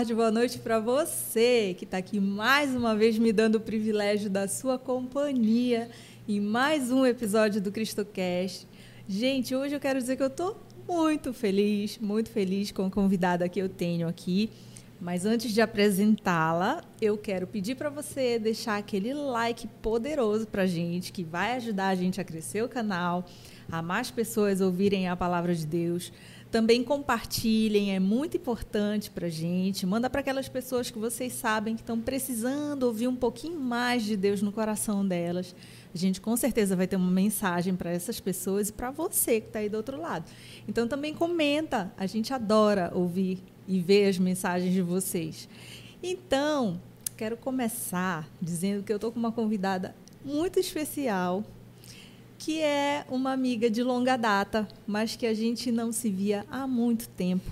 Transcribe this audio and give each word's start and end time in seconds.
tarde, 0.00 0.14
boa 0.14 0.30
noite 0.30 0.58
para 0.58 0.80
você 0.80 1.74
que 1.76 1.84
está 1.84 1.98
aqui 1.98 2.18
mais 2.18 2.74
uma 2.74 2.96
vez 2.96 3.18
me 3.18 3.34
dando 3.34 3.56
o 3.56 3.60
privilégio 3.60 4.30
da 4.30 4.48
sua 4.48 4.78
companhia 4.78 5.90
em 6.26 6.40
mais 6.40 6.90
um 6.90 7.04
episódio 7.04 7.60
do 7.60 7.70
CristoCast. 7.70 8.66
Gente, 9.06 9.54
hoje 9.54 9.74
eu 9.74 9.80
quero 9.80 9.98
dizer 9.98 10.16
que 10.16 10.22
eu 10.22 10.28
estou 10.28 10.56
muito 10.88 11.34
feliz, 11.34 11.98
muito 11.98 12.30
feliz 12.30 12.72
com 12.72 12.86
a 12.86 12.90
convidada 12.90 13.46
que 13.46 13.60
eu 13.60 13.68
tenho 13.68 14.08
aqui. 14.08 14.48
Mas 14.98 15.26
antes 15.26 15.52
de 15.52 15.60
apresentá-la, 15.60 16.82
eu 17.00 17.18
quero 17.18 17.46
pedir 17.46 17.74
para 17.74 17.90
você 17.90 18.38
deixar 18.38 18.78
aquele 18.78 19.12
like 19.12 19.68
poderoso 19.82 20.46
para 20.46 20.64
gente, 20.64 21.12
que 21.12 21.22
vai 21.22 21.56
ajudar 21.56 21.88
a 21.88 21.94
gente 21.94 22.18
a 22.18 22.24
crescer 22.24 22.62
o 22.64 22.68
canal, 22.70 23.26
a 23.70 23.82
mais 23.82 24.10
pessoas 24.10 24.62
ouvirem 24.62 25.08
a 25.08 25.16
palavra 25.16 25.54
de 25.54 25.66
Deus. 25.66 26.10
Também 26.50 26.82
compartilhem, 26.82 27.94
é 27.94 28.00
muito 28.00 28.36
importante 28.36 29.08
para 29.08 29.28
a 29.28 29.30
gente. 29.30 29.86
Manda 29.86 30.10
para 30.10 30.20
aquelas 30.20 30.48
pessoas 30.48 30.90
que 30.90 30.98
vocês 30.98 31.32
sabem 31.32 31.76
que 31.76 31.82
estão 31.82 32.00
precisando 32.00 32.82
ouvir 32.82 33.06
um 33.06 33.14
pouquinho 33.14 33.60
mais 33.60 34.02
de 34.02 34.16
Deus 34.16 34.42
no 34.42 34.50
coração 34.50 35.06
delas. 35.06 35.54
A 35.94 35.96
gente 35.96 36.20
com 36.20 36.36
certeza 36.36 36.74
vai 36.74 36.88
ter 36.88 36.96
uma 36.96 37.10
mensagem 37.10 37.76
para 37.76 37.92
essas 37.92 38.18
pessoas 38.18 38.68
e 38.68 38.72
para 38.72 38.90
você 38.90 39.40
que 39.40 39.46
está 39.46 39.60
aí 39.60 39.68
do 39.68 39.76
outro 39.76 40.00
lado. 40.00 40.28
Então 40.66 40.88
também 40.88 41.14
comenta, 41.14 41.92
a 41.96 42.06
gente 42.06 42.34
adora 42.34 42.90
ouvir 42.94 43.38
e 43.68 43.78
ver 43.78 44.08
as 44.08 44.18
mensagens 44.18 44.72
de 44.72 44.82
vocês. 44.82 45.48
Então, 46.02 46.80
quero 47.16 47.36
começar 47.36 48.28
dizendo 48.42 48.82
que 48.82 48.92
eu 48.92 48.96
estou 48.96 49.12
com 49.12 49.20
uma 49.20 49.30
convidada 49.30 49.94
muito 50.24 50.58
especial 50.58 51.44
que 52.40 52.62
é 52.62 53.04
uma 53.10 53.32
amiga 53.32 53.68
de 53.68 53.82
longa 53.82 54.16
data, 54.16 54.66
mas 54.86 55.14
que 55.14 55.26
a 55.26 55.34
gente 55.34 55.70
não 55.70 55.92
se 55.92 56.08
via 56.08 56.46
há 56.50 56.66
muito 56.66 57.06
tempo. 57.06 57.44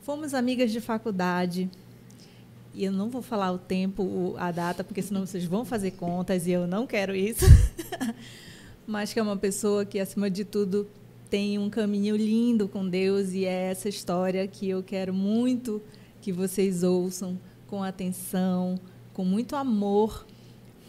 Fomos 0.00 0.34
amigas 0.34 0.72
de 0.72 0.80
faculdade, 0.80 1.70
e 2.74 2.84
eu 2.84 2.90
não 2.90 3.08
vou 3.08 3.22
falar 3.22 3.52
o 3.52 3.58
tempo, 3.58 4.34
a 4.38 4.50
data, 4.50 4.82
porque 4.82 5.00
senão 5.00 5.24
vocês 5.24 5.44
vão 5.44 5.64
fazer 5.64 5.92
contas 5.92 6.48
e 6.48 6.50
eu 6.50 6.66
não 6.66 6.84
quero 6.84 7.14
isso. 7.14 7.44
mas 8.84 9.12
que 9.12 9.20
é 9.20 9.22
uma 9.22 9.36
pessoa 9.36 9.84
que, 9.84 10.00
acima 10.00 10.28
de 10.28 10.44
tudo, 10.44 10.88
tem 11.30 11.56
um 11.56 11.70
caminho 11.70 12.16
lindo 12.16 12.66
com 12.66 12.88
Deus 12.88 13.32
e 13.32 13.44
é 13.44 13.70
essa 13.70 13.88
história 13.88 14.48
que 14.48 14.68
eu 14.68 14.82
quero 14.82 15.14
muito 15.14 15.80
que 16.20 16.32
vocês 16.32 16.82
ouçam 16.82 17.38
com 17.68 17.84
atenção, 17.84 18.80
com 19.12 19.24
muito 19.24 19.54
amor, 19.54 20.26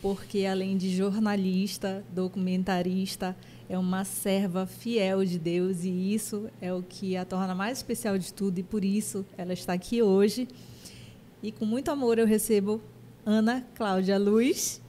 porque 0.03 0.45
além 0.45 0.75
de 0.75 0.93
jornalista, 0.93 2.03
documentarista, 2.13 3.33
é 3.69 3.79
uma 3.79 4.03
serva 4.03 4.65
fiel 4.67 5.23
de 5.23 5.39
Deus 5.39 5.85
e 5.85 6.13
isso 6.13 6.49
é 6.59 6.73
o 6.73 6.83
que 6.83 7.15
a 7.15 7.23
torna 7.23 7.55
mais 7.55 7.77
especial 7.77 8.17
de 8.17 8.33
tudo 8.33 8.59
e 8.59 8.63
por 8.63 8.83
isso 8.83 9.25
ela 9.37 9.53
está 9.53 9.71
aqui 9.71 10.01
hoje. 10.01 10.45
E 11.41 11.53
com 11.53 11.65
muito 11.65 11.89
amor 11.89 12.19
eu 12.19 12.27
recebo 12.27 12.81
Ana 13.25 13.65
Cláudia 13.75 14.17
Luz. 14.17 14.81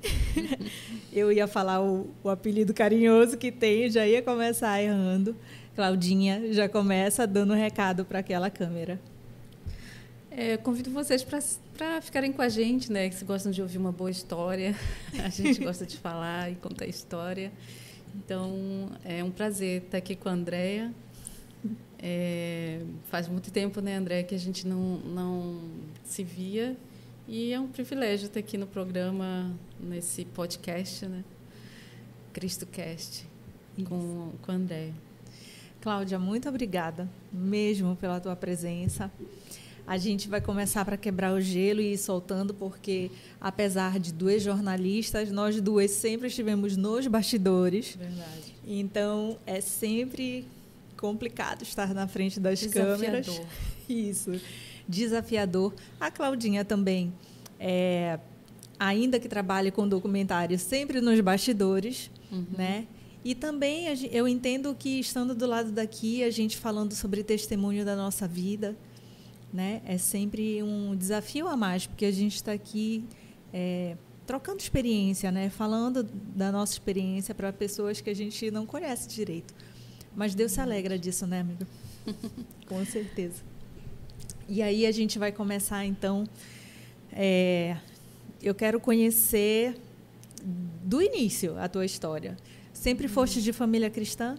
eu 1.12 1.30
ia 1.30 1.46
falar 1.46 1.80
o, 1.80 2.10
o, 2.24 2.28
apelido 2.28 2.74
carinhoso 2.74 3.38
que 3.38 3.52
tem, 3.52 3.88
já 3.88 4.04
ia 4.04 4.20
começar 4.20 4.82
errando. 4.82 5.36
Claudinha 5.76 6.52
já 6.52 6.68
começa 6.68 7.24
dando 7.24 7.54
um 7.54 7.56
recado 7.56 8.04
para 8.04 8.18
aquela 8.18 8.50
câmera. 8.50 9.00
É, 10.36 10.56
convido 10.56 10.90
vocês 10.90 11.22
para 11.22 12.00
ficarem 12.00 12.32
com 12.32 12.42
a 12.42 12.48
gente, 12.48 12.90
né? 12.90 13.08
Que 13.08 13.14
se 13.14 13.24
gostam 13.24 13.52
de 13.52 13.62
ouvir 13.62 13.78
uma 13.78 13.92
boa 13.92 14.10
história. 14.10 14.74
A 15.24 15.28
gente 15.28 15.62
gosta 15.62 15.86
de 15.86 15.96
falar 15.96 16.50
e 16.50 16.56
contar 16.56 16.86
história. 16.86 17.52
Então, 18.16 18.90
é 19.04 19.22
um 19.22 19.30
prazer 19.30 19.82
estar 19.82 19.98
aqui 19.98 20.16
com 20.16 20.28
a 20.28 20.32
Andrea. 20.32 20.92
É, 22.00 22.80
faz 23.04 23.28
muito 23.28 23.52
tempo, 23.52 23.80
né, 23.80 23.94
André, 23.94 24.24
que 24.24 24.34
a 24.34 24.38
gente 24.38 24.66
não, 24.66 24.98
não 24.98 25.60
se 26.04 26.24
via. 26.24 26.76
E 27.28 27.52
é 27.52 27.60
um 27.60 27.68
privilégio 27.68 28.26
estar 28.26 28.40
aqui 28.40 28.58
no 28.58 28.66
programa, 28.66 29.54
nesse 29.78 30.24
podcast, 30.24 31.06
né? 31.06 31.22
CristoCast, 32.32 33.24
com, 33.84 34.32
com 34.42 34.50
a 34.50 34.54
Andréia. 34.56 34.94
Cláudia, 35.80 36.18
muito 36.18 36.48
obrigada 36.48 37.08
mesmo 37.32 37.94
pela 37.94 38.18
tua 38.18 38.34
presença. 38.34 39.12
A 39.86 39.98
gente 39.98 40.28
vai 40.28 40.40
começar 40.40 40.84
para 40.84 40.96
quebrar 40.96 41.34
o 41.34 41.40
gelo 41.40 41.80
e 41.80 41.92
ir 41.92 41.98
soltando, 41.98 42.54
porque 42.54 43.10
apesar 43.40 43.98
de 43.98 44.12
duas 44.12 44.42
jornalistas, 44.42 45.30
nós 45.30 45.60
duas 45.60 45.90
sempre 45.90 46.28
estivemos 46.28 46.76
nos 46.76 47.06
bastidores. 47.06 47.94
Verdade. 47.96 48.54
Então 48.66 49.36
é 49.46 49.60
sempre 49.60 50.46
complicado 50.96 51.62
estar 51.62 51.92
na 51.92 52.08
frente 52.08 52.40
das 52.40 52.60
Desafiador. 52.60 52.98
câmeras. 52.98 53.42
Isso. 53.86 54.40
Desafiador. 54.88 55.74
A 56.00 56.10
Claudinha 56.10 56.64
também, 56.64 57.12
é, 57.60 58.18
ainda 58.78 59.20
que 59.20 59.28
trabalhe 59.28 59.70
com 59.70 59.86
documentário, 59.86 60.58
sempre 60.58 61.02
nos 61.02 61.20
bastidores, 61.20 62.10
uhum. 62.32 62.46
né? 62.56 62.86
E 63.22 63.34
também 63.34 63.86
eu 64.12 64.28
entendo 64.28 64.74
que 64.78 65.00
estando 65.00 65.34
do 65.34 65.46
lado 65.46 65.72
daqui, 65.72 66.22
a 66.22 66.30
gente 66.30 66.58
falando 66.58 66.94
sobre 66.94 67.22
testemunho 67.22 67.82
da 67.84 67.96
nossa 67.96 68.28
vida, 68.28 68.76
né? 69.54 69.80
É 69.86 69.96
sempre 69.96 70.60
um 70.64 70.96
desafio 70.96 71.46
a 71.46 71.56
mais, 71.56 71.86
porque 71.86 72.04
a 72.04 72.10
gente 72.10 72.34
está 72.34 72.50
aqui 72.50 73.04
é, 73.52 73.96
trocando 74.26 74.58
experiência, 74.58 75.30
né? 75.30 75.48
Falando 75.48 76.02
da 76.02 76.50
nossa 76.50 76.72
experiência 76.72 77.32
para 77.32 77.52
pessoas 77.52 78.00
que 78.00 78.10
a 78.10 78.14
gente 78.14 78.50
não 78.50 78.66
conhece 78.66 79.08
direito. 79.08 79.54
Mas 80.16 80.34
Deus 80.34 80.50
se 80.50 80.60
alegra 80.60 80.98
disso, 80.98 81.24
né, 81.24 81.40
amigo? 81.40 81.64
Com 82.66 82.84
certeza. 82.84 83.42
E 84.48 84.60
aí 84.60 84.86
a 84.86 84.92
gente 84.92 85.20
vai 85.20 85.30
começar, 85.30 85.84
então. 85.84 86.24
É, 87.12 87.76
eu 88.42 88.56
quero 88.56 88.80
conhecer 88.80 89.76
do 90.82 91.00
início 91.00 91.56
a 91.60 91.68
tua 91.68 91.86
história. 91.86 92.36
Sempre 92.72 93.06
foste 93.06 93.40
de 93.40 93.52
família 93.52 93.88
cristã? 93.88 94.36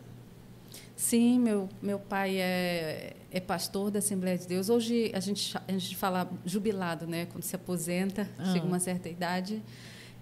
Sim, 0.96 1.40
meu, 1.40 1.70
meu 1.82 2.00
pai 2.00 2.38
é, 2.38 3.16
é 3.30 3.40
pastor 3.40 3.92
da 3.92 4.00
Assembleia 4.00 4.38
de 4.38 4.48
Deus. 4.48 4.70
Hoje 4.70 5.12
a 5.14 5.20
gente, 5.20 5.56
a 5.68 5.72
gente 5.72 5.96
fala 5.98 6.30
jubilado, 6.46 7.06
né? 7.06 7.26
Quando 7.26 7.44
se 7.44 7.56
aposenta, 7.56 8.30
ah. 8.38 8.54
chega 8.54 8.66
uma 8.66 8.80
certa 8.80 9.10
idade. 9.10 9.62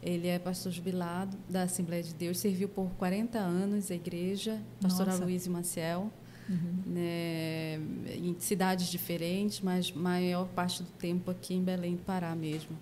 Ele 0.02 0.28
é 0.28 0.40
pastor 0.40 0.72
jubilado 0.72 1.38
da 1.48 1.64
Assembleia 1.64 2.04
de 2.04 2.14
Deus, 2.14 2.38
serviu 2.40 2.68
por 2.68 2.90
40 2.98 3.40
anos 3.40 3.90
a 3.90 3.96
igreja, 3.96 4.60
pastora 4.82 5.16
Luiz 5.16 5.48
Maciel, 5.48 6.12
uhum. 6.50 6.84
né, 6.86 7.80
em 8.14 8.36
cidades 8.38 8.88
diferentes, 8.88 9.62
mas 9.62 9.94
maior 9.94 10.46
parte 10.50 10.84
do 10.84 10.90
tempo 10.90 11.32
aqui 11.32 11.54
em 11.54 11.64
Belém 11.64 11.96
do 11.96 12.02
Pará 12.02 12.36
mesmo. 12.36 12.78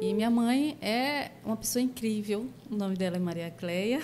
E 0.00 0.14
minha 0.14 0.30
mãe 0.30 0.78
é 0.80 1.30
uma 1.44 1.56
pessoa 1.56 1.82
incrível. 1.82 2.48
O 2.70 2.74
nome 2.74 2.96
dela 2.96 3.16
é 3.16 3.18
Maria 3.18 3.50
Cleia. 3.50 4.00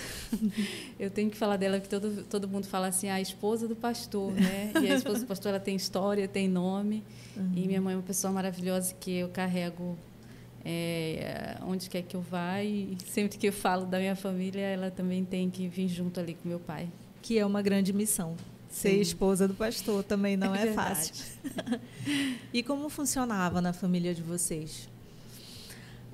Eu 1.01 1.11
tenho 1.11 1.31
que 1.31 1.37
falar 1.37 1.57
dela 1.57 1.81
que 1.81 1.89
todo 1.89 2.23
todo 2.25 2.47
mundo 2.47 2.67
fala 2.67 2.89
assim, 2.89 3.09
a 3.09 3.19
esposa 3.19 3.67
do 3.67 3.75
pastor, 3.75 4.31
né? 4.33 4.73
E 4.83 4.91
a 4.91 4.95
esposa 4.95 5.21
do 5.21 5.27
pastor 5.27 5.51
ela 5.51 5.61
tem 5.61 5.75
história, 5.75 6.29
tem 6.29 6.49
nome. 6.49 7.03
Uhum. 7.34 7.53
E 7.57 7.67
minha 7.67 7.81
mãe 7.81 7.95
é 7.95 7.97
uma 7.97 8.03
pessoa 8.03 8.31
maravilhosa 8.31 8.95
que 9.01 9.11
eu 9.11 9.31
carrego 9.31 9.97
é, 10.62 11.57
onde 11.62 11.89
quer 11.89 12.03
que 12.03 12.15
eu 12.15 12.21
vá 12.21 12.63
e 12.63 12.99
sempre 13.07 13.39
que 13.39 13.47
eu 13.47 13.53
falo 13.53 13.87
da 13.87 13.98
minha 13.98 14.16
família, 14.16 14.60
ela 14.60 14.91
também 14.91 15.25
tem 15.25 15.48
que 15.48 15.66
vir 15.66 15.89
junto 15.89 16.21
ali 16.21 16.34
com 16.34 16.47
meu 16.47 16.59
pai. 16.59 16.89
Que 17.22 17.39
é 17.39 17.47
uma 17.47 17.63
grande 17.63 17.93
missão. 17.95 18.37
Ser 18.69 18.91
Sim. 18.91 19.01
esposa 19.01 19.48
do 19.48 19.54
pastor 19.54 20.03
também 20.03 20.37
não 20.37 20.53
é, 20.57 20.69
é 20.69 20.72
fácil. 20.72 21.15
e 22.53 22.63
como 22.63 22.91
funcionava 22.91 23.63
na 23.63 23.72
família 23.72 24.13
de 24.13 24.22
vocês? 24.22 24.89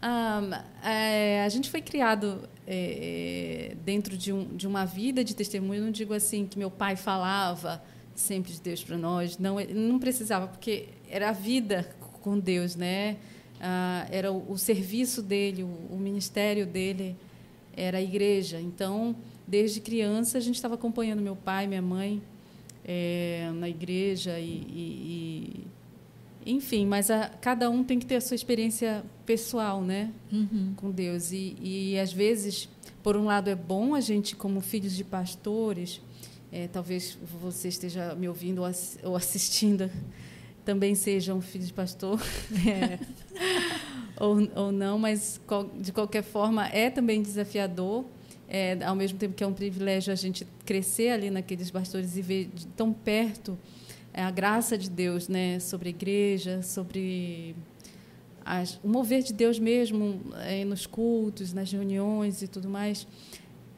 Um, 0.03 0.87
é, 0.87 1.45
a 1.45 1.49
gente 1.49 1.71
foi 1.71 1.81
criado 1.81 2.49
é, 2.67 3.77
dentro 3.85 4.17
de, 4.17 4.33
um, 4.33 4.45
de, 4.57 4.67
uma 4.67 4.85
vida 4.85 5.23
de 5.23 5.35
testemunho. 5.35 5.81
Eu 5.81 5.85
não 5.85 5.93
digo 5.93 6.13
assim 6.13 6.45
que 6.45 6.59
meu 6.59 6.71
pai 6.71 6.97
falava 6.97 7.83
sempre 8.15 8.53
de 8.53 8.61
Deus 8.61 8.83
para 8.83 8.99
nós. 8.99 9.39
Não, 9.39 9.57
não 9.61 9.99
precisava, 10.01 10.49
porque 10.49 10.89
era 11.09 11.29
a 11.29 11.33
vida 11.33 11.89
com 12.21 12.39
Deus, 12.39 12.75
né? 12.75 13.17
Ah, 13.61 14.07
era 14.11 14.33
o, 14.33 14.53
o, 14.53 14.59
serviço 14.59 15.23
dele, 15.23 15.63
o, 15.63 15.69
o, 15.91 15.97
ministério 15.97 16.67
dele 16.67 17.17
era 17.77 17.99
a 17.99 18.03
igreja. 18.03 18.61
Então, 18.61 19.15
desde 19.47 19.81
criança, 19.81 20.37
a 20.37 20.41
gente 20.41 20.57
estava 20.57 20.75
acompanhando 20.75 21.23
meu 21.23 21.37
pai, 21.37 21.69
minha 21.69 21.83
mãe 21.83 22.21
é, 22.85 23.51
na 23.55 23.69
igreja 23.69 24.39
e, 24.41 24.65
e 24.75 25.67
enfim, 26.45 26.87
mas 26.87 27.11
a, 27.11 27.29
cada 27.29 27.69
um 27.71 27.83
tem 27.83 27.99
que 27.99 28.07
ter 28.07 28.17
a 28.17 28.21
sua 28.21 28.35
experiência 28.35 29.05
pessoal, 29.25 29.83
né, 29.83 30.11
uhum. 30.33 30.75
com 30.77 30.91
Deus. 30.91 31.33
E, 31.33 31.57
e 31.61 31.99
às 31.99 32.13
vezes, 32.13 32.69
por 33.03 33.17
um 33.17 33.25
lado, 33.25 33.49
é 33.49 33.55
bom 33.55 33.95
a 33.95 34.01
gente, 34.01 34.35
como 34.37 34.61
filhos 34.61 34.95
de 34.95 35.05
pastores, 35.05 36.01
é, 36.51 36.69
talvez 36.69 37.19
você 37.41 37.69
esteja 37.69 38.15
me 38.15 38.29
ouvindo 38.29 38.63
ou 39.03 39.17
assistindo, 39.17 39.91
também 40.65 40.95
seja 40.95 41.35
um 41.35 41.41
filho 41.41 41.65
de 41.65 41.73
pastor, 41.73 42.21
é, 42.67 42.99
ou, 44.21 44.49
ou 44.55 44.73
não, 44.73 44.99
mas 44.99 45.41
de 45.81 45.93
qualquer 45.93 46.23
forma 46.23 46.67
é 46.69 46.91
também 46.91 47.23
desafiador. 47.23 48.05
É, 48.55 48.77
ao 48.85 48.95
mesmo 48.95 49.19
tempo 49.19 49.35
que 49.35 49.43
é 49.43 49.47
um 49.47 49.55
privilégio 49.55 50.13
a 50.13 50.17
gente 50.17 50.47
crescer 50.67 51.09
ali 51.09 51.31
naqueles 51.31 51.71
pastores 51.71 52.19
e 52.19 52.21
ver 52.21 52.51
de 52.53 52.67
tão 52.67 52.93
perto 52.93 53.57
é 54.15 54.23
a 54.23 54.31
graça 54.31 54.77
de 54.77 54.91
Deus, 54.91 55.29
né, 55.29 55.59
sobre 55.59 55.89
a 55.89 55.91
igreja, 55.91 56.63
sobre 56.63 57.55
as, 58.45 58.79
o 58.83 58.89
mover 58.89 59.23
de 59.23 59.33
Deus 59.33 59.59
mesmo 59.59 60.21
é, 60.45 60.65
nos 60.65 60.87
cultos, 60.87 61.53
nas 61.53 61.71
reuniões 61.73 62.43
e 62.43 62.49
tudo 62.49 62.69
mais, 62.69 63.07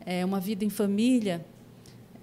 é 0.04 0.24
uma 0.24 0.40
vida 0.40 0.64
em 0.64 0.70
família. 0.70 1.44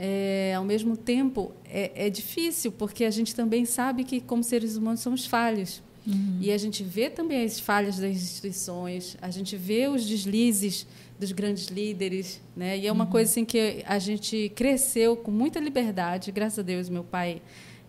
É, 0.03 0.55
ao 0.55 0.63
mesmo 0.63 0.97
tempo 0.97 1.51
é, 1.63 2.07
é 2.07 2.09
difícil 2.09 2.71
porque 2.71 3.05
a 3.05 3.11
gente 3.11 3.35
também 3.35 3.65
sabe 3.65 4.03
que 4.03 4.19
como 4.19 4.43
seres 4.43 4.75
humanos 4.75 5.01
somos 5.01 5.27
falhos 5.27 5.83
uhum. 6.07 6.39
e 6.41 6.51
a 6.51 6.57
gente 6.57 6.83
vê 6.83 7.07
também 7.07 7.43
as 7.45 7.59
falhas 7.59 7.99
das 7.99 8.09
instituições, 8.15 9.15
a 9.21 9.29
gente 9.29 9.55
vê 9.55 9.87
os 9.87 10.03
deslizes 10.07 10.87
dos 11.19 11.31
grandes 11.31 11.67
líderes, 11.67 12.41
né? 12.55 12.79
E 12.79 12.87
é 12.87 12.91
uma 12.91 13.03
uhum. 13.03 13.11
coisa 13.11 13.29
assim 13.29 13.45
que 13.45 13.83
a 13.85 13.99
gente 13.99 14.51
cresceu 14.55 15.15
com 15.15 15.29
muita 15.29 15.59
liberdade, 15.59 16.31
graças 16.31 16.57
a 16.57 16.63
Deus, 16.63 16.89
meu 16.89 17.03
pai 17.03 17.39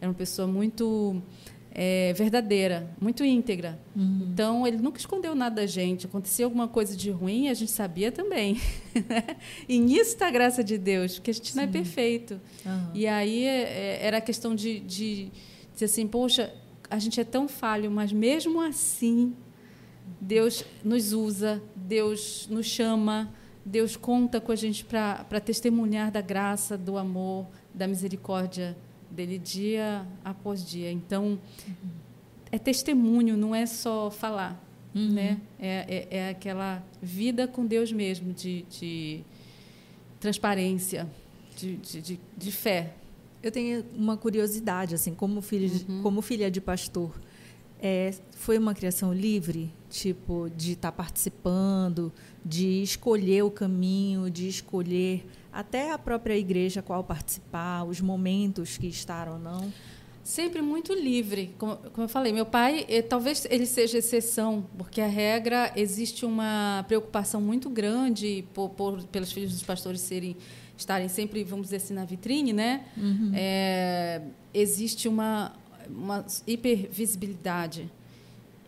era 0.03 0.11
uma 0.11 0.17
pessoa 0.17 0.49
muito 0.49 1.23
é, 1.71 2.13
verdadeira, 2.15 2.91
muito 3.01 3.25
íntegra. 3.25 3.79
Uhum. 3.95 4.31
Então, 4.33 4.67
ele 4.67 4.79
nunca 4.79 4.99
escondeu 4.99 5.33
nada 5.33 5.63
da 5.63 5.67
gente. 5.67 6.07
Acontecia 6.07 6.45
alguma 6.45 6.67
coisa 6.67 6.97
de 6.97 7.09
ruim, 7.13 7.49
a 7.49 7.55
gente 7.55 7.71
sabia 7.71 8.11
também. 8.11 8.61
Né? 9.09 9.37
e 9.67 9.79
nisso 9.79 10.11
está 10.11 10.27
a 10.27 10.31
graça 10.31 10.63
de 10.63 10.77
Deus, 10.77 11.15
porque 11.15 11.31
a 11.31 11.35
gente 11.35 11.53
Sim. 11.53 11.57
não 11.57 11.65
é 11.65 11.67
perfeito. 11.67 12.39
Uhum. 12.67 12.91
E 12.93 13.07
aí 13.07 13.45
é, 13.45 14.01
era 14.03 14.19
a 14.19 14.21
questão 14.21 14.55
de, 14.55 14.81
de 14.81 15.31
dizer 15.73 15.87
assim: 15.87 16.07
poxa, 16.07 16.53
a 16.91 16.99
gente 16.99 17.19
é 17.19 17.25
tão 17.25 17.49
falho, 17.49 17.91
mas 17.91 18.13
mesmo 18.13 18.61
assim, 18.61 19.35
Deus 20.21 20.63
nos 20.85 21.15
usa, 21.15 21.63
Deus 21.75 22.47
nos 22.51 22.67
chama, 22.67 23.33
Deus 23.65 23.97
conta 23.97 24.43
com 24.43 24.53
a 24.53 24.57
gente 24.57 24.85
para 24.85 25.41
testemunhar 25.41 26.11
da 26.11 26.21
graça, 26.21 26.77
do 26.77 26.99
amor, 26.99 27.47
da 27.73 27.89
misericórdia 27.89 28.77
dele 29.13 29.39
dia 29.39 30.07
após 30.25 30.65
dia. 30.65 30.91
Então, 30.91 31.39
é 32.51 32.59
testemunho, 32.59 33.37
não 33.37 33.55
é 33.55 33.67
só 33.67 34.11
falar, 34.11 34.63
uhum. 34.95 35.13
né? 35.13 35.41
É, 35.59 36.07
é, 36.11 36.17
é, 36.19 36.29
aquela 36.31 36.85
vida 37.01 37.47
com 37.47 37.65
Deus 37.67 37.93
mesmo, 37.93 38.33
de, 38.33 38.63
de 38.71 39.21
transparência, 40.21 41.09
de, 41.57 41.77
de, 41.77 42.21
de, 42.37 42.53
fé. 42.53 42.95
Eu 43.43 43.51
tenho 43.51 43.85
uma 43.97 44.17
curiosidade, 44.17 44.95
assim, 44.95 45.15
como 45.15 45.41
filha, 45.41 45.69
de, 45.69 45.91
uhum. 45.91 46.03
como 46.03 46.23
filha 46.23 46.51
de 46.51 46.61
pastor, 46.61 47.19
é, 47.81 48.15
foi 48.33 48.59
uma 48.59 48.75
criação 48.75 49.13
livre, 49.13 49.73
tipo, 49.91 50.49
de 50.57 50.73
estar 50.73 50.93
tá 50.93 50.97
participando, 50.97 52.13
de 52.45 52.83
escolher 52.83 53.43
o 53.43 53.51
caminho, 53.51 54.31
de 54.31 54.47
escolher 54.47 55.27
até 55.53 55.93
a 55.93 55.99
própria 55.99 56.37
igreja 56.37 56.81
qual 56.81 57.05
participar, 57.05 57.85
os 57.85 58.01
momentos 58.01 58.79
que 58.79 58.87
estar 58.87 59.29
ou 59.29 59.39
não? 59.39 59.73
Sempre 60.25 60.63
muito 60.63 60.95
livre, 60.95 61.53
como, 61.59 61.77
como 61.77 62.05
eu 62.05 62.09
falei. 62.09 62.33
Meu 62.33 62.47
pai, 62.47 62.87
eh, 62.89 63.03
talvez 63.03 63.45
ele 63.51 63.67
seja 63.67 63.99
exceção, 63.99 64.65
porque 64.79 65.01
a 65.01 65.07
regra 65.07 65.73
existe 65.75 66.25
uma 66.25 66.85
preocupação 66.87 67.41
muito 67.41 67.69
grande 67.69 68.45
por, 68.55 68.71
por, 68.71 69.03
pelos 69.05 69.33
filhos 69.33 69.53
dos 69.53 69.63
pastores 69.63 70.01
serem 70.01 70.37
estarem 70.77 71.09
sempre, 71.09 71.45
vamos 71.45 71.67
dizer 71.67 71.77
assim, 71.77 71.95
na 71.95 72.05
vitrine, 72.05 72.53
né? 72.53 72.85
Uhum. 72.97 73.33
É, 73.35 74.23
existe 74.53 75.09
uma, 75.09 75.53
uma 75.89 76.25
hipervisibilidade. 76.47 77.91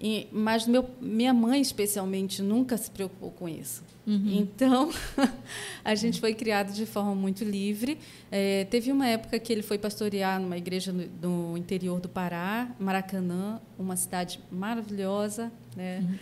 E, 0.04 0.28
mas 0.30 0.66
meu, 0.66 0.84
minha 1.00 1.32
mãe, 1.32 1.62
especialmente, 1.62 2.42
nunca 2.42 2.76
se 2.76 2.90
preocupou 2.90 3.30
com 3.30 3.48
isso. 3.48 3.82
Uhum. 4.06 4.32
Então, 4.34 4.90
a 5.82 5.94
gente 5.94 6.20
foi 6.20 6.34
criado 6.34 6.74
de 6.74 6.84
forma 6.84 7.14
muito 7.14 7.42
livre. 7.42 7.96
É, 8.30 8.66
teve 8.66 8.92
uma 8.92 9.08
época 9.08 9.38
que 9.38 9.50
ele 9.50 9.62
foi 9.62 9.78
pastorear 9.78 10.38
numa 10.38 10.58
igreja 10.58 10.92
no, 10.92 11.52
no 11.52 11.56
interior 11.56 12.00
do 12.00 12.08
Pará, 12.10 12.70
Maracanã, 12.78 13.58
uma 13.78 13.96
cidade 13.96 14.38
maravilhosa. 14.52 15.50
Né? 15.74 16.00
Uhum. 16.00 16.18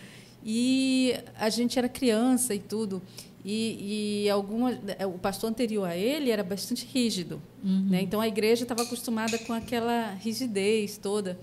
E 0.46 1.16
a 1.36 1.50
gente 1.50 1.76
era 1.76 1.88
criança 1.88 2.54
e 2.54 2.60
tudo. 2.60 3.02
E, 3.44 4.22
e 4.26 4.30
alguma, 4.30 4.78
o 5.12 5.18
pastor 5.18 5.50
anterior 5.50 5.88
a 5.88 5.96
ele 5.96 6.30
era 6.30 6.44
bastante 6.44 6.86
rígido. 6.86 7.42
Uhum. 7.64 7.88
Né? 7.90 8.02
Então, 8.02 8.20
a 8.20 8.28
igreja 8.28 8.62
estava 8.62 8.82
acostumada 8.82 9.36
com 9.38 9.52
aquela 9.52 10.12
rigidez 10.20 10.96
toda. 10.98 11.36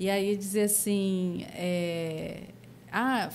E 0.00 0.10
aí 0.10 0.34
dizer 0.34 0.62
assim... 0.62 1.46
É, 1.52 2.42
ah, 2.90 3.30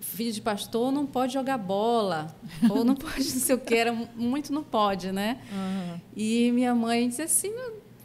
filho 0.00 0.32
de 0.32 0.40
pastor 0.40 0.90
não 0.90 1.06
pode 1.06 1.32
jogar 1.32 1.56
bola, 1.58 2.34
ou 2.68 2.84
não 2.84 2.96
pode 2.96 3.18
não 3.18 3.40
sei 3.40 3.54
o 3.54 3.58
que, 3.58 3.74
era 3.74 3.92
muito 4.16 4.52
não 4.52 4.64
pode, 4.64 5.12
né? 5.12 5.38
Uhum. 5.52 6.00
E 6.16 6.50
minha 6.50 6.74
mãe 6.74 7.08
disse 7.08 7.22
assim, 7.22 7.52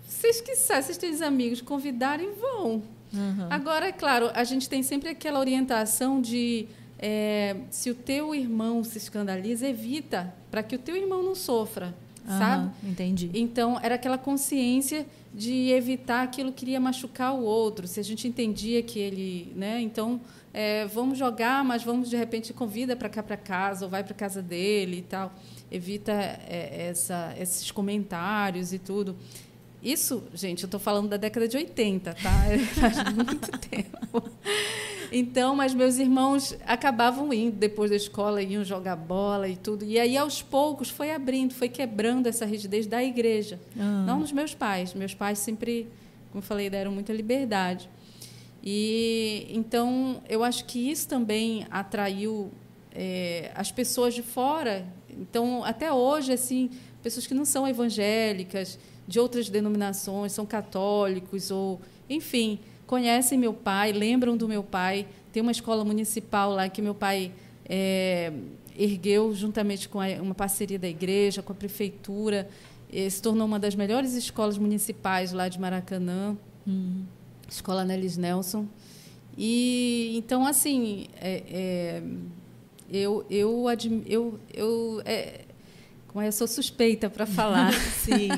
vocês 0.08 0.40
que 0.40 0.56
sabem, 0.56 0.84
vocês 0.84 0.98
têm 0.98 1.24
amigos, 1.24 1.60
convidarem, 1.62 2.32
vão. 2.34 2.84
Uhum. 3.12 3.48
Agora, 3.50 3.88
é 3.88 3.92
claro, 3.92 4.30
a 4.34 4.44
gente 4.44 4.70
tem 4.70 4.84
sempre 4.84 5.10
aquela 5.10 5.40
orientação 5.40 6.22
de 6.22 6.68
é, 7.00 7.56
se 7.70 7.90
o 7.90 7.96
teu 7.96 8.34
irmão 8.36 8.84
se 8.84 8.98
escandaliza, 8.98 9.68
evita, 9.68 10.34
para 10.52 10.62
que 10.62 10.76
o 10.76 10.80
teu 10.80 10.96
irmão 10.96 11.24
não 11.24 11.36
sofra, 11.36 11.96
uhum, 12.28 12.38
sabe? 12.38 12.72
Entendi. 12.84 13.32
Então, 13.34 13.80
era 13.82 13.96
aquela 13.96 14.18
consciência 14.18 15.06
de 15.34 15.72
evitar 15.72 16.24
aquilo 16.24 16.52
que 16.52 16.64
iria 16.64 16.80
machucar 16.80 17.34
o 17.34 17.44
outro. 17.44 17.88
Se 17.88 18.00
a 18.00 18.04
gente 18.04 18.28
entendia 18.28 18.84
que 18.84 19.00
ele, 19.00 19.52
né? 19.56 19.82
Então, 19.82 20.22
é, 20.54 20.86
vamos 20.86 21.18
jogar, 21.18 21.64
mas 21.64 21.84
vamos 21.84 22.10
de 22.10 22.16
repente 22.16 22.54
convida 22.54 22.96
para 22.96 23.10
cá 23.10 23.24
para 23.24 23.36
casa 23.36 23.86
ou 23.86 23.92
vai 23.92 24.04
para 24.04 24.14
casa 24.14 24.42
dele 24.42 24.98
e 24.98 25.02
tal. 25.02 25.34
Evita 25.72 26.12
é, 26.12 26.90
essa, 26.90 27.34
esses 27.40 27.72
comentários 27.72 28.72
e 28.72 28.78
tudo. 28.78 29.16
Isso, 29.84 30.24
gente, 30.34 30.64
eu 30.64 30.68
estou 30.68 30.80
falando 30.80 31.10
da 31.10 31.18
década 31.18 31.48
de 31.48 31.58
80, 31.58 32.14
tá? 32.14 32.32
Faz 32.80 33.14
muito 33.14 33.52
tempo. 33.60 34.32
Então, 35.12 35.56
mas 35.56 35.74
meus 35.74 35.98
irmãos 35.98 36.56
acabavam 36.66 37.34
indo 37.34 37.58
depois 37.58 37.92
da 37.92 37.98
escola, 37.98 38.42
iam 38.42 38.64
jogar 38.64 38.96
bola 38.96 39.48
e 39.50 39.58
tudo. 39.58 39.84
E 39.84 40.00
aí, 40.00 40.16
aos 40.18 40.42
poucos, 40.42 40.90
foi 40.90 41.12
abrindo, 41.12 41.54
foi 41.54 41.68
quebrando 41.68 42.28
essa 42.28 42.46
rigidez 42.46 42.88
da 42.88 43.04
igreja. 43.04 43.60
Ah. 43.78 44.06
Não 44.08 44.22
dos 44.22 44.32
meus 44.32 44.56
pais. 44.56 44.94
Meus 44.94 45.14
pais 45.14 45.38
sempre, 45.40 45.88
como 46.32 46.42
eu 46.42 46.48
falei, 46.48 46.70
deram 46.70 46.92
muita 46.92 47.12
liberdade. 47.12 47.90
E 48.64 49.46
então 49.50 50.24
eu 50.30 50.42
acho 50.42 50.64
que 50.64 50.90
isso 50.90 51.10
também 51.10 51.68
atraiu 51.70 52.50
é, 52.96 53.52
as 53.54 53.70
pessoas 53.72 54.14
de 54.14 54.24
fora. 54.24 54.86
Então 55.10 55.66
até 55.66 55.92
hoje 55.92 56.32
assim 56.32 56.70
pessoas 57.04 57.28
que 57.28 57.34
não 57.34 57.44
são 57.44 57.68
evangélicas, 57.68 58.80
de 59.08 59.20
outras 59.20 59.50
denominações, 59.50 60.32
são 60.32 60.46
católicos 60.46 61.52
ou 61.52 61.82
enfim 62.10 62.60
conhecem 62.86 63.38
meu 63.38 63.54
pai, 63.54 63.92
lembram 63.92 64.38
do 64.38 64.48
meu 64.48 64.64
pai. 64.64 65.08
Tem 65.32 65.42
uma 65.42 65.52
escola 65.52 65.84
municipal 65.84 66.52
lá 66.52 66.70
que 66.70 66.82
meu 66.82 66.94
pai 66.94 67.32
é, 67.66 68.32
ergueu 68.78 69.34
juntamente 69.34 69.90
com 69.90 70.00
a, 70.00 70.08
uma 70.22 70.36
parceria 70.36 70.78
da 70.78 70.88
igreja, 70.88 71.42
com 71.42 71.52
a 71.52 71.56
prefeitura, 71.56 72.48
se 73.10 73.20
tornou 73.22 73.48
uma 73.48 73.58
das 73.58 73.74
melhores 73.74 74.14
escolas 74.14 74.58
municipais 74.58 75.34
lá 75.34 75.48
de 75.48 75.60
Maracanã. 75.60 76.38
Hum. 76.68 77.04
Escola 77.50 77.84
Nelis 77.84 78.18
Nelson. 78.18 78.68
E 79.38 80.14
então 80.16 80.46
assim, 80.46 81.08
é, 81.20 81.44
é, 81.50 82.04
eu 82.92 83.26
eu 83.30 83.66
eu 84.06 84.40
eu 84.54 85.02
é, 85.06 85.42
como 86.14 86.24
eu 86.24 86.32
sou 86.32 86.48
suspeita 86.48 87.10
para 87.10 87.26
falar, 87.26 87.74
sim. 87.98 88.30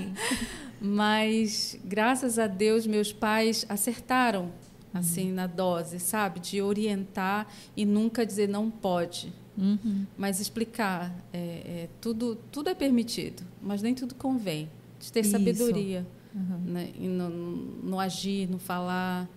Mas 0.81 1.77
graças 1.83 2.39
a 2.39 2.47
Deus 2.47 2.87
meus 2.87 3.11
pais 3.11 3.65
acertaram 3.67 4.51
assim 4.93 5.29
uhum. 5.29 5.35
na 5.35 5.45
dose, 5.45 5.99
sabe, 5.99 6.39
de 6.39 6.61
orientar 6.61 7.47
e 7.75 7.85
nunca 7.85 8.25
dizer 8.25 8.47
não 8.47 8.71
pode, 8.71 9.33
uhum. 9.57 10.05
mas 10.17 10.39
explicar. 10.39 11.13
É, 11.33 11.37
é, 11.37 11.89
tudo 11.99 12.37
tudo 12.49 12.69
é 12.69 12.73
permitido, 12.73 13.43
mas 13.61 13.81
nem 13.81 13.93
tudo 13.93 14.15
convém. 14.15 14.69
De 14.97 15.11
ter 15.11 15.19
Isso. 15.19 15.31
sabedoria 15.31 16.07
uhum. 16.35 16.59
né? 16.65 16.89
E 16.99 17.07
no, 17.07 17.29
no, 17.29 17.99
agir, 17.99 18.49
no 18.49 18.59
falar 18.59 19.29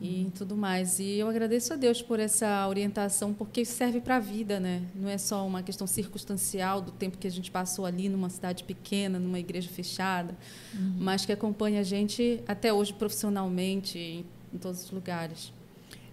e 0.00 0.30
tudo 0.34 0.56
mais. 0.56 0.98
E 0.98 1.18
eu 1.18 1.28
agradeço 1.28 1.72
a 1.72 1.76
Deus 1.76 2.00
por 2.00 2.18
essa 2.18 2.66
orientação, 2.68 3.34
porque 3.34 3.64
serve 3.64 4.00
para 4.00 4.16
a 4.16 4.20
vida, 4.20 4.58
né? 4.58 4.82
Não 4.94 5.08
é 5.08 5.18
só 5.18 5.46
uma 5.46 5.62
questão 5.62 5.86
circunstancial 5.86 6.80
do 6.80 6.90
tempo 6.90 7.18
que 7.18 7.26
a 7.26 7.30
gente 7.30 7.50
passou 7.50 7.84
ali 7.84 8.08
numa 8.08 8.30
cidade 8.30 8.64
pequena, 8.64 9.18
numa 9.18 9.38
igreja 9.38 9.68
fechada, 9.68 10.36
uhum. 10.74 10.96
mas 10.98 11.26
que 11.26 11.32
acompanha 11.32 11.80
a 11.80 11.84
gente 11.84 12.42
até 12.48 12.72
hoje 12.72 12.92
profissionalmente 12.94 13.98
em, 13.98 14.24
em 14.54 14.58
todos 14.58 14.84
os 14.84 14.90
lugares. 14.90 15.52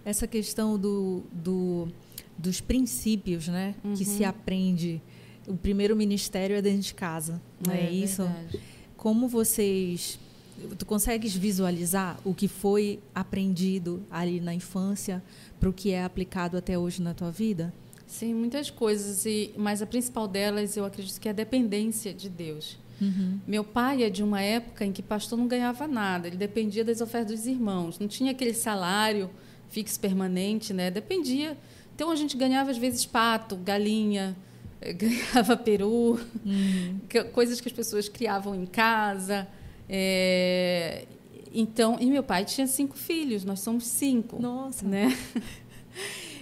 Essa 0.04 0.26
questão 0.26 0.78
do, 0.78 1.22
do 1.32 1.88
dos 2.36 2.60
princípios, 2.60 3.48
né, 3.48 3.74
uhum. 3.82 3.94
que 3.94 4.04
se 4.04 4.22
uhum. 4.22 4.28
aprende. 4.28 5.02
O 5.46 5.56
primeiro 5.56 5.96
ministério 5.96 6.54
é 6.54 6.62
dentro 6.62 6.82
de 6.82 6.94
casa, 6.94 7.40
não 7.66 7.72
é, 7.72 7.86
é 7.86 7.90
isso? 7.90 8.22
Verdade 8.22 8.60
como 8.98 9.28
vocês 9.28 10.18
tu 10.78 10.86
consegues 10.86 11.34
visualizar 11.34 12.18
o 12.24 12.34
que 12.34 12.48
foi 12.48 13.00
aprendido 13.14 14.02
ali 14.10 14.40
na 14.40 14.54
infância 14.54 15.22
para 15.58 15.68
o 15.68 15.72
que 15.72 15.90
é 15.90 16.04
aplicado 16.04 16.56
até 16.56 16.78
hoje 16.78 17.02
na 17.02 17.14
tua 17.14 17.30
vida? 17.30 17.72
Sim, 18.06 18.34
muitas 18.34 18.70
coisas, 18.70 19.26
e 19.26 19.52
mas 19.56 19.82
a 19.82 19.86
principal 19.86 20.26
delas 20.26 20.76
eu 20.76 20.84
acredito 20.84 21.20
que 21.20 21.28
é 21.28 21.30
a 21.30 21.34
dependência 21.34 22.12
de 22.14 22.28
Deus. 22.28 22.78
Uhum. 23.00 23.38
Meu 23.46 23.62
pai 23.62 24.02
é 24.02 24.10
de 24.10 24.22
uma 24.22 24.40
época 24.40 24.84
em 24.84 24.92
que 24.92 25.02
pastor 25.02 25.38
não 25.38 25.46
ganhava 25.46 25.86
nada, 25.86 26.26
ele 26.26 26.36
dependia 26.36 26.84
das 26.84 27.00
ofertas 27.00 27.40
dos 27.40 27.46
irmãos, 27.46 27.98
não 27.98 28.08
tinha 28.08 28.32
aquele 28.32 28.54
salário 28.54 29.30
fixo 29.68 30.00
permanente, 30.00 30.72
né? 30.72 30.90
Dependia. 30.90 31.56
Então 31.94 32.10
a 32.10 32.16
gente 32.16 32.36
ganhava 32.36 32.70
às 32.70 32.78
vezes 32.78 33.04
pato, 33.04 33.56
galinha, 33.56 34.34
ganhava 34.96 35.56
peru, 35.56 36.18
uhum. 36.44 37.00
coisas 37.32 37.60
que 37.60 37.68
as 37.68 37.74
pessoas 37.74 38.08
criavam 38.08 38.54
em 38.54 38.66
casa. 38.66 39.46
É, 39.88 41.06
então, 41.52 41.96
e 42.00 42.06
meu 42.06 42.22
pai 42.22 42.44
tinha 42.44 42.66
cinco 42.66 42.96
filhos, 42.96 43.44
nós 43.44 43.60
somos 43.60 43.84
cinco. 43.84 44.40
Nossa. 44.40 44.86
Né? 44.86 45.16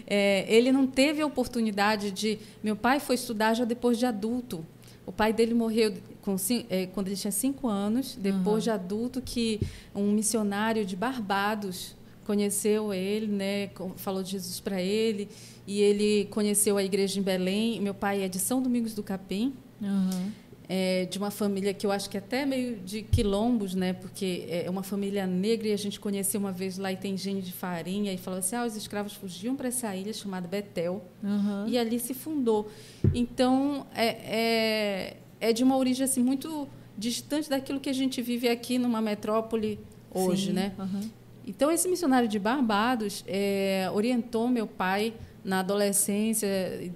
É, 0.08 0.46
ele 0.48 0.70
não 0.70 0.86
teve 0.86 1.20
a 1.20 1.26
oportunidade 1.26 2.12
de. 2.12 2.38
Meu 2.62 2.76
pai 2.76 3.00
foi 3.00 3.16
estudar 3.16 3.54
já 3.54 3.64
depois 3.64 3.98
de 3.98 4.06
adulto. 4.06 4.64
O 5.04 5.10
pai 5.10 5.32
dele 5.32 5.52
morreu 5.52 5.94
com, 6.22 6.36
é, 6.70 6.86
quando 6.86 7.08
ele 7.08 7.16
tinha 7.16 7.32
cinco 7.32 7.66
anos, 7.66 8.14
depois 8.14 8.44
uhum. 8.44 8.60
de 8.60 8.70
adulto, 8.70 9.20
que 9.20 9.60
um 9.92 10.12
missionário 10.12 10.84
de 10.84 10.94
Barbados 10.94 11.96
conheceu 12.24 12.94
ele, 12.94 13.26
né, 13.26 13.70
falou 13.96 14.22
de 14.22 14.30
Jesus 14.30 14.60
para 14.60 14.80
ele, 14.80 15.28
e 15.66 15.80
ele 15.80 16.26
conheceu 16.26 16.76
a 16.76 16.84
igreja 16.84 17.18
em 17.18 17.22
Belém. 17.22 17.80
Meu 17.80 17.94
pai 17.94 18.22
é 18.22 18.28
de 18.28 18.38
São 18.38 18.62
Domingos 18.62 18.94
do 18.94 19.02
Capim. 19.02 19.54
Uhum 19.82 20.30
é, 20.68 21.04
de 21.06 21.16
uma 21.18 21.30
família 21.30 21.72
que 21.72 21.86
eu 21.86 21.92
acho 21.92 22.10
que 22.10 22.16
é 22.16 22.20
até 22.20 22.44
meio 22.44 22.76
de 22.78 23.02
quilombos, 23.02 23.74
né? 23.74 23.92
Porque 23.92 24.46
é 24.48 24.68
uma 24.68 24.82
família 24.82 25.26
negra 25.26 25.68
e 25.68 25.72
a 25.72 25.76
gente 25.76 26.00
conheceu 26.00 26.40
uma 26.40 26.50
vez 26.50 26.76
lá 26.76 26.92
e 26.92 26.96
tem 26.96 27.16
gênio 27.16 27.42
de 27.42 27.52
farinha 27.52 28.12
e 28.12 28.18
falou 28.18 28.40
assim: 28.40 28.56
ah, 28.56 28.64
os 28.64 28.76
escravos 28.76 29.12
fugiam 29.12 29.54
para 29.54 29.68
essa 29.68 29.94
ilha 29.94 30.12
chamada 30.12 30.48
Betel 30.48 31.04
uhum. 31.22 31.68
e 31.68 31.78
ali 31.78 32.00
se 32.00 32.14
fundou. 32.14 32.68
Então 33.14 33.86
é, 33.94 34.06
é, 34.06 35.16
é, 35.40 35.52
de 35.52 35.62
uma 35.62 35.76
origem 35.76 36.04
assim 36.04 36.22
muito 36.22 36.68
distante 36.98 37.48
daquilo 37.48 37.78
que 37.78 37.90
a 37.90 37.94
gente 37.94 38.20
vive 38.20 38.48
aqui 38.48 38.78
numa 38.78 39.00
metrópole 39.00 39.78
hoje, 40.12 40.46
Sim. 40.46 40.52
né? 40.52 40.72
Uhum. 40.78 41.10
Então 41.46 41.70
esse 41.70 41.88
missionário 41.88 42.28
de 42.28 42.40
Barbados 42.40 43.24
é, 43.28 43.88
orientou 43.94 44.48
meu 44.48 44.66
pai 44.66 45.14
na 45.44 45.60
adolescência, 45.60 46.48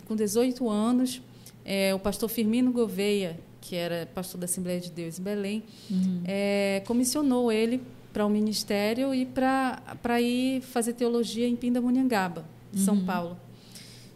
com 0.09 0.17
18 0.17 0.69
anos, 0.69 1.23
é, 1.65 1.95
o 1.95 2.01
pastor 2.01 2.29
Firmino 2.29 2.73
Gouveia, 2.73 3.39
que 3.61 3.77
era 3.77 4.09
pastor 4.15 4.41
da 4.41 4.47
Assembleia 4.47 4.81
de 4.81 4.91
Deus 4.91 5.19
em 5.19 5.23
Belém, 5.23 5.63
uhum. 5.91 6.23
é, 6.25 6.83
comissionou 6.87 7.53
ele 7.53 7.81
para 8.13 8.25
o 8.25 8.29
um 8.29 8.31
ministério 8.31 9.15
e 9.15 9.25
para 9.25 10.21
ir 10.21 10.63
fazer 10.63 10.95
teologia 10.95 11.47
em 11.47 11.55
Pindamonhangaba, 11.55 12.45
uhum. 12.75 12.85
São 12.85 13.05
Paulo. 13.05 13.37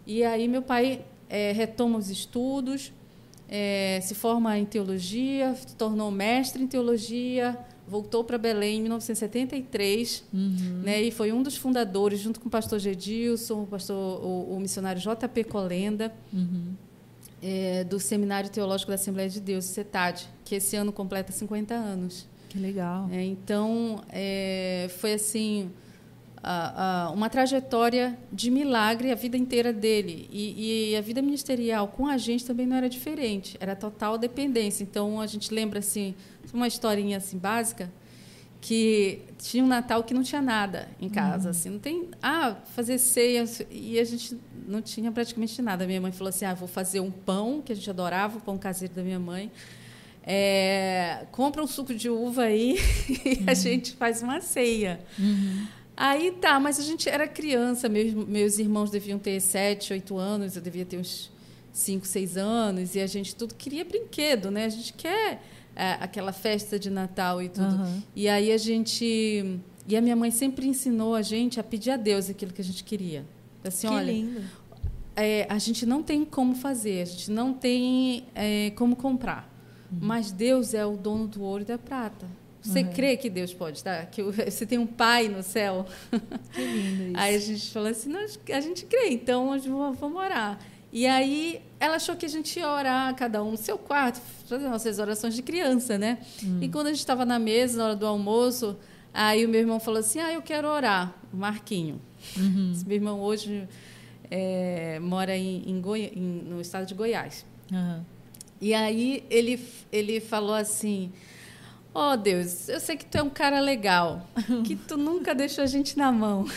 E 0.06 0.24
aí 0.24 0.48
meu 0.48 0.62
pai 0.62 1.02
é, 1.28 1.52
retoma 1.52 1.98
os 1.98 2.10
estudos, 2.10 2.92
é, 3.48 4.00
se 4.02 4.14
forma 4.14 4.58
em 4.58 4.64
teologia, 4.64 5.54
se 5.54 5.76
tornou 5.76 6.10
mestre 6.10 6.62
em 6.62 6.66
teologia, 6.66 7.56
voltou 7.86 8.24
para 8.24 8.38
Belém 8.38 8.78
em 8.78 8.82
1973, 8.82 10.24
uhum. 10.32 10.80
né, 10.82 11.02
e 11.02 11.10
foi 11.10 11.32
um 11.32 11.42
dos 11.42 11.56
fundadores, 11.56 12.18
junto 12.20 12.40
com 12.40 12.48
o 12.48 12.50
pastor 12.50 12.78
Gedilson, 12.78 13.62
o, 13.62 13.66
pastor, 13.66 14.24
o, 14.24 14.56
o 14.56 14.60
missionário 14.60 15.00
J.P. 15.00 15.44
Colenda, 15.44 16.12
uhum 16.32 16.74
é, 17.46 17.84
do 17.84 18.00
Seminário 18.00 18.48
Teológico 18.48 18.90
da 18.90 18.94
Assembleia 18.94 19.28
de 19.28 19.38
Deus, 19.38 19.66
CETAD, 19.66 20.26
que 20.46 20.54
esse 20.54 20.74
ano 20.76 20.90
completa 20.90 21.30
50 21.30 21.74
anos. 21.74 22.26
Que 22.48 22.58
legal. 22.58 23.06
É, 23.12 23.22
então, 23.22 24.02
é, 24.10 24.88
foi 24.98 25.12
assim 25.12 25.70
a, 26.42 27.04
a, 27.04 27.10
uma 27.10 27.28
trajetória 27.28 28.18
de 28.32 28.50
milagre 28.50 29.12
a 29.12 29.14
vida 29.14 29.36
inteira 29.36 29.74
dele. 29.74 30.26
E, 30.32 30.92
e, 30.92 30.96
a 30.96 31.02
vida 31.02 31.20
ministerial 31.20 31.88
com 31.88 32.06
a 32.06 32.16
gente 32.16 32.46
também 32.46 32.64
não 32.64 32.76
era 32.76 32.88
diferente, 32.88 33.58
era 33.60 33.76
total 33.76 34.16
dependência. 34.16 34.82
Então, 34.82 35.20
a 35.20 35.26
gente 35.26 35.52
lembra 35.52 35.80
assim, 35.80 36.14
uma 36.50 36.66
historinha 36.66 37.18
assim 37.18 37.36
básica, 37.36 37.92
que 38.64 39.20
tinha 39.36 39.62
um 39.62 39.66
Natal 39.66 40.02
que 40.02 40.14
não 40.14 40.22
tinha 40.22 40.40
nada 40.40 40.88
em 40.98 41.10
casa, 41.10 41.44
uhum. 41.44 41.50
assim, 41.50 41.68
não 41.68 41.78
tem, 41.78 42.08
ah, 42.22 42.56
fazer 42.74 42.96
ceia 42.96 43.44
e 43.70 43.98
a 43.98 44.04
gente 44.04 44.38
não 44.66 44.80
tinha 44.80 45.12
praticamente 45.12 45.60
nada. 45.60 45.86
Minha 45.86 46.00
mãe 46.00 46.10
falou 46.10 46.30
assim, 46.30 46.46
ah, 46.46 46.54
vou 46.54 46.66
fazer 46.66 46.98
um 46.98 47.10
pão 47.10 47.60
que 47.60 47.72
a 47.72 47.76
gente 47.76 47.90
adorava, 47.90 48.38
o 48.38 48.40
pão 48.40 48.56
caseiro 48.56 48.94
da 48.94 49.02
minha 49.02 49.18
mãe. 49.18 49.52
É, 50.26 51.26
compra 51.30 51.62
um 51.62 51.66
suco 51.66 51.94
de 51.94 52.08
uva 52.08 52.44
aí 52.44 52.78
e 53.22 53.40
uhum. 53.40 53.44
a 53.48 53.52
gente 53.52 53.92
faz 53.96 54.22
uma 54.22 54.40
ceia. 54.40 54.98
Uhum. 55.18 55.66
Aí 55.94 56.32
tá, 56.32 56.58
mas 56.58 56.78
a 56.80 56.82
gente 56.82 57.06
era 57.06 57.28
criança, 57.28 57.86
meus, 57.86 58.14
meus 58.14 58.58
irmãos 58.58 58.90
deviam 58.90 59.18
ter 59.18 59.38
sete, 59.42 59.92
oito 59.92 60.16
anos, 60.16 60.56
eu 60.56 60.62
devia 60.62 60.86
ter 60.86 60.96
uns 60.96 61.30
cinco, 61.70 62.06
seis 62.06 62.38
anos, 62.38 62.94
e 62.94 63.00
a 63.00 63.06
gente 63.06 63.36
tudo 63.36 63.54
queria 63.54 63.84
brinquedo, 63.84 64.50
né? 64.50 64.64
A 64.64 64.70
gente 64.70 64.94
quer 64.94 65.42
aquela 65.74 66.32
festa 66.32 66.78
de 66.78 66.90
Natal 66.90 67.42
e 67.42 67.48
tudo. 67.48 67.74
Uhum. 67.74 68.02
E 68.14 68.28
aí 68.28 68.52
a 68.52 68.58
gente. 68.58 69.58
E 69.86 69.96
a 69.96 70.00
minha 70.00 70.16
mãe 70.16 70.30
sempre 70.30 70.66
ensinou 70.66 71.14
a 71.14 71.22
gente 71.22 71.60
a 71.60 71.62
pedir 71.62 71.90
a 71.90 71.96
Deus 71.96 72.30
aquilo 72.30 72.52
que 72.52 72.60
a 72.60 72.64
gente 72.64 72.82
queria. 72.84 73.24
Assim, 73.62 73.88
que 73.88 73.94
olha, 73.94 74.12
lindo. 74.12 74.42
É, 75.16 75.46
a 75.48 75.58
gente 75.58 75.86
não 75.86 76.02
tem 76.02 76.24
como 76.24 76.54
fazer, 76.54 77.02
a 77.02 77.04
gente 77.04 77.30
não 77.30 77.52
tem 77.52 78.24
é, 78.34 78.70
como 78.70 78.96
comprar. 78.96 79.50
Uhum. 79.90 79.98
Mas 80.00 80.32
Deus 80.32 80.74
é 80.74 80.84
o 80.84 80.96
dono 80.96 81.26
do 81.26 81.42
ouro 81.42 81.62
e 81.62 81.66
da 81.66 81.78
prata. 81.78 82.26
Você 82.64 82.80
uhum. 82.80 82.92
crê 82.92 83.16
que 83.16 83.28
Deus 83.28 83.52
pode 83.52 83.84
dar? 83.84 84.06
Que 84.06 84.22
você 84.24 84.64
tem 84.64 84.78
um 84.78 84.86
pai 84.86 85.28
no 85.28 85.42
céu? 85.42 85.86
Que 86.52 86.64
lindo 86.64 87.02
isso. 87.02 87.16
Aí 87.16 87.34
a 87.34 87.38
gente 87.38 87.70
falou 87.70 87.88
assim, 87.88 88.12
a 88.50 88.60
gente 88.60 88.86
crê, 88.86 89.10
então 89.10 89.48
vamos 89.94 90.16
orar. 90.16 90.58
E 90.94 91.08
aí 91.08 91.60
ela 91.80 91.96
achou 91.96 92.14
que 92.14 92.24
a 92.24 92.28
gente 92.28 92.56
ia 92.56 92.68
orar, 92.68 93.12
cada 93.16 93.42
um 93.42 93.50
no 93.50 93.56
seu 93.56 93.76
quarto, 93.76 94.20
fazer 94.48 94.68
nossas 94.68 95.00
orações 95.00 95.34
de 95.34 95.42
criança, 95.42 95.98
né? 95.98 96.18
Hum. 96.40 96.60
E 96.62 96.68
quando 96.68 96.86
a 96.86 96.90
gente 96.90 97.00
estava 97.00 97.24
na 97.24 97.36
mesa, 97.36 97.78
na 97.78 97.84
hora 97.86 97.96
do 97.96 98.06
almoço, 98.06 98.76
aí 99.12 99.44
o 99.44 99.48
meu 99.48 99.60
irmão 99.60 99.80
falou 99.80 99.98
assim: 99.98 100.20
Ah, 100.20 100.32
eu 100.32 100.40
quero 100.40 100.68
orar, 100.68 101.12
o 101.32 101.36
Marquinho. 101.36 102.00
Uhum. 102.36 102.70
Esse 102.72 102.86
meu 102.86 102.94
irmão 102.94 103.20
hoje 103.20 103.68
é, 104.30 105.00
mora 105.00 105.36
em, 105.36 105.68
em, 105.68 105.80
Goi 105.80 106.12
em, 106.14 106.44
no 106.48 106.60
estado 106.60 106.86
de 106.86 106.94
Goiás. 106.94 107.44
Uhum. 107.72 108.04
E 108.60 108.72
aí 108.72 109.26
ele, 109.28 109.60
ele 109.90 110.20
falou 110.20 110.54
assim. 110.54 111.12
Oh, 111.92 112.16
Deus, 112.16 112.68
eu 112.68 112.80
sei 112.80 112.96
que 112.96 113.04
tu 113.04 113.18
é 113.18 113.22
um 113.22 113.30
cara 113.30 113.60
legal, 113.60 114.28
que 114.64 114.74
tu 114.74 114.96
nunca 114.96 115.34
deixou 115.34 115.62
a 115.64 115.66
gente 115.66 115.98
na 115.98 116.12
mão. 116.12 116.46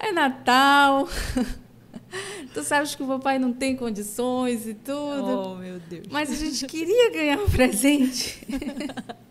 É 0.00 0.12
Natal, 0.12 1.08
Tu 2.52 2.62
sabes 2.62 2.94
que 2.94 3.02
o 3.02 3.06
papai 3.06 3.38
não 3.38 3.52
tem 3.52 3.76
condições 3.76 4.66
e 4.66 4.74
tudo. 4.74 5.52
Oh, 5.52 5.54
meu 5.56 5.78
Deus. 5.80 6.06
Mas 6.10 6.30
a 6.30 6.34
gente 6.34 6.66
queria 6.66 7.10
ganhar 7.10 7.38
um 7.38 7.48
presente. 7.48 8.46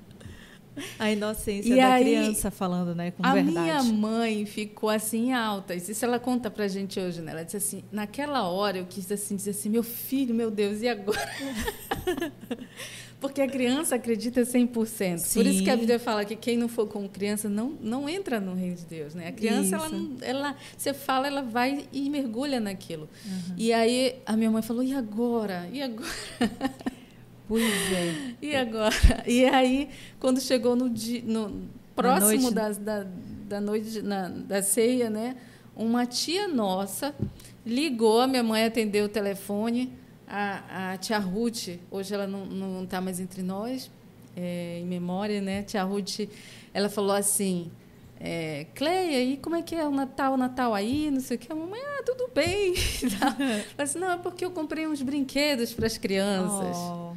A 1.00 1.12
inocência 1.12 1.74
e 1.74 1.76
da 1.76 1.94
aí, 1.94 2.04
criança 2.04 2.52
falando, 2.52 2.94
né, 2.94 3.12
com 3.12 3.26
a 3.26 3.34
verdade. 3.34 3.58
A 3.58 3.82
minha 3.82 3.84
mãe 3.84 4.46
ficou 4.46 4.90
assim 4.90 5.34
alta. 5.34 5.74
Isso 5.74 6.06
ela 6.06 6.20
conta 6.20 6.52
pra 6.52 6.68
gente 6.68 7.00
hoje, 7.00 7.22
né? 7.22 7.32
Ela 7.32 7.44
disse 7.44 7.58
assim: 7.58 7.84
naquela 7.92 8.44
hora 8.48 8.78
eu 8.78 8.86
quis 8.86 9.12
assim 9.12 9.36
dizer 9.36 9.52
assim, 9.52 9.70
meu 9.70 9.84
filho, 9.84 10.36
meu 10.36 10.52
Deus, 10.52 10.82
e 10.82 10.88
agora? 10.88 11.32
Porque 13.20 13.42
a 13.42 13.48
criança 13.48 13.96
acredita 13.96 14.42
100%. 14.42 15.18
Sim. 15.18 15.40
Por 15.40 15.48
isso 15.48 15.64
que 15.64 15.70
a 15.70 15.76
Bíblia 15.76 15.98
fala 15.98 16.24
que 16.24 16.36
quem 16.36 16.56
não 16.56 16.68
for 16.68 16.88
com 16.88 17.10
criança 17.10 17.50
não, 17.50 17.72
não 17.82 18.08
entra 18.08 18.40
no 18.40 18.54
reino 18.54 18.76
de 18.76 18.86
Deus. 18.86 19.16
Né? 19.16 19.28
A 19.28 19.32
criança, 19.32 19.76
ela, 19.76 19.92
ela, 20.22 20.56
você 20.78 20.94
fala, 20.94 21.26
ela 21.26 21.42
vai 21.42 21.88
e 21.92 22.10
mergulha 22.10 22.60
naquilo. 22.60 23.10
Uhum. 23.26 23.56
E 23.58 23.74
aí 23.74 24.16
a 24.26 24.38
minha 24.38 24.52
mãe 24.52 24.62
falou: 24.62 24.84
e 24.84 24.94
agora? 24.94 25.68
E 25.72 25.82
agora? 25.82 26.10
Pois 27.50 27.64
é. 27.64 28.36
E 28.42 28.54
agora? 28.58 29.24
E 29.26 29.46
aí, 29.46 29.88
quando 30.20 30.42
chegou 30.42 30.76
no, 30.76 30.90
dia, 30.90 31.24
no 31.26 31.62
próximo 31.96 32.52
da, 32.52 32.72
da, 32.72 33.08
da 33.48 33.62
noite, 33.62 34.02
na, 34.02 34.28
da 34.28 34.62
ceia, 34.62 35.10
né? 35.10 35.38
uma 35.78 36.06
tia 36.06 36.48
nossa 36.48 37.14
ligou, 37.66 38.20
a 38.20 38.28
minha 38.28 38.44
mãe 38.44 38.66
atendeu 38.66 39.06
o 39.06 39.10
telefone 39.10 39.94
a, 40.28 40.92
a 40.94 40.98
tia 40.98 41.18
Ruth, 41.18 41.70
hoje 41.90 42.14
ela 42.14 42.28
não 42.28 42.84
está 42.84 43.00
mais 43.00 43.20
entre 43.20 43.42
nós, 43.42 43.90
é, 44.36 44.80
em 44.80 44.86
memória, 44.86 45.42
né? 45.42 45.64
Tia 45.64 45.84
Ruth, 45.84 46.30
ela 46.74 46.90
falou 46.90 47.16
assim, 47.16 47.72
é, 48.20 48.66
Cleia, 48.76 49.24
e 49.24 49.38
como 49.38 49.56
é 49.56 49.62
que 49.62 49.76
é 49.76 49.88
o 49.88 49.92
Natal, 49.92 50.34
o 50.34 50.38
Natal 50.38 50.74
aí, 50.74 51.10
não 51.12 51.20
sei 51.20 51.38
o 51.38 51.40
que. 51.40 51.52
A 51.52 51.56
mamãe, 51.56 51.80
ah, 51.82 52.04
tudo 52.04 52.30
bem. 52.34 52.76
Falei 52.76 53.66
assim, 53.78 54.00
não, 54.00 54.12
é 54.12 54.18
porque 54.18 54.44
eu 54.44 54.52
comprei 54.52 54.88
uns 54.88 55.02
brinquedos 55.02 55.74
para 55.74 55.88
as 55.88 55.98
crianças. 55.98 56.76
Oh. 56.78 57.14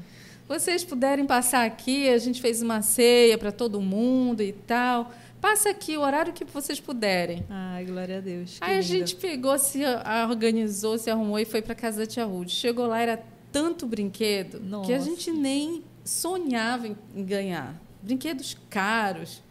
Vocês 0.47 0.85
puderem 0.85 1.27
passar 1.27 1.65
aqui, 1.65 2.09
a 2.09 2.19
gente 2.19 2.41
fez 2.41 2.61
uma 2.61 2.83
ceia 2.83 3.39
para 3.39 3.53
todo 3.53 3.81
mundo 3.81 4.43
e 4.43 4.53
tal. 4.53 5.13
Passa 5.41 5.71
aqui 5.71 5.97
o 5.97 6.01
horário 6.01 6.33
que 6.33 6.45
vocês 6.45 6.79
puderem. 6.79 7.45
Ai, 7.49 7.85
glória 7.85 8.19
a 8.19 8.21
Deus. 8.21 8.59
Aí 8.61 8.77
a 8.77 8.83
gente 8.83 9.17
pegou, 9.17 9.59
se 9.59 9.81
organizou, 10.29 10.99
se 10.99 11.11
arrumou 11.11 11.39
e 11.39 11.45
foi 11.45 11.63
para 11.63 11.75
casa 11.75 12.01
da 12.01 12.07
tia 12.07 12.25
Ruth. 12.25 12.51
Chegou 12.51 12.87
lá, 12.87 13.01
era 13.01 13.23
tanto 13.51 13.87
brinquedo 13.87 14.61
Nossa. 14.61 14.87
que 14.87 14.93
a 14.93 14.99
gente 14.99 15.31
nem 15.31 15.83
sonhava 16.05 16.87
em 16.87 17.25
ganhar. 17.25 17.81
Brinquedos 18.03 18.57
caros. 18.69 19.43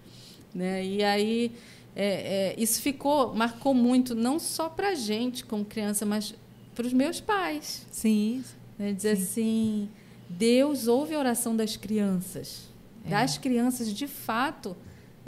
Né? 0.53 0.85
E 0.85 1.03
aí 1.03 1.51
é, 1.95 2.05
é, 2.05 2.55
isso 2.57 2.81
ficou, 2.81 3.33
marcou 3.33 3.73
muito, 3.73 4.13
não 4.13 4.39
só 4.39 4.69
para 4.69 4.89
a 4.89 4.95
gente 4.95 5.43
como 5.43 5.65
criança, 5.65 6.05
mas 6.05 6.35
para 6.75 6.85
os 6.85 6.93
meus 6.93 7.19
pais. 7.19 7.85
Sim. 7.91 8.43
Né? 8.77 8.93
Dizer 8.93 9.15
Sim. 9.17 9.23
assim 9.23 9.89
Deus 10.29 10.87
ouve 10.87 11.15
a 11.15 11.19
oração 11.19 11.55
das 11.55 11.75
crianças. 11.75 12.69
É. 13.05 13.09
Das 13.09 13.37
crianças, 13.37 13.91
de 13.91 14.07
fato, 14.07 14.77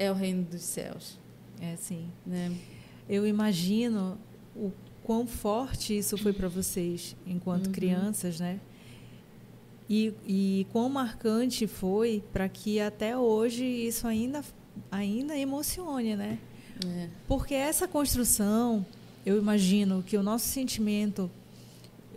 é 0.01 0.11
o 0.11 0.15
reino 0.15 0.43
dos 0.43 0.63
céus. 0.63 1.19
É 1.61 1.75
sim. 1.75 2.07
Né? 2.25 2.51
Eu 3.07 3.27
imagino 3.27 4.17
o 4.55 4.71
quão 5.03 5.27
forte 5.27 5.95
isso 5.95 6.17
foi 6.17 6.33
para 6.33 6.47
vocês 6.47 7.15
enquanto 7.25 7.67
uhum. 7.67 7.71
crianças, 7.71 8.39
né? 8.39 8.59
E, 9.87 10.13
e 10.25 10.67
quão 10.71 10.89
marcante 10.89 11.67
foi 11.67 12.23
para 12.33 12.49
que 12.49 12.79
até 12.79 13.15
hoje 13.15 13.63
isso 13.63 14.07
ainda, 14.07 14.41
ainda 14.89 15.37
emocione, 15.37 16.15
né? 16.15 16.39
É. 16.83 17.09
Porque 17.27 17.53
essa 17.53 17.87
construção, 17.87 18.83
eu 19.23 19.37
imagino 19.37 20.01
que 20.01 20.17
o 20.17 20.23
nosso 20.23 20.47
sentimento, 20.47 21.29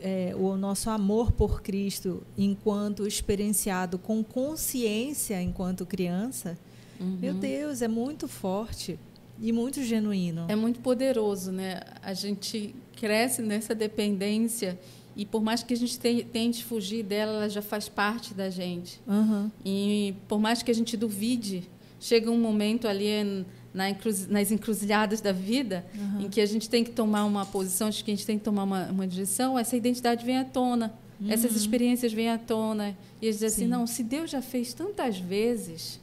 é, 0.00 0.32
o 0.38 0.56
nosso 0.56 0.88
amor 0.88 1.32
por 1.32 1.60
Cristo, 1.60 2.22
enquanto 2.38 3.06
experienciado 3.06 3.98
com 3.98 4.22
consciência 4.24 5.42
enquanto 5.42 5.84
criança, 5.84 6.56
uhum. 7.00 7.18
meu 7.20 7.34
Deus, 7.34 7.82
é 7.82 7.88
muito 7.88 8.28
forte 8.28 8.98
e 9.40 9.52
muito 9.52 9.82
genuíno. 9.82 10.46
É 10.48 10.56
muito 10.56 10.80
poderoso, 10.80 11.50
né? 11.50 11.80
A 12.02 12.14
gente 12.14 12.74
cresce 12.96 13.42
nessa 13.42 13.74
dependência 13.74 14.78
e 15.16 15.24
por 15.24 15.42
mais 15.42 15.62
que 15.62 15.74
a 15.74 15.76
gente 15.76 15.98
tente 15.98 16.64
fugir 16.64 17.04
dela, 17.04 17.32
ela 17.32 17.48
já 17.48 17.62
faz 17.62 17.88
parte 17.88 18.34
da 18.34 18.50
gente. 18.50 19.00
Uhum. 19.06 19.50
E 19.64 20.14
por 20.28 20.40
mais 20.40 20.62
que 20.62 20.70
a 20.70 20.74
gente 20.74 20.96
duvide, 20.96 21.68
chega 22.00 22.30
um 22.30 22.38
momento 22.38 22.88
ali 22.88 23.44
nas 23.72 24.50
encruzilhadas 24.50 25.20
da 25.20 25.32
vida 25.32 25.84
uhum. 25.94 26.22
em 26.22 26.28
que 26.28 26.40
a 26.40 26.46
gente 26.46 26.68
tem 26.68 26.82
que 26.84 26.90
tomar 26.90 27.24
uma 27.24 27.46
posição, 27.46 27.90
de 27.90 28.02
que 28.02 28.10
a 28.10 28.14
gente 28.14 28.26
tem 28.26 28.38
que 28.38 28.44
tomar 28.44 28.64
uma, 28.64 28.86
uma 28.86 29.06
direção, 29.06 29.58
essa 29.58 29.76
identidade 29.76 30.24
vem 30.24 30.38
à 30.38 30.44
tona. 30.44 30.92
Uhum. 31.20 31.30
Essas 31.30 31.54
experiências 31.54 32.12
vêm 32.12 32.28
à 32.28 32.38
tona. 32.38 32.96
E 33.22 33.28
a 33.28 33.32
gente 33.32 33.40
diz 33.40 33.52
assim, 33.52 33.66
não, 33.66 33.86
se 33.86 34.02
Deus 34.02 34.30
já 34.30 34.42
fez 34.42 34.74
tantas 34.74 35.18
vezes? 35.18 36.00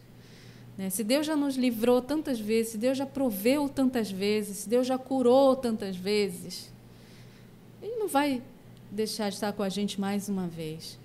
Se 0.90 1.04
Deus 1.04 1.28
já 1.28 1.36
nos 1.36 1.56
livrou 1.56 2.02
tantas 2.02 2.40
vezes, 2.40 2.74
se 2.74 2.78
Deus 2.78 2.98
já 2.98 3.06
proveu 3.06 3.70
tantas 3.70 4.10
vezes, 4.12 4.60
se 4.60 4.70
Deus 4.70 4.88
já 4.88 4.98
curou 4.98 5.56
tantas 5.56 5.96
vezes, 5.96 6.72
Ele 7.82 7.96
não 7.98 8.08
vai 8.08 8.42
deixar 8.90 9.30
de 9.30 9.36
estar 9.36 9.54
com 9.54 9.64
a 9.64 9.70
gente 9.70 10.00
mais 10.00 10.28
uma 10.28 10.48
vez. 10.48 11.00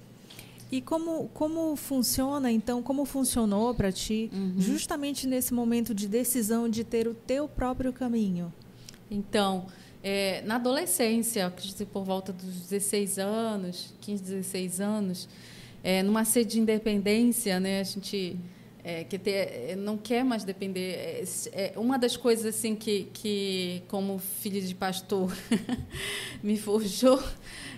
E 0.70 0.80
como, 0.80 1.28
como 1.32 1.76
funciona, 1.76 2.50
então, 2.50 2.82
como 2.82 3.04
funcionou 3.04 3.72
para 3.74 3.92
ti, 3.92 4.30
uhum. 4.32 4.54
justamente 4.58 5.26
nesse 5.26 5.54
momento 5.54 5.94
de 5.94 6.08
decisão 6.08 6.68
de 6.68 6.82
ter 6.82 7.06
o 7.06 7.14
teu 7.14 7.46
próprio 7.46 7.92
caminho? 7.92 8.52
Então, 9.08 9.66
é, 10.02 10.42
na 10.42 10.56
adolescência, 10.56 11.52
por 11.92 12.04
volta 12.04 12.32
dos 12.32 12.62
16 12.68 13.18
anos, 13.18 13.94
15, 14.00 14.22
16 14.22 14.80
anos, 14.80 15.28
é, 15.84 16.02
numa 16.02 16.24
sede 16.24 16.52
de 16.52 16.60
independência, 16.60 17.60
né, 17.60 17.80
a 17.80 17.84
gente 17.84 18.36
é, 18.86 19.02
que 19.02 19.18
ter, 19.18 19.70
é, 19.70 19.76
não 19.76 19.98
quer 19.98 20.24
mais 20.24 20.44
depender. 20.44 20.92
É, 20.94 21.24
é, 21.52 21.72
uma 21.76 21.98
das 21.98 22.16
coisas 22.16 22.46
assim 22.46 22.76
que, 22.76 23.08
que 23.12 23.82
como 23.88 24.20
filho 24.20 24.62
de 24.62 24.72
pastor, 24.76 25.36
me 26.40 26.56
forjou 26.56 27.20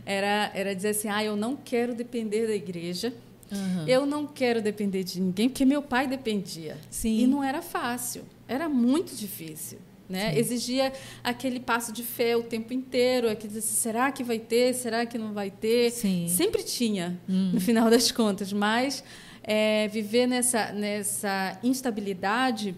era, 0.04 0.50
era 0.54 0.74
dizer 0.74 0.90
assim: 0.90 1.08
ah, 1.08 1.24
eu 1.24 1.34
não 1.34 1.56
quero 1.56 1.94
depender 1.94 2.46
da 2.46 2.54
igreja. 2.54 3.14
Uhum. 3.50 3.88
Eu 3.88 4.04
não 4.04 4.26
quero 4.26 4.60
depender 4.60 5.02
de 5.02 5.18
ninguém, 5.18 5.48
porque 5.48 5.64
meu 5.64 5.80
pai 5.80 6.06
dependia. 6.06 6.76
Sim. 6.90 7.20
E 7.20 7.26
não 7.26 7.42
era 7.42 7.62
fácil, 7.62 8.24
era 8.46 8.68
muito 8.68 9.16
difícil. 9.16 9.78
Né? 10.06 10.38
Exigia 10.38 10.92
aquele 11.24 11.60
passo 11.60 11.90
de 11.90 12.02
fé 12.02 12.36
o 12.36 12.42
tempo 12.42 12.74
inteiro, 12.74 13.30
aquele, 13.30 13.60
será 13.62 14.10
que 14.12 14.22
vai 14.22 14.38
ter, 14.38 14.74
será 14.74 15.06
que 15.06 15.16
não 15.16 15.32
vai 15.32 15.50
ter? 15.50 15.90
Sim. 15.90 16.26
Sempre 16.28 16.62
tinha, 16.62 17.18
hum. 17.28 17.52
no 17.54 17.60
final 17.60 17.88
das 17.90 18.10
contas, 18.10 18.52
mas 18.52 19.02
é, 19.48 19.88
viver 19.88 20.26
nessa, 20.26 20.72
nessa 20.72 21.58
instabilidade 21.62 22.76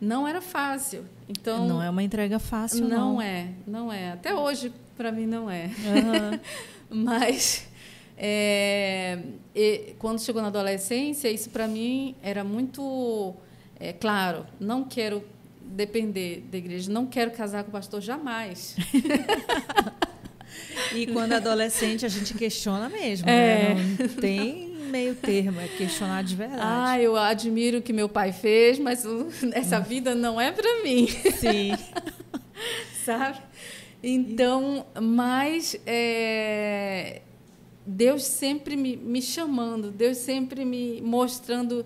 não 0.00 0.26
era 0.26 0.40
fácil. 0.40 1.04
Então 1.28 1.68
não 1.68 1.80
é 1.80 1.88
uma 1.88 2.02
entrega 2.02 2.40
fácil, 2.40 2.88
não. 2.88 3.14
Não 3.14 3.22
é, 3.22 3.48
não 3.64 3.92
é. 3.92 4.12
Até 4.12 4.34
hoje 4.34 4.72
para 4.96 5.12
mim 5.12 5.26
não 5.26 5.48
é. 5.48 5.66
Uhum. 5.66 6.40
Mas 7.04 7.68
é, 8.16 9.20
quando 10.00 10.20
chegou 10.20 10.42
na 10.42 10.48
adolescência, 10.48 11.30
isso 11.30 11.50
para 11.50 11.68
mim 11.68 12.16
era 12.20 12.42
muito 12.42 13.32
é, 13.78 13.92
claro. 13.92 14.44
Não 14.58 14.82
quero 14.82 15.22
depender 15.62 16.44
da 16.50 16.58
igreja, 16.58 16.90
não 16.90 17.06
quero 17.06 17.30
casar 17.30 17.62
com 17.62 17.68
o 17.68 17.72
pastor 17.72 18.00
jamais. 18.00 18.74
e 20.92 21.06
quando 21.06 21.34
adolescente 21.34 22.04
a 22.04 22.08
gente 22.08 22.34
questiona 22.34 22.88
mesmo, 22.88 23.28
é. 23.28 23.74
né? 23.74 23.96
Não 24.00 24.08
tem 24.08 24.67
meio 24.88 25.14
termo, 25.14 25.60
é 25.60 25.68
questionar 25.68 26.24
de 26.24 26.34
verdade. 26.34 26.62
Ah, 26.62 27.00
eu 27.00 27.16
admiro 27.16 27.78
o 27.78 27.82
que 27.82 27.92
meu 27.92 28.08
pai 28.08 28.32
fez, 28.32 28.78
mas 28.78 29.04
essa 29.52 29.78
hum. 29.78 29.82
vida 29.82 30.14
não 30.14 30.40
é 30.40 30.50
para 30.50 30.82
mim. 30.82 31.06
Sim. 31.06 31.72
Sabe? 33.04 33.38
Então, 34.02 34.86
mas 35.00 35.78
é, 35.86 37.22
Deus 37.86 38.24
sempre 38.24 38.76
me, 38.76 38.96
me 38.96 39.20
chamando, 39.20 39.90
Deus 39.90 40.18
sempre 40.18 40.64
me 40.64 41.00
mostrando 41.00 41.84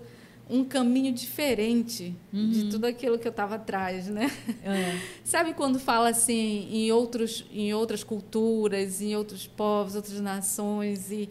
um 0.49 0.63
caminho 0.63 1.13
diferente 1.13 2.13
uhum. 2.31 2.49
de 2.49 2.69
tudo 2.69 2.85
aquilo 2.85 3.17
que 3.17 3.27
eu 3.27 3.31
estava 3.31 3.55
atrás, 3.55 4.07
né? 4.07 4.29
É. 4.63 4.99
Sabe 5.23 5.53
quando 5.53 5.79
fala 5.79 6.09
assim 6.09 6.67
em 6.71 6.91
outros, 6.91 7.45
em 7.51 7.73
outras 7.73 8.03
culturas, 8.03 9.01
em 9.01 9.15
outros 9.15 9.47
povos, 9.47 9.95
outras 9.95 10.19
nações 10.19 11.09
e 11.11 11.29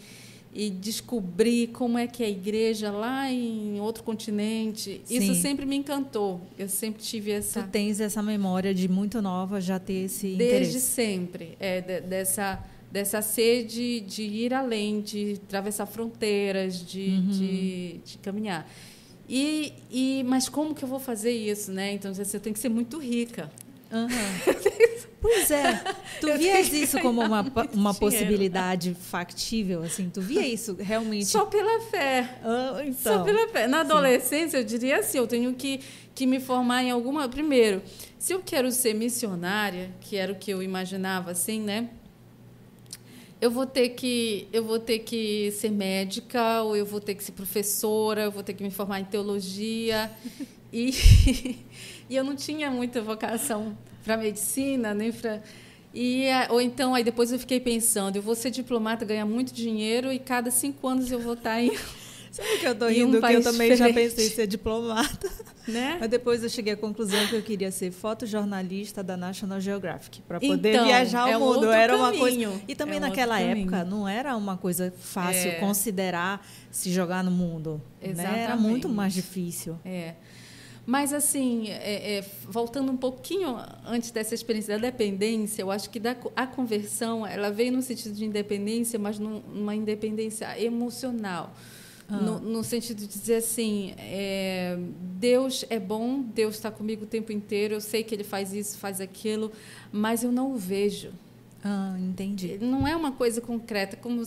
e 0.55 0.69
descobrir 0.69 1.69
como 1.69 1.97
é 1.97 2.07
que 2.07 2.23
é 2.23 2.27
a 2.27 2.31
igreja 2.31 2.91
lá 2.91 3.31
em 3.31 3.81
outro 3.81 4.03
continente. 4.03 5.01
Sim. 5.05 5.17
Isso 5.17 5.35
sempre 5.41 5.65
me 5.65 5.77
encantou. 5.77 6.41
Eu 6.59 6.69
sempre 6.69 7.03
tive 7.03 7.31
essa. 7.31 7.63
Tu 7.63 7.71
tens 7.71 8.01
essa 8.01 8.23
memória 8.23 8.75
de 8.75 8.89
muito 8.89 9.23
nova 9.23 9.61
já 9.61 9.79
ter 9.79 10.05
esse 10.05 10.29
Desde 10.29 10.45
interesse. 10.45 10.73
Desde 10.73 10.81
sempre, 10.81 11.57
é 11.59 11.81
de, 11.81 12.01
dessa 12.03 12.63
dessa 12.93 13.23
sede 13.23 14.01
de 14.01 14.23
ir 14.23 14.53
além, 14.53 15.01
de 15.01 15.41
atravessar 15.47 15.87
fronteiras, 15.87 16.85
de, 16.85 17.09
uhum. 17.09 17.29
de, 17.29 18.01
de, 18.05 18.19
caminhar. 18.19 18.69
E, 19.27 19.73
e 19.91 20.23
mas 20.25 20.47
como 20.47 20.75
que 20.75 20.85
eu 20.85 20.89
vou 20.89 21.01
fazer 21.01 21.33
isso, 21.33 21.73
né? 21.73 21.95
Então 21.95 22.13
você 22.13 22.39
tem 22.39 22.53
que 22.53 22.59
ser 22.59 22.69
muito 22.69 22.99
rica. 22.99 23.51
Uhum. 23.91 24.09
pois 25.23 25.51
é. 25.51 25.83
Tu 26.21 26.27
vias 26.37 26.73
isso 26.73 27.01
como 27.01 27.23
uma, 27.23 27.47
uma 27.73 27.95
possibilidade 27.95 28.95
factível, 28.95 29.83
assim? 29.83 30.11
Tu 30.11 30.21
via 30.21 30.47
isso 30.47 30.77
realmente? 30.79 31.27
Só 31.27 31.47
pela 31.47 31.81
fé. 31.83 32.39
Ah, 32.43 32.83
então. 32.85 33.19
Só 33.19 33.23
pela 33.23 33.49
fé. 33.49 33.67
Na 33.67 33.81
adolescência, 33.81 34.51
Sim. 34.51 34.57
eu 34.59 34.65
diria 34.65 34.99
assim, 34.99 35.19
eu 35.19 35.27
tenho 35.27 35.55
que, 35.55 35.81
que 36.15 36.27
me 36.27 36.41
formar 36.41 36.83
em 36.83 36.91
alguma... 36.91 37.29
Primeiro, 37.29 37.81
se 38.19 38.35
eu 38.35 38.43
quero 38.45 38.71
ser 38.71 38.95
missionária, 38.95 39.91
que 40.01 40.17
era 40.17 40.33
o 40.33 40.35
que 40.35 40.51
eu 40.51 40.63
imaginava, 40.63 41.31
assim, 41.31 41.61
né? 41.61 41.89
eu 43.41 43.51
vou 43.51 43.67
ter 43.67 43.89
que 43.89 44.47
eu 44.53 44.63
vou 44.63 44.79
ter 44.79 45.01
que 45.01 45.51
ser 45.51 45.69
médica 45.69 46.63
ou 46.63 46.77
eu 46.77 46.87
vou 46.87 47.01
ter 47.01 47.17
que 47.17 47.25
ser 47.25 47.33
professora 47.33 48.23
eu 48.23 48.31
vou 48.31 48.41
ter 48.41 48.53
que 48.53 48.63
me 48.63 48.71
formar 48.71 49.01
em 49.01 49.05
teologia 49.05 50.09
e 50.73 50.93
E 52.13 52.17
eu 52.17 52.23
não 52.23 52.37
tinha 52.37 52.71
muita 52.71 53.01
vocação 53.01 53.75
para 54.05 54.17
medicina, 54.17 54.95
nem 54.95 55.13
para. 55.13 55.43
E, 55.95 56.27
ou 56.49 56.61
então, 56.61 56.95
aí 56.95 57.05
depois 57.05 57.33
eu 57.33 57.39
fiquei 57.39 57.61
pensando, 57.61 58.17
eu 58.17 58.23
vou 58.23 58.35
ser 58.35 58.51
diplomata, 58.51 59.05
ganhar 59.05 59.27
muito 59.27 59.53
dinheiro 59.53 60.11
e 60.11 60.19
cada 60.19 60.51
cinco 60.51 60.89
anos 60.89 61.11
eu 61.11 61.19
vou 61.19 61.35
estar 61.35 61.61
em. 61.61 61.73
Sabe 62.33 62.49
o 62.49 62.61
que 62.61 62.67
eu 62.67 62.73
estou 62.73 62.89
rindo? 62.89 63.19
Um 63.19 63.21
que 63.21 63.35
eu 63.35 63.43
também 63.43 63.71
diferente. 63.71 63.77
já 63.77 63.93
pensei 63.93 64.27
em 64.27 64.31
ser 64.31 64.47
diplomata. 64.47 65.31
Né? 65.69 65.97
Mas 66.01 66.11
depois 66.11 66.43
eu 66.43 66.49
cheguei 66.49 66.73
à 66.73 66.77
conclusão 66.77 67.25
que 67.29 67.37
eu 67.37 67.43
queria 67.43 67.71
ser 67.71 67.93
fotojornalista 67.93 69.01
da 69.01 69.17
National 69.17 69.61
Geographic 69.61 70.21
para 70.23 70.41
poder 70.41 70.73
então, 70.75 70.87
viajar 70.87 71.31
é 71.31 71.37
o 71.37 71.41
mundo. 71.41 71.69
Um 71.69 71.71
era 71.73 71.97
uma 71.97 72.13
coisa. 72.13 72.61
E 72.67 72.75
também 72.75 72.97
é 72.97 73.01
naquela 73.01 73.39
época 73.39 73.71
caminho. 73.71 73.97
não 73.97 74.09
era 74.09 74.37
uma 74.37 74.57
coisa 74.57 74.93
fácil 74.99 75.53
é. 75.53 75.55
considerar 75.61 76.45
se 76.69 76.91
jogar 76.91 77.23
no 77.23 77.31
mundo. 77.31 77.81
Né? 78.03 78.41
Era 78.43 78.57
muito 78.57 78.89
mais 78.89 79.15
difícil. 79.15 79.79
É. 79.85 80.15
Mas, 80.85 81.13
assim, 81.13 81.69
é, 81.69 82.19
é, 82.19 82.25
voltando 82.49 82.91
um 82.91 82.97
pouquinho 82.97 83.57
antes 83.87 84.11
dessa 84.11 84.35
experiência 84.35 84.77
da 84.77 84.91
dependência, 84.91 85.63
eu 85.63 85.71
acho 85.71 85.89
que 85.89 86.01
da, 86.01 86.17
a 86.35 86.47
conversão 86.47 87.25
ela 87.25 87.51
veio 87.51 87.73
no 87.73 87.83
sentido 87.83 88.15
de 88.15 88.25
independência, 88.25 88.99
mas 88.99 89.19
num, 89.19 89.41
numa 89.41 89.77
independência 89.77 90.61
emocional. 90.61 91.55
Ah. 92.09 92.17
No, 92.17 92.41
no, 92.41 92.65
sentido 92.65 92.99
de 92.99 93.07
dizer 93.07 93.37
assim, 93.37 93.95
é, 93.97 94.77
Deus 95.21 95.65
é 95.71 95.79
bom, 95.79 96.21
Deus 96.21 96.57
está 96.57 96.71
comigo 96.71 97.05
o 97.05 97.07
tempo 97.07 97.31
inteiro, 97.31 97.75
eu 97.75 97.81
sei 97.81 98.03
que 98.03 98.13
Ele 98.13 98.25
faz 98.25 98.53
isso, 98.53 98.77
faz 98.79 99.01
aquilo, 99.01 99.53
mas 99.93 100.25
eu 100.25 100.33
não 100.33 100.53
o 100.53 100.57
vejo. 100.57 101.13
Ah, 101.63 101.97
entendi. 101.97 102.59
Não 102.61 102.89
é 102.89 102.97
uma 102.97 103.13
coisa 103.13 103.41
concreta, 103.41 103.97
como 103.97 104.27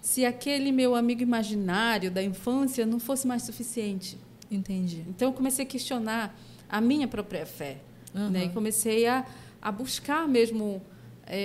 se 0.00 0.24
aquele 0.24 0.70
meu 0.70 0.94
amigo 0.94 1.20
imaginário 1.20 2.12
da 2.12 2.22
infância 2.22 2.86
não 2.86 3.00
fosse 3.00 3.26
mais 3.26 3.42
suficiente. 3.42 4.16
Entendi. 4.50 5.04
Então 5.08 5.28
eu 5.28 5.32
comecei 5.32 5.64
a 5.64 5.68
questionar 5.68 6.38
a 6.68 6.80
minha 6.80 7.08
própria 7.08 7.46
fé, 7.46 7.78
uhum. 8.14 8.30
né? 8.30 8.44
E 8.44 8.48
comecei 8.50 9.06
a, 9.06 9.24
a 9.60 9.72
buscar 9.72 10.26
mesmo 10.28 10.82
é, 11.26 11.40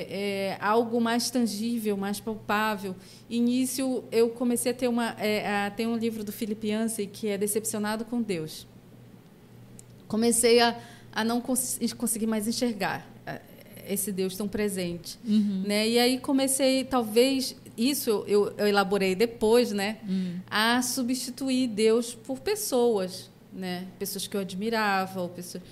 é, 0.52 0.58
algo 0.62 1.02
mais 1.02 1.30
tangível, 1.30 1.98
mais 1.98 2.20
palpável. 2.20 2.96
Início, 3.30 4.04
eu 4.12 4.30
comecei 4.30 4.72
a 4.72 4.76
ter 4.76 4.88
uma, 4.88 5.16
é, 5.20 5.66
a, 5.66 5.72
tem 5.72 5.88
um 5.88 5.98
livro 5.98 6.24
do 6.24 6.32
Philip 6.32 6.68
Yancey 6.68 7.08
que 7.08 7.28
é 7.28 7.38
Decepcionado 7.38 8.06
com 8.06 8.22
Deus. 8.22 8.68
Comecei 10.08 10.60
a, 10.60 10.78
a 11.12 11.24
não 11.24 11.42
cons 11.42 11.80
conseguir 11.98 12.28
mais 12.28 12.48
enxergar 12.48 13.08
é, 13.26 13.42
esse 13.90 14.12
Deus 14.12 14.36
tão 14.38 14.48
presente, 14.48 15.18
uhum. 15.26 15.64
né? 15.66 15.88
E 15.88 15.98
aí 15.98 16.20
comecei, 16.20 16.84
talvez 16.84 17.56
isso 17.78 18.24
eu, 18.28 18.54
eu 18.58 18.68
elaborei 18.68 19.16
depois, 19.16 19.72
né? 19.72 19.98
Uhum. 20.08 20.40
A 20.50 20.82
substituir 20.82 21.68
Deus 21.68 22.14
por 22.14 22.40
pessoas, 22.40 23.30
né? 23.54 23.88
Pessoas 23.98 24.28
que 24.28 24.36
eu 24.36 24.42
admirava, 24.42 25.28
pessoas 25.30 25.64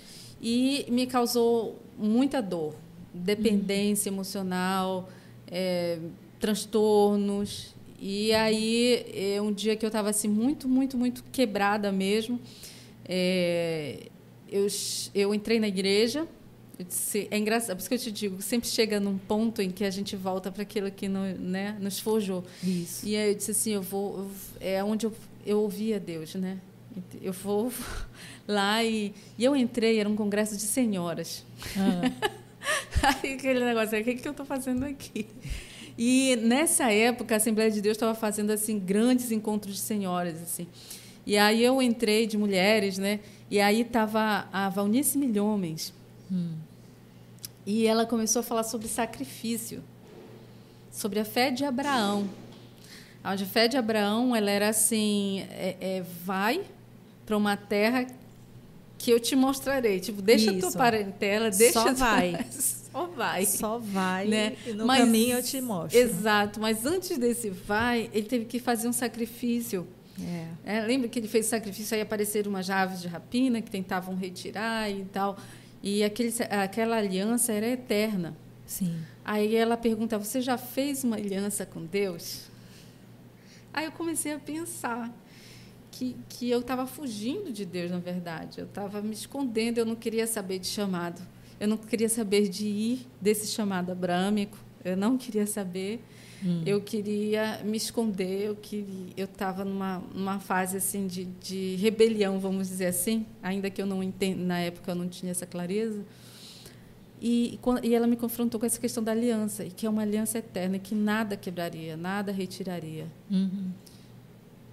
e 0.42 0.86
me 0.90 1.06
causou 1.06 1.80
muita 1.98 2.42
dor, 2.42 2.76
dependência 3.14 4.10
uhum. 4.10 4.16
emocional, 4.16 5.10
é, 5.48 6.00
transtornos. 6.40 7.76
E 8.00 8.32
aí, 8.34 9.06
é, 9.14 9.42
um 9.42 9.52
dia 9.52 9.76
que 9.76 9.86
eu 9.86 9.90
estava 9.90 10.10
assim, 10.10 10.30
muito, 10.30 10.68
muito, 10.68 10.98
muito 10.98 11.24
quebrada 11.32 11.92
mesmo, 11.92 12.40
é, 13.06 14.08
eu, 14.50 14.66
eu 15.14 15.34
entrei 15.34 15.60
na 15.60 15.68
igreja. 15.68 16.26
Disse, 16.88 17.28
é 17.30 17.38
engraçado, 17.38 17.76
por 17.76 17.82
isso 17.82 17.90
que 17.90 17.96
eu 17.96 18.00
te 18.00 18.12
digo, 18.12 18.42
sempre 18.42 18.70
chega 18.70 19.02
num 19.02 19.18
ponto 19.18 19.62
em 19.62 19.70
que 19.70 19.84
a 19.84 19.90
gente 19.90 20.16
volta 20.16 20.50
para 20.50 20.64
aquilo 20.64 20.90
que 20.90 21.10
no, 21.10 21.26
né, 21.38 21.78
nos 21.80 22.00
forjou. 22.00 22.44
Isso. 22.64 23.06
E 23.06 23.18
aí 23.18 23.32
eu 23.32 23.36
disse 23.36 23.52
assim, 23.52 23.72
eu 23.72 23.82
vou, 23.82 24.20
eu, 24.20 24.32
é 24.62 24.84
onde 24.84 25.06
eu, 25.06 25.14
eu 25.46 25.60
ouvia 25.60 26.00
Deus, 26.00 26.36
né? 26.36 26.58
Eu 27.22 27.34
vou 27.34 27.72
lá 28.48 28.82
e, 28.84 29.14
e 29.38 29.44
eu 29.44 29.56
entrei, 29.58 30.00
era 30.00 30.08
um 30.08 30.16
congresso 30.16 30.56
de 30.56 30.64
senhoras. 30.64 31.44
Ah. 31.78 32.30
Aí 33.24 33.34
aquele 33.34 33.64
negócio, 33.64 34.00
o 34.00 34.04
que, 34.04 34.16
que 34.16 34.28
eu 34.28 34.32
estou 34.32 34.46
fazendo 34.46 34.84
aqui? 34.84 35.28
E 35.98 36.38
nessa 36.38 36.92
época 36.92 37.36
a 37.36 37.38
Assembleia 37.38 37.70
de 37.70 37.82
Deus 37.82 37.96
estava 37.98 38.16
fazendo 38.16 38.52
assim 38.52 38.80
grandes 38.80 39.32
encontros 39.32 39.76
de 39.76 39.82
senhoras 39.82 40.42
assim. 40.42 40.66
E 41.26 41.38
aí 41.38 41.64
eu 41.64 41.82
entrei 41.82 42.26
de 42.26 42.38
mulheres, 42.38 42.98
né? 42.98 43.20
E 43.52 43.60
aí 43.60 43.82
estava 43.82 44.48
a 44.52 44.70
Valnice 44.70 45.18
Milhomens. 45.18 45.94
Hum. 46.32 46.54
E 47.72 47.86
ela 47.86 48.04
começou 48.04 48.40
a 48.40 48.44
falar 48.44 48.64
sobre 48.64 48.88
sacrifício, 48.88 49.84
sobre 50.92 51.20
a 51.20 51.24
fé 51.24 51.52
de 51.52 51.64
Abraão. 51.64 52.28
A 53.24 53.38
fé 53.38 53.68
de 53.68 53.78
Abraão, 53.78 54.36
ela 54.36 54.50
era 54.50 54.70
assim, 54.70 55.46
é, 55.52 55.78
é, 55.80 56.04
vai 56.26 56.64
para 57.28 57.38
uma 57.38 57.56
terra 57.56 58.08
que 58.98 59.12
eu 59.12 59.20
te 59.20 59.36
mostrarei. 59.36 60.00
Tipo, 60.00 60.20
deixa 60.20 60.52
Isso. 60.52 60.66
a 60.66 60.72
tua 60.72 60.80
parentela, 60.80 61.52
deixa 61.52 61.74
Só 61.74 61.94
vai. 61.94 62.44
Só 62.50 63.06
vai. 63.06 63.46
Só 63.46 63.78
vai. 63.78 64.28
Né? 64.28 64.58
E 64.66 64.74
no 64.74 64.88
mas, 64.88 65.02
caminho 65.02 65.38
eu 65.38 65.44
te 65.44 65.62
mostro. 65.62 65.96
Exato. 65.96 66.60
Mas 66.60 66.88
antes 66.88 67.20
desse 67.20 67.52
vai, 67.52 68.10
ele 68.12 68.26
teve 68.26 68.46
que 68.46 68.58
fazer 68.58 68.88
um 68.88 68.94
sacrifício. 68.94 69.88
É. 70.66 70.78
É, 70.78 70.82
lembra 70.82 71.08
que 71.08 71.20
ele 71.20 71.28
fez 71.28 71.46
sacrifício 71.46 71.94
aí 71.94 72.02
apareceram 72.02 72.50
umas 72.50 72.68
aves 72.68 73.00
de 73.00 73.08
rapina 73.08 73.62
que 73.62 73.70
tentavam 73.70 74.16
retirar 74.16 74.90
e 74.90 75.06
tal. 75.06 75.38
E 75.82 76.04
aquele, 76.04 76.34
aquela 76.50 76.98
aliança 76.98 77.54
era 77.54 77.68
eterna. 77.68 78.36
Sim. 78.66 79.00
Aí 79.24 79.56
ela 79.56 79.78
pergunta: 79.78 80.18
Você 80.18 80.42
já 80.42 80.58
fez 80.58 81.04
uma 81.04 81.16
aliança 81.16 81.66
com 81.66 81.86
Deus? 81.86 82.50
Aí 83.74 83.86
eu 83.86 83.92
comecei 83.92 84.34
a 84.34 84.40
pensar 84.40 85.14
que, 85.92 86.16
que 86.28 86.50
eu 86.50 86.60
estava 86.60 86.86
fugindo 86.86 87.52
de 87.52 87.66
Deus, 87.66 87.92
na 87.92 88.00
verdade. 88.00 88.60
Eu 88.60 88.66
estava 88.66 89.02
me 89.02 89.14
escondendo, 89.14 89.78
eu 89.78 89.86
não 89.86 89.96
queria 89.96 90.28
saber 90.28 90.60
de 90.60 90.68
chamado. 90.68 91.22
Eu 91.60 91.68
não 91.68 91.78
queria 91.78 92.10
saber 92.10 92.48
de 92.48 92.66
ir 92.66 93.08
desse 93.20 93.48
chamado 93.48 93.92
abrâmico. 93.92 94.58
Eu 94.84 94.96
não 94.96 95.18
queria 95.18 95.46
saber. 95.46 96.02
Hum. 96.44 96.64
Eu 96.66 96.82
queria 96.82 97.62
me 97.64 97.78
esconder. 97.78 98.48
Eu 98.48 98.56
queria. 98.56 99.14
Eu 99.18 99.26
estava 99.26 99.66
numa, 99.66 100.02
numa 100.14 100.40
fase 100.40 100.78
assim 100.78 101.08
de, 101.08 101.26
de 101.26 101.76
rebelião, 101.76 102.40
vamos 102.40 102.70
dizer 102.70 102.88
assim, 102.88 103.26
ainda 103.42 103.70
que 103.70 103.82
eu 103.82 103.86
não 103.86 104.02
entendo. 104.02 104.40
Na 104.40 104.60
época 104.60 104.92
eu 104.92 104.96
não 104.96 105.08
tinha 105.08 105.32
essa 105.32 105.46
clareza. 105.46 106.04
E, 107.22 107.60
e 107.84 107.94
ela 107.94 108.08
me 108.08 108.16
confrontou 108.16 108.60
com 108.60 108.66
essa 108.66 108.80
questão 108.80 109.04
da 109.04 109.12
aliança, 109.12 109.66
e 109.66 109.70
que 109.70 109.86
é 109.86 109.90
uma 109.90 110.02
aliança 110.02 110.38
eterna, 110.38 110.80
que 110.80 110.96
nada 110.96 111.36
quebraria, 111.36 111.98
nada 111.98 112.32
retiraria. 112.32 113.08
Uhum. 113.30 113.72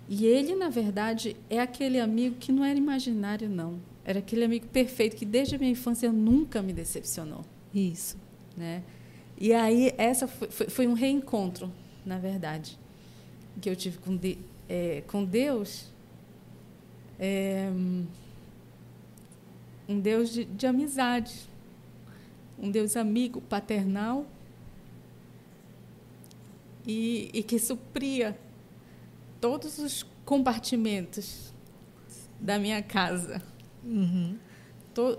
E 0.08 0.24
ele, 0.24 0.54
na 0.54 0.68
verdade, 0.68 1.36
é 1.50 1.58
aquele 1.60 1.98
amigo 1.98 2.36
que 2.38 2.52
não 2.52 2.64
era 2.64 2.78
imaginário, 2.78 3.48
não. 3.48 3.80
Era 4.04 4.20
aquele 4.20 4.44
amigo 4.44 4.66
perfeito 4.68 5.16
que, 5.16 5.24
desde 5.24 5.56
a 5.56 5.58
minha 5.58 5.72
infância, 5.72 6.12
nunca 6.12 6.62
me 6.62 6.72
decepcionou. 6.72 7.44
Isso. 7.74 8.16
Né? 8.56 8.82
E 9.38 9.52
aí, 9.52 9.94
essa 9.98 10.26
foi, 10.26 10.48
foi 10.68 10.86
um 10.86 10.94
reencontro, 10.94 11.70
na 12.04 12.18
verdade, 12.18 12.78
que 13.60 13.68
eu 13.68 13.76
tive 13.76 13.98
com, 13.98 14.16
de, 14.16 14.38
é, 14.68 15.02
com 15.06 15.24
Deus. 15.24 15.86
É, 17.18 17.70
um 19.88 20.00
Deus 20.00 20.30
de, 20.30 20.44
de 20.44 20.66
amizade. 20.66 21.48
Um 22.58 22.70
Deus 22.70 22.96
amigo, 22.96 23.40
paternal. 23.42 24.26
E, 26.86 27.30
e 27.34 27.42
que 27.42 27.58
supria 27.58 28.38
todos 29.40 29.78
os 29.78 30.04
compartimentos 30.24 31.52
da 32.40 32.58
minha 32.58 32.82
casa. 32.82 33.42
Uhum. 33.84 34.38
To, 34.94 35.18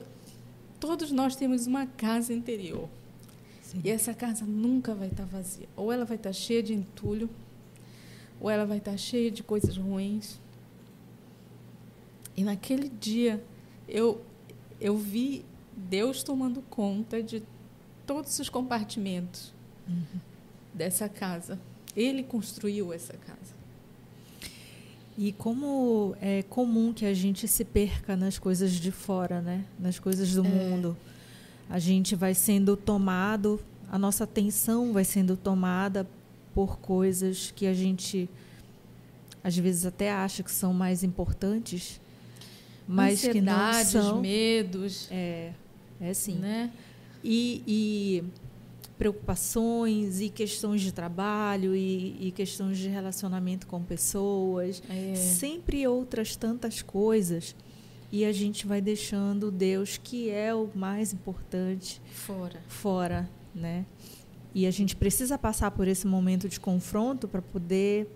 todos 0.79 1.11
nós 1.11 1.35
temos 1.35 1.67
uma 1.67 1.85
casa 1.85 2.33
interior. 2.33 2.89
Sim. 3.67 3.81
E 3.83 3.89
essa 3.89 4.13
casa 4.13 4.45
nunca 4.45 4.95
vai 4.95 5.09
estar 5.09 5.25
vazia. 5.25 5.67
Ou 5.75 5.91
ela 5.91 6.05
vai 6.05 6.15
estar 6.15 6.31
cheia 6.31 6.63
de 6.63 6.73
entulho, 6.73 7.29
ou 8.39 8.49
ela 8.49 8.65
vai 8.65 8.77
estar 8.77 8.95
cheia 8.95 9.29
de 9.29 9.43
coisas 9.43 9.75
ruins. 9.75 10.39
E 12.35 12.43
naquele 12.43 12.87
dia 12.87 13.43
eu 13.87 14.21
eu 14.79 14.97
vi 14.97 15.43
Deus 15.75 16.23
tomando 16.23 16.61
conta 16.69 17.21
de 17.21 17.43
todos 18.05 18.39
os 18.39 18.47
compartimentos 18.47 19.53
uhum. 19.85 20.19
dessa 20.73 21.09
casa. 21.09 21.59
Ele 21.93 22.23
construiu 22.23 22.93
essa 22.93 23.13
casa. 23.13 23.57
E 25.17 25.33
como 25.33 26.15
é 26.21 26.41
comum 26.43 26.93
que 26.93 27.05
a 27.05 27.13
gente 27.13 27.47
se 27.49 27.65
perca 27.65 28.15
nas 28.15 28.39
coisas 28.39 28.71
de 28.71 28.91
fora, 28.91 29.41
né? 29.41 29.65
Nas 29.77 29.99
coisas 29.99 30.33
do 30.33 30.45
é. 30.45 30.47
mundo. 30.47 30.95
A 31.69 31.79
gente 31.79 32.15
vai 32.15 32.33
sendo 32.33 32.77
tomado, 32.77 33.59
a 33.91 33.97
nossa 33.97 34.23
atenção 34.23 34.93
vai 34.93 35.03
sendo 35.03 35.35
tomada 35.35 36.07
por 36.53 36.79
coisas 36.79 37.51
que 37.55 37.67
a 37.67 37.73
gente 37.73 38.29
às 39.43 39.55
vezes 39.57 39.85
até 39.85 40.11
acha 40.11 40.43
que 40.43 40.51
são 40.51 40.73
mais 40.73 41.03
importantes, 41.03 42.01
mas 42.87 43.21
que 43.21 43.39
não 43.39 43.73
são. 43.85 44.21
medos. 44.21 45.07
É, 45.09 45.53
é 46.01 46.13
sim. 46.13 46.35
Né? 46.35 46.71
E, 47.23 47.63
e 47.65 48.23
preocupações 48.97 50.19
e 50.19 50.29
questões 50.29 50.81
de 50.81 50.91
trabalho 50.91 51.75
e, 51.75 52.27
e 52.27 52.31
questões 52.31 52.77
de 52.77 52.89
relacionamento 52.89 53.67
com 53.67 53.81
pessoas, 53.83 54.81
é. 54.89 55.15
sempre 55.15 55.87
outras 55.87 56.35
tantas 56.35 56.81
coisas. 56.81 57.55
E 58.11 58.23
a 58.23 58.31
gente 58.31 58.65
vai 58.65 58.79
deixando 58.79 59.51
Deus, 59.51 59.97
que 60.01 60.29
é 60.29 60.53
o 60.53 60.69
mais 60.73 61.13
importante, 61.13 62.01
fora. 62.11 62.61
Fora, 62.67 63.29
né? 63.53 63.85
E 64.55 64.65
a 64.65 64.71
gente 64.71 64.95
precisa 64.95 65.37
passar 65.37 65.71
por 65.71 65.87
esse 65.87 66.07
momento 66.07 66.47
de 66.47 66.59
confronto 66.59 67.27
para 67.27 67.41
poder 67.41 68.07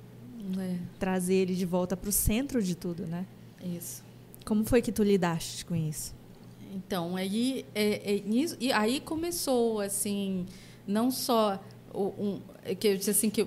é. 0.58 0.78
trazer 0.98 1.36
ele 1.36 1.56
de 1.56 1.66
volta 1.66 1.98
para 1.98 2.10
o 2.10 2.12
centro 2.12 2.64
de 2.64 2.76
tudo, 2.76 3.06
né? 3.06 3.26
Isso. 3.64 4.04
Como 4.46 4.66
foi 4.66 4.82
que 4.82 4.92
tu 4.92 5.04
lidaste 5.04 5.66
com 5.66 5.76
isso? 5.76 6.16
Então, 6.74 7.18
aí, 7.18 7.66
é, 7.76 8.14
é, 8.16 8.24
e 8.60 8.72
aí 8.72 9.02
começou, 9.02 9.82
assim, 9.82 10.46
não 10.88 11.12
só 11.12 11.62
o, 11.94 12.14
um, 12.18 12.42
é 12.64 12.74
que 12.74 12.88
eu 12.88 12.98
disse 12.98 13.10
assim 13.10 13.30
que 13.30 13.46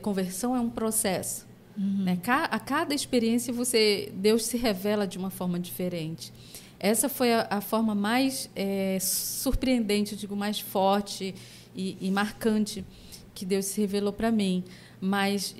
conversão 0.00 0.54
é 0.54 0.60
um 0.60 0.70
processo. 0.70 1.45
Uhum. 1.76 2.04
Né? 2.04 2.18
A 2.26 2.58
cada 2.58 2.94
experiência 2.94 3.52
você 3.52 4.12
Deus 4.14 4.46
se 4.46 4.56
revela 4.56 5.06
de 5.06 5.18
uma 5.18 5.30
forma 5.30 5.58
diferente. 5.58 6.32
Essa 6.78 7.08
foi 7.08 7.32
a, 7.32 7.46
a 7.50 7.60
forma 7.60 7.94
mais 7.94 8.50
é, 8.54 8.98
surpreendente, 9.00 10.12
eu 10.12 10.18
digo, 10.18 10.36
mais 10.36 10.60
forte 10.60 11.34
e, 11.74 11.96
e 12.00 12.10
marcante 12.10 12.84
que 13.34 13.44
Deus 13.44 13.66
se 13.66 13.80
revelou 13.80 14.12
para 14.12 14.30
mim. 14.30 14.64
Mas 15.00 15.54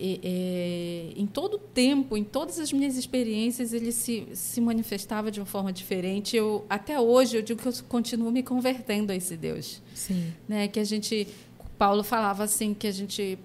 é, 0.00 1.12
em 1.14 1.26
todo 1.26 1.54
o 1.54 1.58
tempo, 1.58 2.16
em 2.16 2.24
todas 2.24 2.58
as 2.58 2.72
minhas 2.72 2.96
experiências, 2.96 3.72
ele 3.72 3.92
se, 3.92 4.26
se 4.32 4.60
manifestava 4.60 5.30
de 5.30 5.40
uma 5.40 5.46
forma 5.46 5.72
diferente. 5.72 6.36
Eu, 6.36 6.64
até 6.70 6.98
hoje, 6.98 7.36
eu 7.36 7.42
digo 7.42 7.60
que 7.60 7.68
eu 7.68 7.74
continuo 7.88 8.30
me 8.30 8.42
convertendo 8.42 9.12
a 9.12 9.16
esse 9.16 9.36
Deus. 9.36 9.82
Sim. 9.94 10.32
Né? 10.48 10.68
Que 10.68 10.80
a 10.80 10.84
gente, 10.84 11.28
Paulo 11.76 12.02
falava 12.02 12.44
assim, 12.44 12.72
que 12.72 12.86
a 12.86 12.92
gente 12.92 13.38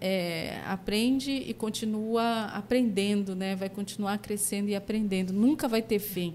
é, 0.00 0.60
aprende 0.66 1.30
e 1.30 1.52
continua 1.52 2.46
aprendendo, 2.46 3.34
né? 3.34 3.54
vai 3.54 3.68
continuar 3.68 4.18
crescendo 4.18 4.68
e 4.68 4.74
aprendendo, 4.74 5.32
nunca 5.32 5.68
vai 5.68 5.82
ter 5.82 5.98
fim. 5.98 6.34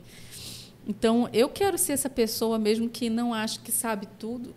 Então, 0.88 1.28
eu 1.34 1.50
quero 1.50 1.78
ser 1.78 1.94
essa 1.94 2.10
pessoa 2.10 2.60
mesmo 2.60 2.88
que 2.88 3.10
não 3.10 3.34
acha 3.34 3.60
que 3.60 3.72
sabe 3.72 4.08
tudo, 4.20 4.54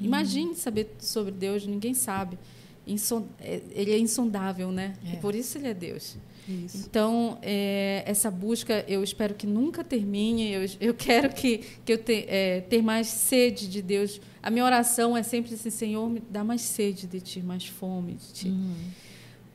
Imagine 0.00 0.54
saber 0.54 0.94
sobre 0.98 1.30
Deus, 1.30 1.66
ninguém 1.66 1.94
sabe. 1.94 2.38
Inson, 2.86 3.26
é, 3.38 3.60
ele 3.70 3.92
é 3.92 3.98
insondável, 3.98 4.70
né? 4.70 4.94
É. 5.04 5.14
E 5.14 5.16
por 5.18 5.34
isso 5.34 5.58
ele 5.58 5.68
é 5.68 5.74
Deus. 5.74 6.16
Isso. 6.48 6.76
Então, 6.78 7.38
é, 7.42 8.02
essa 8.06 8.30
busca, 8.30 8.84
eu 8.86 9.02
espero 9.02 9.34
que 9.34 9.46
nunca 9.46 9.82
termine. 9.82 10.52
Eu, 10.52 10.62
eu 10.80 10.94
quero 10.94 11.30
que, 11.30 11.58
que 11.84 11.92
eu 11.92 11.98
te, 11.98 12.26
é, 12.28 12.60
ter 12.62 12.82
mais 12.82 13.08
sede 13.08 13.68
de 13.68 13.80
Deus. 13.80 14.20
A 14.42 14.50
minha 14.50 14.64
oração 14.64 15.16
é 15.16 15.22
sempre 15.22 15.54
assim, 15.54 15.70
Senhor, 15.70 16.08
me 16.08 16.22
dá 16.30 16.44
mais 16.44 16.60
sede 16.60 17.06
de 17.06 17.20
Ti, 17.20 17.42
mais 17.42 17.66
fome 17.66 18.14
de 18.14 18.32
Ti. 18.32 18.48
Uhum. 18.48 18.74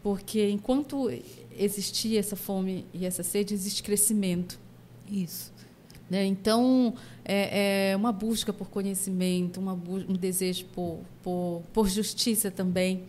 Porque 0.01 0.49
enquanto 0.49 1.11
existir 1.57 2.17
essa 2.17 2.35
fome 2.35 2.85
e 2.93 3.05
essa 3.05 3.21
sede, 3.21 3.53
existe 3.53 3.83
crescimento. 3.83 4.59
Isso. 5.09 5.51
Né? 6.09 6.25
Então, 6.25 6.95
é, 7.23 7.91
é, 7.91 7.95
uma 7.95 8.11
busca 8.11 8.51
por 8.51 8.69
conhecimento, 8.69 9.59
uma 9.59 9.73
um 9.73 10.13
desejo 10.13 10.65
por, 10.73 10.99
por, 11.21 11.61
por 11.71 11.87
justiça 11.87 12.49
também 12.49 13.03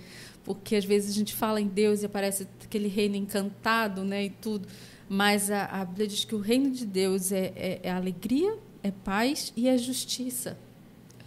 porque 0.54 0.76
às 0.76 0.84
vezes 0.84 1.10
a 1.10 1.14
gente 1.14 1.34
fala 1.34 1.60
em 1.60 1.66
Deus 1.68 2.02
e 2.02 2.06
aparece 2.06 2.46
aquele 2.64 2.88
reino 2.88 3.16
encantado, 3.16 4.02
né, 4.04 4.24
e 4.24 4.30
tudo, 4.30 4.66
mas 5.08 5.50
a, 5.50 5.64
a 5.66 5.84
Bíblia 5.84 6.06
diz 6.06 6.24
que 6.24 6.34
o 6.34 6.38
reino 6.38 6.70
de 6.70 6.86
Deus 6.86 7.32
é, 7.32 7.52
é, 7.56 7.80
é 7.84 7.90
alegria, 7.90 8.56
é 8.82 8.90
paz 8.90 9.52
e 9.56 9.68
é 9.68 9.76
justiça. 9.76 10.56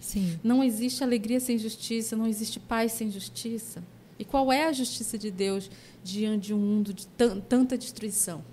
Sim. 0.00 0.38
Não 0.42 0.62
existe 0.62 1.02
alegria 1.02 1.40
sem 1.40 1.58
justiça, 1.58 2.14
não 2.14 2.26
existe 2.26 2.60
paz 2.60 2.92
sem 2.92 3.10
justiça. 3.10 3.82
E 4.18 4.24
qual 4.24 4.52
é 4.52 4.66
a 4.66 4.72
justiça 4.72 5.16
de 5.16 5.30
Deus 5.30 5.70
diante 6.02 6.48
de 6.48 6.54
um 6.54 6.58
mundo 6.58 6.92
de 6.92 7.06
tanta 7.06 7.76
destruição? 7.78 8.44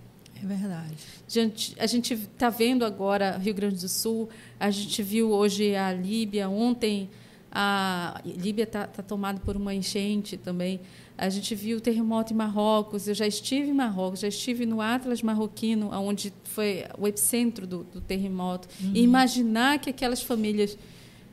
É 0.42 0.46
verdade. 0.46 0.96
Diante, 1.28 1.76
a 1.78 1.86
gente 1.86 2.14
está 2.14 2.50
vendo 2.50 2.84
agora 2.84 3.38
Rio 3.38 3.54
Grande 3.54 3.82
do 3.82 3.90
Sul, 3.90 4.30
a 4.60 4.72
gente 4.72 5.04
viu 5.04 5.32
hoje 5.32 5.76
a 5.76 5.94
Líbia, 5.94 6.50
ontem 6.50 7.10
a 7.52 8.22
Líbia 8.26 8.64
está 8.64 8.88
tá 8.88 9.04
tomada 9.04 9.40
por 9.40 9.58
uma 9.58 9.74
enchente 9.74 10.38
também. 10.38 10.80
A 11.18 11.30
gente 11.30 11.54
viu 11.54 11.78
o 11.78 11.82
terremoto 11.82 12.34
em 12.34 12.36
Marrocos. 12.36 13.08
Eu 13.08 13.14
já 13.14 13.28
estive 13.28 13.70
em 13.70 13.74
Marrocos, 13.74 14.22
já 14.22 14.28
estive 14.28 14.66
no 14.66 14.82
Atlas 14.82 15.22
marroquino, 15.22 15.92
onde 15.92 16.34
foi 16.46 16.86
o 16.98 17.08
epicentro 17.08 17.68
do, 17.68 17.84
do 17.84 18.02
terremoto. 18.02 18.68
Uhum. 18.82 18.92
E 18.96 19.02
imaginar 19.04 19.80
que 19.80 19.90
aquelas 19.90 20.24
famílias, 20.24 20.78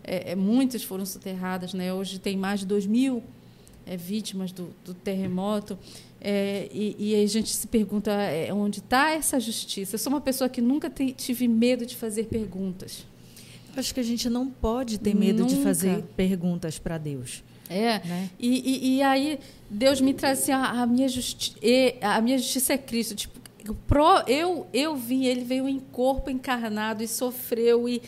é, 0.04 0.32
é, 0.32 0.36
muitas 0.36 0.82
foram 0.82 1.06
soterradas, 1.06 1.72
né? 1.72 1.92
Hoje 1.92 2.18
tem 2.18 2.36
mais 2.36 2.60
de 2.60 2.66
2 2.66 2.86
mil 2.86 3.22
é, 3.86 3.96
vítimas 3.96 4.52
do, 4.52 4.74
do 4.84 4.92
terremoto. 4.92 5.78
É, 6.20 6.68
e, 6.72 6.96
e, 6.98 7.14
a 7.14 7.26
gente 7.26 7.48
se 7.48 7.66
pergunta 7.66 8.10
é, 8.10 8.52
onde 8.52 8.80
está 8.80 9.12
essa 9.12 9.38
justiça. 9.38 9.94
Eu 9.94 9.98
sou 9.98 10.12
uma 10.12 10.20
pessoa 10.20 10.50
que 10.50 10.60
nunca 10.60 10.90
te, 10.90 11.12
tive 11.12 11.46
medo 11.46 11.86
de 11.86 11.96
fazer 11.96 12.24
perguntas. 12.24 13.06
Acho 13.78 13.94
que 13.94 14.00
a 14.00 14.04
gente 14.04 14.28
não 14.28 14.48
pode 14.48 14.98
ter 14.98 15.14
medo 15.14 15.44
Nunca. 15.44 15.54
de 15.54 15.62
fazer 15.62 16.02
perguntas 16.16 16.78
para 16.78 16.98
Deus. 16.98 17.44
É. 17.70 18.00
Né? 18.04 18.30
E, 18.38 18.48
e, 18.48 18.96
e, 18.96 19.02
aí 19.02 19.38
Deus 19.70 20.00
me 20.00 20.14
traz 20.14 20.40
assim, 20.40 20.52
a, 20.52 20.82
a, 20.82 20.86
minha 20.86 21.08
justi 21.08 21.54
a 22.00 22.20
minha 22.20 22.38
justiça 22.38 22.72
é 22.72 22.78
Cristo. 22.78 23.14
Tipo, 23.14 23.38
pro, 23.86 24.22
eu, 24.26 24.66
eu 24.72 24.96
vim, 24.96 25.26
ele 25.26 25.44
veio 25.44 25.68
em 25.68 25.78
corpo 25.78 26.30
encarnado 26.30 27.02
e 27.02 27.08
sofreu 27.08 27.88
e, 27.88 28.02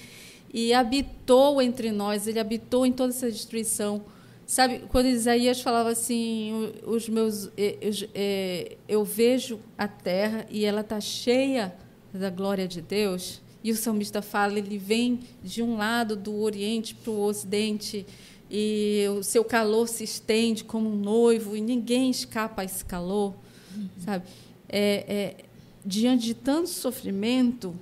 e 0.52 0.72
habitou 0.72 1.61
entre 1.61 1.92
nós, 1.92 2.26
ele 2.26 2.40
habitou 2.40 2.87
em 2.87 2.92
toda 2.92 3.12
essa 3.12 3.30
destruição. 3.30 4.02
Sabe, 4.46 4.83
quando 4.88 5.06
Isaías 5.06 5.61
falava 5.61 5.90
assim, 5.90 6.72
os 6.85 7.09
meus, 7.09 7.48
eu, 7.56 8.78
eu 8.88 9.04
vejo 9.04 9.61
a 9.78 9.87
terra 9.87 10.44
e 10.50 10.64
ela 10.64 10.80
está 10.80 11.00
cheia 11.00 11.72
da 12.12 12.30
glória 12.30 12.66
de 12.66 12.80
Deus. 12.80 13.40
E 13.62 13.70
o 13.70 13.77
salmista 13.77 14.23
fala, 14.23 14.59
ele 14.59 14.79
vem 14.79 15.20
de 15.42 15.62
um 15.62 15.77
lado 15.77 16.16
do 16.16 16.35
Oriente 16.40 16.94
para 16.94 17.11
o 17.11 17.20
Ocidente 17.23 18.07
e 18.51 19.07
o 19.16 19.23
seu 19.23 19.44
calor 19.44 19.87
se 19.87 20.03
estende 20.03 20.64
como 20.64 20.90
um 20.90 20.96
noivo 20.96 21.57
e 21.57 21.61
ninguém 21.61 22.11
escapa 22.11 22.62
a 22.62 22.64
esse 22.64 22.85
calor, 22.85 23.35
uhum. 23.77 23.88
sabe? 23.99 24.25
É, 24.68 25.05
é, 25.09 25.44
diante 25.85 26.25
de 26.25 26.35
tanto 26.35 26.68
sofrimento, 26.68 27.75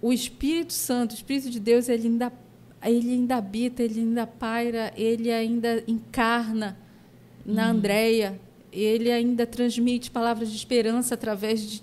o 0.00 0.12
Espírito 0.12 0.72
Santo, 0.72 1.12
o 1.12 1.14
Espírito 1.14 1.50
de 1.50 1.60
Deus, 1.60 1.88
ele 1.88 2.08
ainda, 2.08 2.32
ele 2.82 3.12
ainda 3.12 3.36
habita, 3.36 3.82
ele 3.82 4.00
ainda 4.00 4.26
paira, 4.26 4.92
ele 4.96 5.30
ainda 5.30 5.84
encarna 5.86 6.78
na 7.44 7.64
uhum. 7.64 7.76
Andréia, 7.76 8.40
ele 8.72 9.12
ainda 9.12 9.46
transmite 9.46 10.10
palavras 10.10 10.50
de 10.50 10.56
esperança 10.56 11.14
através 11.14 11.60
de 11.60 11.82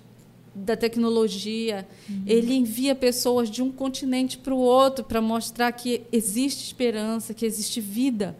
da 0.53 0.75
tecnologia. 0.75 1.87
Uhum. 2.09 2.23
Ele 2.25 2.53
envia 2.53 2.95
pessoas 2.95 3.49
de 3.49 3.61
um 3.61 3.71
continente 3.71 4.37
para 4.37 4.53
o 4.53 4.57
outro 4.57 5.03
para 5.03 5.21
mostrar 5.21 5.71
que 5.71 6.01
existe 6.11 6.65
esperança, 6.65 7.33
que 7.33 7.45
existe 7.45 7.79
vida 7.79 8.35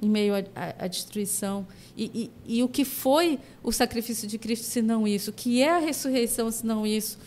em 0.00 0.08
meio 0.08 0.32
à, 0.54 0.86
destruição. 0.86 1.66
E, 1.96 2.30
e, 2.46 2.58
e, 2.58 2.62
o 2.62 2.68
que 2.68 2.84
foi 2.84 3.38
o 3.62 3.72
sacrifício 3.72 4.28
de 4.28 4.38
Cristo, 4.38 4.64
se 4.64 4.80
não 4.80 5.06
isso? 5.06 5.30
O 5.30 5.32
que 5.34 5.60
é 5.60 5.70
a 5.70 5.78
ressurreição, 5.78 6.50
se 6.50 6.64
não 6.64 6.86
isso? 6.86 7.18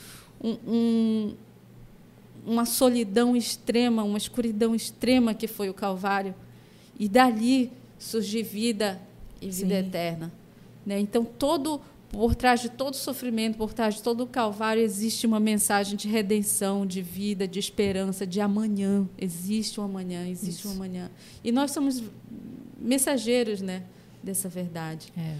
Um, 0.42 0.58
um, 0.66 1.34
uma 2.46 2.66
solidão 2.66 3.36
extrema, 3.36 4.04
uma 4.04 4.18
escuridão 4.18 4.74
extrema 4.74 5.34
que 5.34 5.48
foi 5.48 5.70
o 5.70 5.74
Calvário. 5.74 6.34
E 6.98 7.10
dali 7.10 7.72
surgir 8.00 8.44
vida 8.44 9.02
e 9.42 9.50
vida 9.50 9.82
Sim. 9.82 9.88
eterna. 9.88 10.32
Né? 10.86 11.00
Então, 11.00 11.26
todo 11.26 11.82
por 12.12 12.36
trás 12.36 12.60
de 12.60 12.70
todo 12.70 12.96
sofrimento, 12.96 13.58
por 13.58 13.74
trás 13.74 13.96
de 13.96 14.04
todo 14.04 14.26
o 14.26 14.28
calvário, 14.28 14.84
existe 14.84 15.26
uma 15.26 15.40
mensagem 15.40 15.96
de 15.96 16.10
redenção, 16.10 16.86
de 16.86 17.02
vida, 17.02 17.48
de 17.48 17.58
esperança, 17.58 18.28
de 18.28 18.42
amanhã. 18.42 19.08
Existe 19.18 19.80
um 19.80 19.86
amanhã, 19.86 20.28
existe 20.28 20.60
Isso. 20.60 20.68
um 20.68 20.72
amanhã. 20.74 21.10
E 21.42 21.54
nós 21.54 21.72
somos 21.72 22.04
mensageiros 22.78 23.62
né, 23.62 23.84
dessa 24.22 24.50
verdade. 24.50 25.08
É. 25.18 25.36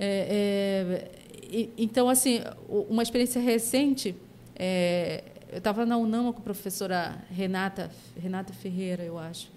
É, 0.00 1.08
é, 1.50 1.68
então, 1.78 2.10
assim, 2.10 2.40
uma 2.68 3.02
experiência 3.02 3.40
recente, 3.40 4.14
é, 4.54 5.24
eu 5.50 5.58
estava 5.58 5.86
na 5.86 5.96
UNAMA 5.96 6.34
com 6.34 6.40
a 6.40 6.42
professora 6.42 7.16
Renata, 7.30 7.90
Renata 8.20 8.52
Ferreira, 8.52 9.02
eu 9.02 9.18
acho. 9.18 9.50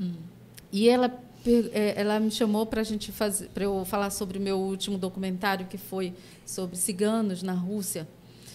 Hum. 0.00 0.14
E 0.70 0.88
ela 0.88 1.08
ela 1.96 2.20
me 2.20 2.30
chamou 2.30 2.66
para 2.66 2.80
a 2.80 2.84
gente 2.84 3.10
fazer, 3.10 3.48
para 3.48 3.64
eu 3.64 3.84
falar 3.84 4.10
sobre 4.10 4.38
o 4.38 4.40
meu 4.40 4.58
último 4.58 4.96
documentário 4.96 5.66
que 5.66 5.78
foi 5.78 6.14
sobre 6.46 6.76
ciganos 6.76 7.42
na 7.42 7.52
Rússia, 7.52 8.06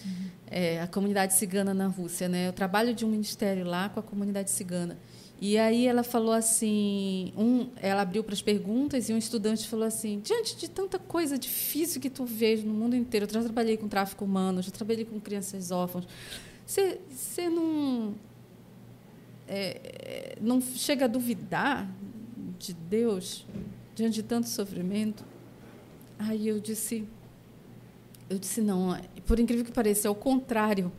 uhum. 0.04 0.30
é, 0.50 0.80
a 0.80 0.86
comunidade 0.86 1.34
cigana 1.34 1.74
na 1.74 1.86
Rússia, 1.86 2.28
né? 2.28 2.48
Eu 2.48 2.52
trabalho 2.52 2.94
de 2.94 3.04
um 3.04 3.08
ministério 3.08 3.64
lá 3.64 3.88
com 3.88 4.00
a 4.00 4.02
comunidade 4.02 4.50
cigana. 4.50 4.96
E 5.40 5.56
aí 5.56 5.86
ela 5.86 6.02
falou 6.02 6.32
assim, 6.32 7.32
um, 7.36 7.68
ela 7.76 8.02
abriu 8.02 8.24
para 8.24 8.34
as 8.34 8.42
perguntas 8.42 9.08
e 9.08 9.12
um 9.12 9.18
estudante 9.18 9.68
falou 9.68 9.86
assim, 9.86 10.18
diante 10.18 10.56
de 10.56 10.68
tanta 10.68 10.98
coisa 10.98 11.38
difícil 11.38 12.00
que 12.00 12.10
tu 12.10 12.24
vês 12.24 12.64
no 12.64 12.74
mundo 12.74 12.96
inteiro, 12.96 13.24
eu 13.26 13.32
já 13.32 13.42
trabalhei 13.44 13.76
com 13.76 13.86
tráfico 13.86 14.24
humano, 14.24 14.60
já 14.60 14.72
trabalhei 14.72 15.04
com 15.04 15.20
crianças 15.20 15.70
órfãs, 15.70 16.04
você, 16.66 17.00
você 17.08 17.48
não 17.48 18.14
é, 19.46 19.80
é 20.34 20.38
não 20.40 20.60
chega 20.60 21.04
a 21.04 21.08
duvidar 21.08 21.88
de 22.58 22.74
Deus 22.74 23.46
diante 23.94 24.14
de 24.14 24.22
tanto 24.22 24.48
sofrimento? 24.48 25.24
Aí 26.18 26.48
eu 26.48 26.58
disse, 26.60 27.04
eu 28.28 28.38
disse 28.38 28.60
não, 28.60 28.98
por 29.26 29.38
incrível 29.38 29.64
que 29.64 29.72
pareça, 29.72 30.08
é 30.08 30.10
o 30.10 30.14
contrário. 30.14 30.90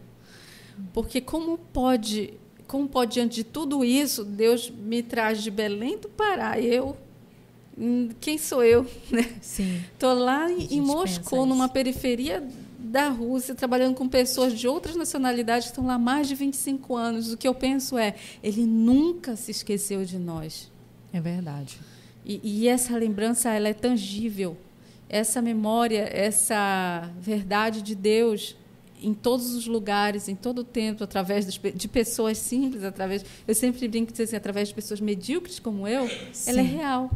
Porque 0.94 1.20
como 1.20 1.58
pode, 1.58 2.34
como 2.68 2.88
pode 2.88 3.14
diante 3.14 3.36
de 3.36 3.44
tudo 3.44 3.84
isso, 3.84 4.24
Deus 4.24 4.70
me 4.70 5.04
traz 5.04 5.44
de 5.44 5.52
Belém 5.52 5.98
do 5.98 6.08
Pará, 6.10 6.60
eu 6.60 6.96
quem 8.20 8.38
sou 8.38 8.64
eu, 8.64 8.86
né? 9.10 9.36
Sim. 9.42 9.82
Tô 9.98 10.14
lá 10.14 10.52
em 10.52 10.82
Moscou, 10.82 11.46
numa 11.46 11.70
periferia 11.70 12.46
da 12.78 13.10
Rússia, 13.10 13.54
trabalhando 13.56 13.96
com 13.96 14.08
pessoas 14.08 14.58
de 14.58 14.68
outras 14.68 14.96
nacionalidades 14.96 15.68
que 15.68 15.72
estão 15.72 15.86
lá 15.86 15.94
há 15.94 16.00
mais 16.00 16.28
de 16.28 16.36
25 16.36 16.96
anos. 16.96 17.32
O 17.32 17.38
que 17.38 17.48
eu 17.48 17.54
penso 17.54 17.98
é, 17.98 18.16
ele 18.44 18.66
nunca 18.66 19.36
se 19.36 19.52
esqueceu 19.52 20.04
de 20.04 20.18
nós. 20.18 20.70
É 21.12 21.20
verdade. 21.20 21.80
E, 22.26 22.40
e, 22.44 22.68
essa 22.68 22.96
lembrança 22.98 23.50
ela 23.50 23.68
é 23.68 23.74
tangível. 23.74 24.58
Essa 25.08 25.42
memória, 25.42 26.08
essa 26.12 27.10
verdade 27.20 27.82
de 27.82 27.96
Deus 27.96 28.56
em 29.02 29.14
todos 29.14 29.56
os 29.56 29.66
lugares, 29.66 30.28
em 30.28 30.36
todo 30.36 30.60
o 30.60 30.64
tempo, 30.64 31.04
através 31.04 31.48
de 31.48 31.88
pessoas 31.88 32.38
simples, 32.38 32.84
através. 32.84 33.26
Eu 33.48 33.56
sempre 33.56 33.88
brinco 33.88 34.12
assim, 34.22 34.36
através 34.36 34.68
de 34.68 34.74
pessoas 34.74 35.00
medíocres 35.00 35.58
como 35.58 35.88
eu, 35.88 36.08
Sim. 36.34 36.52
ela 36.52 36.60
é 36.60 36.64
real. 36.64 37.12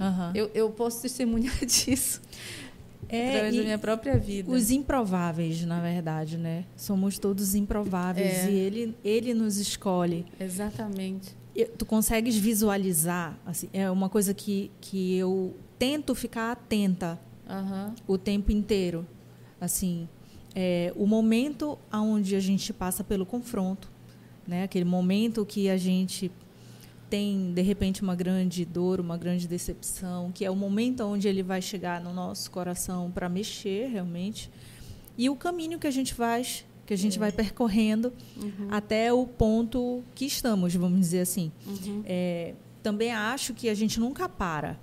Uhum. 0.00 0.32
Eu, 0.34 0.50
eu 0.52 0.70
posso 0.70 1.00
testemunhar 1.00 1.56
disso. 1.64 2.20
É, 3.08 3.28
através 3.28 3.56
da 3.56 3.62
minha 3.62 3.78
própria 3.78 4.18
vida. 4.18 4.50
Os 4.50 4.70
improváveis, 4.70 5.64
na 5.64 5.80
verdade, 5.80 6.36
né? 6.36 6.64
Somos 6.76 7.18
todos 7.18 7.54
improváveis 7.54 8.46
é. 8.46 8.50
e 8.50 8.54
ele, 8.54 8.96
ele 9.02 9.32
nos 9.32 9.56
escolhe. 9.56 10.26
Exatamente 10.38 11.38
tu 11.64 11.84
consegues 11.84 12.36
visualizar, 12.36 13.38
assim, 13.44 13.68
é 13.72 13.90
uma 13.90 14.08
coisa 14.08 14.32
que, 14.32 14.70
que 14.80 15.16
eu 15.16 15.56
tento 15.78 16.14
ficar 16.14 16.52
atenta 16.52 17.18
uhum. 17.48 17.94
o 18.06 18.18
tempo 18.18 18.52
inteiro. 18.52 19.06
Assim, 19.60 20.08
é, 20.54 20.92
o 20.96 21.06
momento 21.06 21.78
onde 21.92 22.36
a 22.36 22.40
gente 22.40 22.72
passa 22.72 23.02
pelo 23.02 23.26
confronto, 23.26 23.90
né? 24.46 24.62
aquele 24.62 24.84
momento 24.84 25.44
que 25.44 25.68
a 25.68 25.76
gente 25.76 26.30
tem 27.10 27.52
de 27.54 27.62
repente 27.62 28.02
uma 28.02 28.14
grande 28.14 28.64
dor, 28.64 29.00
uma 29.00 29.16
grande 29.16 29.48
decepção, 29.48 30.30
que 30.30 30.44
é 30.44 30.50
o 30.50 30.56
momento 30.56 31.02
onde 31.04 31.26
ele 31.26 31.42
vai 31.42 31.62
chegar 31.62 32.00
no 32.00 32.12
nosso 32.12 32.50
coração 32.50 33.10
para 33.10 33.28
mexer 33.28 33.88
realmente, 33.88 34.50
e 35.16 35.28
o 35.28 35.34
caminho 35.34 35.78
que 35.78 35.86
a 35.86 35.90
gente 35.90 36.14
faz, 36.14 36.64
que 36.88 36.94
a 36.94 36.96
gente 36.96 37.16
é. 37.16 37.20
vai 37.20 37.30
percorrendo 37.30 38.10
uhum. 38.34 38.68
até 38.70 39.12
o 39.12 39.26
ponto 39.26 40.02
que 40.14 40.24
estamos, 40.24 40.74
vamos 40.74 40.98
dizer 41.00 41.20
assim. 41.20 41.52
Uhum. 41.66 42.02
É, 42.06 42.54
também 42.82 43.12
acho 43.12 43.52
que 43.52 43.68
a 43.68 43.74
gente 43.74 44.00
nunca 44.00 44.26
para, 44.26 44.80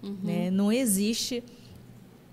uhum. 0.00 0.16
né? 0.22 0.48
Não 0.48 0.70
existe 0.72 1.42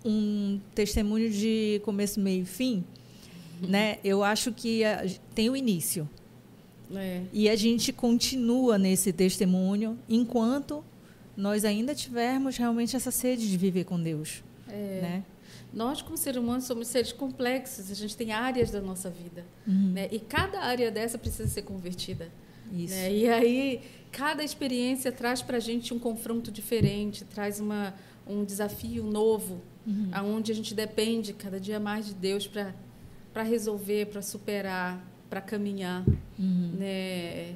um 0.05 0.59
testemunho 0.75 1.31
de 1.31 1.81
começo, 1.83 2.19
meio 2.19 2.43
e 2.43 2.45
fim, 2.45 2.83
uhum. 3.59 3.69
né? 3.69 3.97
Eu 4.03 4.23
acho 4.23 4.51
que 4.51 4.83
a, 4.83 5.03
tem 5.33 5.49
o 5.49 5.55
início. 5.55 6.07
É. 6.95 7.23
E 7.33 7.49
a 7.49 7.55
gente 7.55 7.91
continua 7.91 8.77
nesse 8.77 9.11
testemunho 9.11 9.97
enquanto 10.07 10.85
nós 11.35 11.65
ainda 11.65 11.95
tivermos 11.95 12.55
realmente 12.55 12.95
essa 12.95 13.09
sede 13.09 13.49
de 13.49 13.57
viver 13.57 13.83
com 13.83 13.99
Deus. 13.99 14.43
É. 14.69 14.99
Né? 15.01 15.23
Nós, 15.77 16.01
como 16.01 16.17
seres 16.17 16.41
humanos, 16.41 16.63
somos 16.63 16.87
seres 16.87 17.11
complexos, 17.11 17.91
a 17.91 17.93
gente 17.93 18.17
tem 18.17 18.31
áreas 18.31 18.71
da 18.71 18.81
nossa 18.81 19.11
vida. 19.11 19.45
Uhum. 19.67 19.91
Né? 19.91 20.09
E 20.11 20.19
cada 20.19 20.59
área 20.61 20.89
dessa 20.89 21.19
precisa 21.19 21.47
ser 21.47 21.61
convertida. 21.61 22.31
Isso. 22.73 22.95
Né? 22.95 23.13
E 23.13 23.29
aí, 23.29 23.81
cada 24.11 24.43
experiência 24.43 25.11
traz 25.11 25.43
para 25.43 25.57
a 25.57 25.59
gente 25.59 25.93
um 25.93 25.99
confronto 25.99 26.51
diferente, 26.51 27.23
traz 27.25 27.59
uma, 27.59 27.93
um 28.25 28.43
desafio 28.43 29.03
novo, 29.03 29.61
uhum. 29.85 30.09
aonde 30.13 30.51
a 30.51 30.55
gente 30.55 30.73
depende 30.73 31.31
cada 31.31 31.59
dia 31.59 31.79
mais 31.79 32.07
de 32.07 32.15
Deus 32.15 32.47
para 32.47 33.43
resolver, 33.43 34.07
para 34.07 34.23
superar, 34.23 34.99
para 35.29 35.41
caminhar, 35.41 36.03
uhum. 36.39 36.71
né? 36.79 36.87
É, 36.89 37.55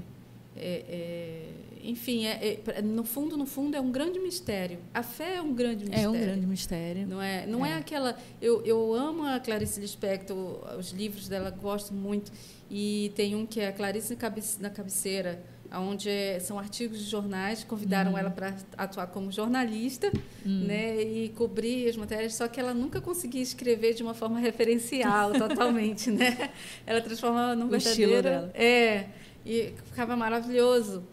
é, 0.56 1.46
enfim, 1.84 2.26
é, 2.26 2.60
é, 2.68 2.82
no 2.82 3.04
fundo, 3.04 3.38
no 3.38 3.46
fundo, 3.46 3.76
é 3.76 3.82
um 3.82 3.92
grande 3.92 4.20
mistério. 4.20 4.80
A 4.94 5.04
fé 5.04 5.36
é 5.36 5.42
um 5.42 5.54
grande 5.54 5.86
mistério. 5.86 6.06
É 6.06 6.10
um 6.10 6.20
grande 6.20 6.48
mistério. 6.48 7.08
Não 7.08 7.22
é, 7.22 7.46
não 7.46 7.66
é. 7.66 7.72
é 7.72 7.76
aquela. 7.76 8.18
Eu, 8.42 8.64
eu 8.66 8.94
amo 8.94 9.26
a 9.26 9.40
Clarice 9.40 9.80
Lispector, 9.80 10.78
os 10.78 10.92
livros 10.92 11.28
dela 11.28 11.50
gosto 11.50 11.94
muito. 11.94 12.32
E 12.70 13.12
tem 13.16 13.36
um 13.36 13.46
que 13.46 13.60
é 13.60 13.68
a 13.68 13.74
Clarice 13.74 14.18
na 14.60 14.70
cabeceira, 14.70 15.44
onde 15.80 16.10
é, 16.10 16.40
são 16.40 16.58
artigos 16.60 17.00
de 17.00 17.06
jornais, 17.06 17.64
convidaram 17.64 18.12
uhum. 18.12 18.18
ela 18.18 18.30
para 18.30 18.56
atuar 18.78 19.08
como 19.08 19.32
jornalista 19.32 20.12
uhum. 20.46 20.66
né, 20.66 21.02
e 21.02 21.30
cobrir 21.30 21.90
as 21.90 21.96
matérias, 21.96 22.36
só 22.36 22.48
que 22.48 22.60
ela 22.60 22.74
nunca 22.74 23.00
conseguia 23.00 23.42
escrever 23.42 23.94
de 23.94 24.04
uma 24.04 24.14
forma 24.14 24.40
referencial 24.40 25.32
totalmente. 25.38 26.12
né? 26.12 26.52
Ela 26.86 27.02
transformava 27.02 27.56
num 27.56 27.66
o 27.66 27.70
verdadeiro... 27.70 28.22
Dela. 28.22 28.52
É, 28.54 29.06
e 29.46 29.74
ficava 29.86 30.16
maravilhoso. 30.16 31.04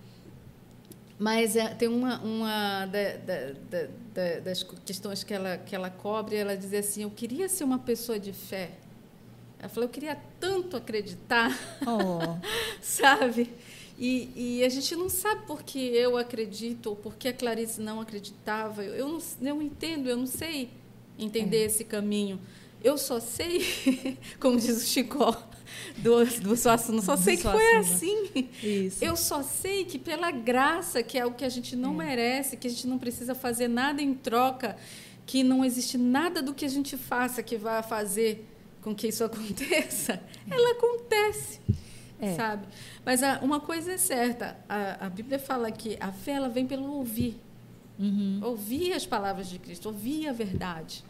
Mas 1.18 1.56
é, 1.56 1.68
tem 1.74 1.88
uma, 1.88 2.20
uma 2.20 2.86
da, 2.86 3.16
da, 3.16 3.86
da, 4.14 4.40
das 4.40 4.62
questões 4.62 5.24
que 5.24 5.34
ela, 5.34 5.58
que 5.58 5.74
ela 5.74 5.90
cobre, 5.90 6.36
ela 6.36 6.56
diz 6.56 6.72
assim, 6.72 7.02
eu 7.02 7.10
queria 7.10 7.48
ser 7.48 7.64
uma 7.64 7.78
pessoa 7.78 8.20
de 8.20 8.32
fé. 8.32 8.70
Ela 9.58 9.68
falou, 9.68 9.88
eu 9.88 9.92
queria 9.92 10.16
tanto 10.38 10.76
acreditar, 10.76 11.50
oh. 11.84 12.38
sabe? 12.80 13.50
E, 13.98 14.58
e, 14.60 14.64
a 14.64 14.68
gente 14.68 14.94
não 14.94 15.08
sabe 15.08 15.44
por 15.44 15.64
que 15.64 15.78
eu 15.78 16.16
acredito 16.16 16.90
ou 16.90 16.96
por 16.96 17.16
que 17.16 17.26
a 17.26 17.32
Clarice 17.32 17.80
não 17.80 18.00
acreditava. 18.00 18.84
Eu, 18.84 18.94
eu, 18.94 19.08
não, 19.08 19.18
eu 19.18 19.54
não 19.56 19.62
entendo, 19.62 20.08
eu 20.08 20.16
não 20.16 20.26
sei 20.26 20.70
entender 21.18 21.62
é. 21.62 21.64
esse 21.64 21.82
caminho. 21.82 22.38
Eu 22.82 22.96
só 22.96 23.18
sei, 23.20 24.16
como 24.38 24.58
diz 24.58 24.82
o 24.82 24.86
Chicó 24.86 25.36
do, 25.98 26.24
do 26.40 26.56
Suassuna, 26.56 27.02
só 27.02 27.16
sei 27.16 27.36
que 27.36 27.42
foi 27.42 27.76
assim. 27.76 28.48
Isso. 28.62 29.04
Eu 29.04 29.16
só 29.16 29.42
sei 29.42 29.84
que 29.84 29.98
pela 29.98 30.30
graça, 30.30 31.02
que 31.02 31.18
é 31.18 31.26
o 31.26 31.32
que 31.32 31.44
a 31.44 31.48
gente 31.48 31.74
não 31.74 32.00
é. 32.00 32.06
merece, 32.06 32.56
que 32.56 32.66
a 32.66 32.70
gente 32.70 32.86
não 32.86 32.98
precisa 32.98 33.34
fazer 33.34 33.68
nada 33.68 34.00
em 34.00 34.14
troca, 34.14 34.76
que 35.26 35.42
não 35.42 35.64
existe 35.64 35.98
nada 35.98 36.40
do 36.40 36.54
que 36.54 36.64
a 36.64 36.68
gente 36.68 36.96
faça 36.96 37.42
que 37.42 37.56
vá 37.56 37.82
fazer 37.82 38.46
com 38.80 38.94
que 38.94 39.08
isso 39.08 39.22
aconteça, 39.24 40.14
é. 40.50 40.54
ela 40.54 40.72
acontece. 40.72 41.60
É. 42.20 42.34
Sabe? 42.34 42.66
Mas 43.04 43.22
a, 43.22 43.38
uma 43.42 43.60
coisa 43.60 43.92
é 43.92 43.96
certa, 43.96 44.56
a, 44.68 45.06
a, 45.06 45.08
Bíblia 45.08 45.38
fala 45.38 45.70
que 45.70 45.96
a 46.00 46.10
fé 46.10 46.32
ela 46.32 46.48
vem 46.48 46.66
pelo 46.66 46.90
ouvir. 46.92 47.40
Uhum. 47.96 48.40
Ouvir 48.42 48.92
as 48.92 49.06
palavras 49.06 49.48
de 49.48 49.58
Cristo, 49.58 49.86
ouvir 49.86 50.28
a 50.28 50.32
verdade. 50.32 51.04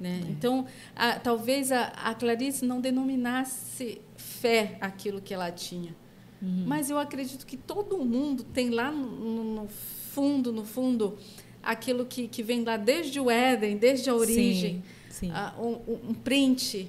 Né? 0.00 0.22
É. 0.24 0.30
Então, 0.30 0.66
a, 0.94 1.18
talvez 1.18 1.72
a, 1.72 1.86
a, 1.86 2.14
Clarice 2.14 2.64
não 2.64 2.80
denominasse 2.80 4.00
fé 4.16 4.78
aquilo 4.80 5.20
que 5.20 5.34
ela 5.34 5.50
tinha. 5.50 5.94
Uhum. 6.40 6.64
Mas 6.66 6.88
eu 6.88 6.98
acredito 6.98 7.44
que 7.44 7.56
todo 7.56 7.98
mundo 7.98 8.44
tem 8.44 8.70
lá 8.70 8.90
no, 8.90 9.62
no 9.62 9.68
fundo, 9.68 10.52
no 10.52 10.64
fundo, 10.64 11.18
aquilo 11.62 12.06
que, 12.06 12.28
que 12.28 12.42
vem 12.42 12.62
lá 12.62 12.76
desde 12.76 13.18
o 13.18 13.30
Éden, 13.30 13.76
desde 13.76 14.08
a 14.08 14.14
origem. 14.14 14.82
Sim, 15.10 15.30
sim. 15.30 15.32
um, 15.58 16.10
um 16.10 16.14
print 16.14 16.88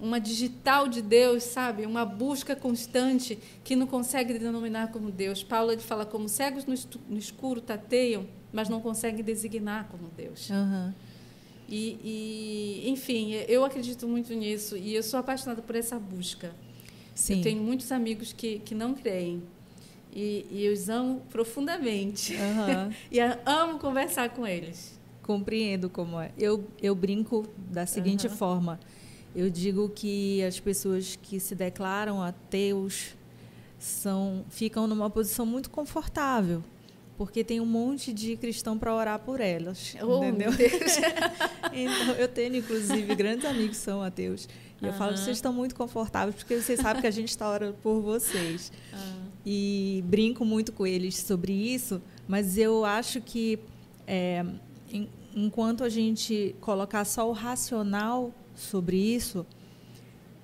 uma 0.00 0.20
digital 0.20 0.88
de 0.88 1.00
Deus, 1.00 1.42
sabe? 1.42 1.86
Uma 1.86 2.04
busca 2.04 2.54
constante 2.54 3.38
que 3.64 3.74
não 3.74 3.86
consegue 3.86 4.38
denominar 4.38 4.92
como 4.92 5.10
Deus. 5.10 5.42
Paulo 5.42 5.78
fala 5.80 6.04
como 6.04 6.28
cegos 6.28 6.66
no 6.66 7.18
escuro 7.18 7.60
tateiam, 7.60 8.26
mas 8.52 8.68
não 8.68 8.80
conseguem 8.80 9.24
designar 9.24 9.88
como 9.88 10.10
Deus. 10.16 10.50
Uhum. 10.50 10.92
E, 11.68 11.98
e, 12.84 12.90
enfim, 12.90 13.32
eu 13.48 13.64
acredito 13.64 14.06
muito 14.06 14.32
nisso 14.34 14.76
e 14.76 14.94
eu 14.94 15.02
sou 15.02 15.18
apaixonada 15.18 15.60
por 15.60 15.74
essa 15.74 15.98
busca. 15.98 16.54
Sim. 17.14 17.38
Eu 17.38 17.42
tenho 17.42 17.62
muitos 17.62 17.90
amigos 17.90 18.32
que, 18.32 18.60
que 18.60 18.74
não 18.74 18.94
creem 18.94 19.42
e, 20.12 20.46
e 20.50 20.64
eu 20.64 20.72
os 20.72 20.88
amo 20.88 21.22
profundamente 21.30 22.34
uhum. 22.34 22.92
e 23.10 23.18
amo 23.20 23.78
conversar 23.78 24.30
com 24.30 24.46
eles. 24.46 24.98
Compreendo 25.22 25.90
como 25.90 26.20
é. 26.20 26.30
Eu, 26.38 26.64
eu 26.80 26.94
brinco 26.94 27.46
da 27.70 27.84
seguinte 27.84 28.28
uhum. 28.28 28.34
forma 28.34 28.78
eu 29.36 29.50
digo 29.50 29.90
que 29.90 30.42
as 30.42 30.58
pessoas 30.58 31.18
que 31.22 31.38
se 31.38 31.54
declaram 31.54 32.22
ateus 32.22 33.14
são 33.78 34.46
ficam 34.48 34.86
numa 34.86 35.10
posição 35.10 35.44
muito 35.44 35.68
confortável, 35.68 36.64
porque 37.16 37.42
tem 37.42 37.60
um 37.60 37.66
monte 37.66 38.12
de 38.12 38.36
cristão 38.36 38.78
para 38.78 38.94
orar 38.94 39.18
por 39.18 39.40
elas, 39.40 39.96
oh, 40.02 40.22
entendeu? 40.22 40.50
então 41.72 42.14
eu 42.18 42.28
tenho 42.28 42.56
inclusive 42.56 43.14
grandes 43.14 43.44
amigos 43.44 43.78
que 43.78 43.82
são 43.82 44.02
ateus. 44.02 44.48
E 44.80 44.86
eu 44.86 44.92
falo 44.92 45.16
vocês 45.16 45.38
estão 45.38 45.52
muito 45.52 45.74
confortáveis 45.74 46.36
porque 46.36 46.60
vocês 46.60 46.80
sabem 46.80 47.00
que 47.00 47.08
a 47.08 47.10
gente 47.10 47.30
está 47.30 47.50
orando 47.50 47.74
por 47.82 48.00
vocês. 48.02 48.70
E 49.44 50.04
brinco 50.06 50.44
muito 50.44 50.72
com 50.72 50.86
eles 50.86 51.16
sobre 51.16 51.52
isso, 51.52 52.02
mas 52.28 52.58
eu 52.58 52.84
acho 52.84 53.20
que 53.20 53.58
é, 54.06 54.44
em, 54.92 55.08
enquanto 55.34 55.84
a 55.84 55.88
gente 55.88 56.54
colocar 56.60 57.04
só 57.04 57.28
o 57.28 57.32
racional 57.32 58.34
sobre 58.54 58.96
isso, 58.96 59.46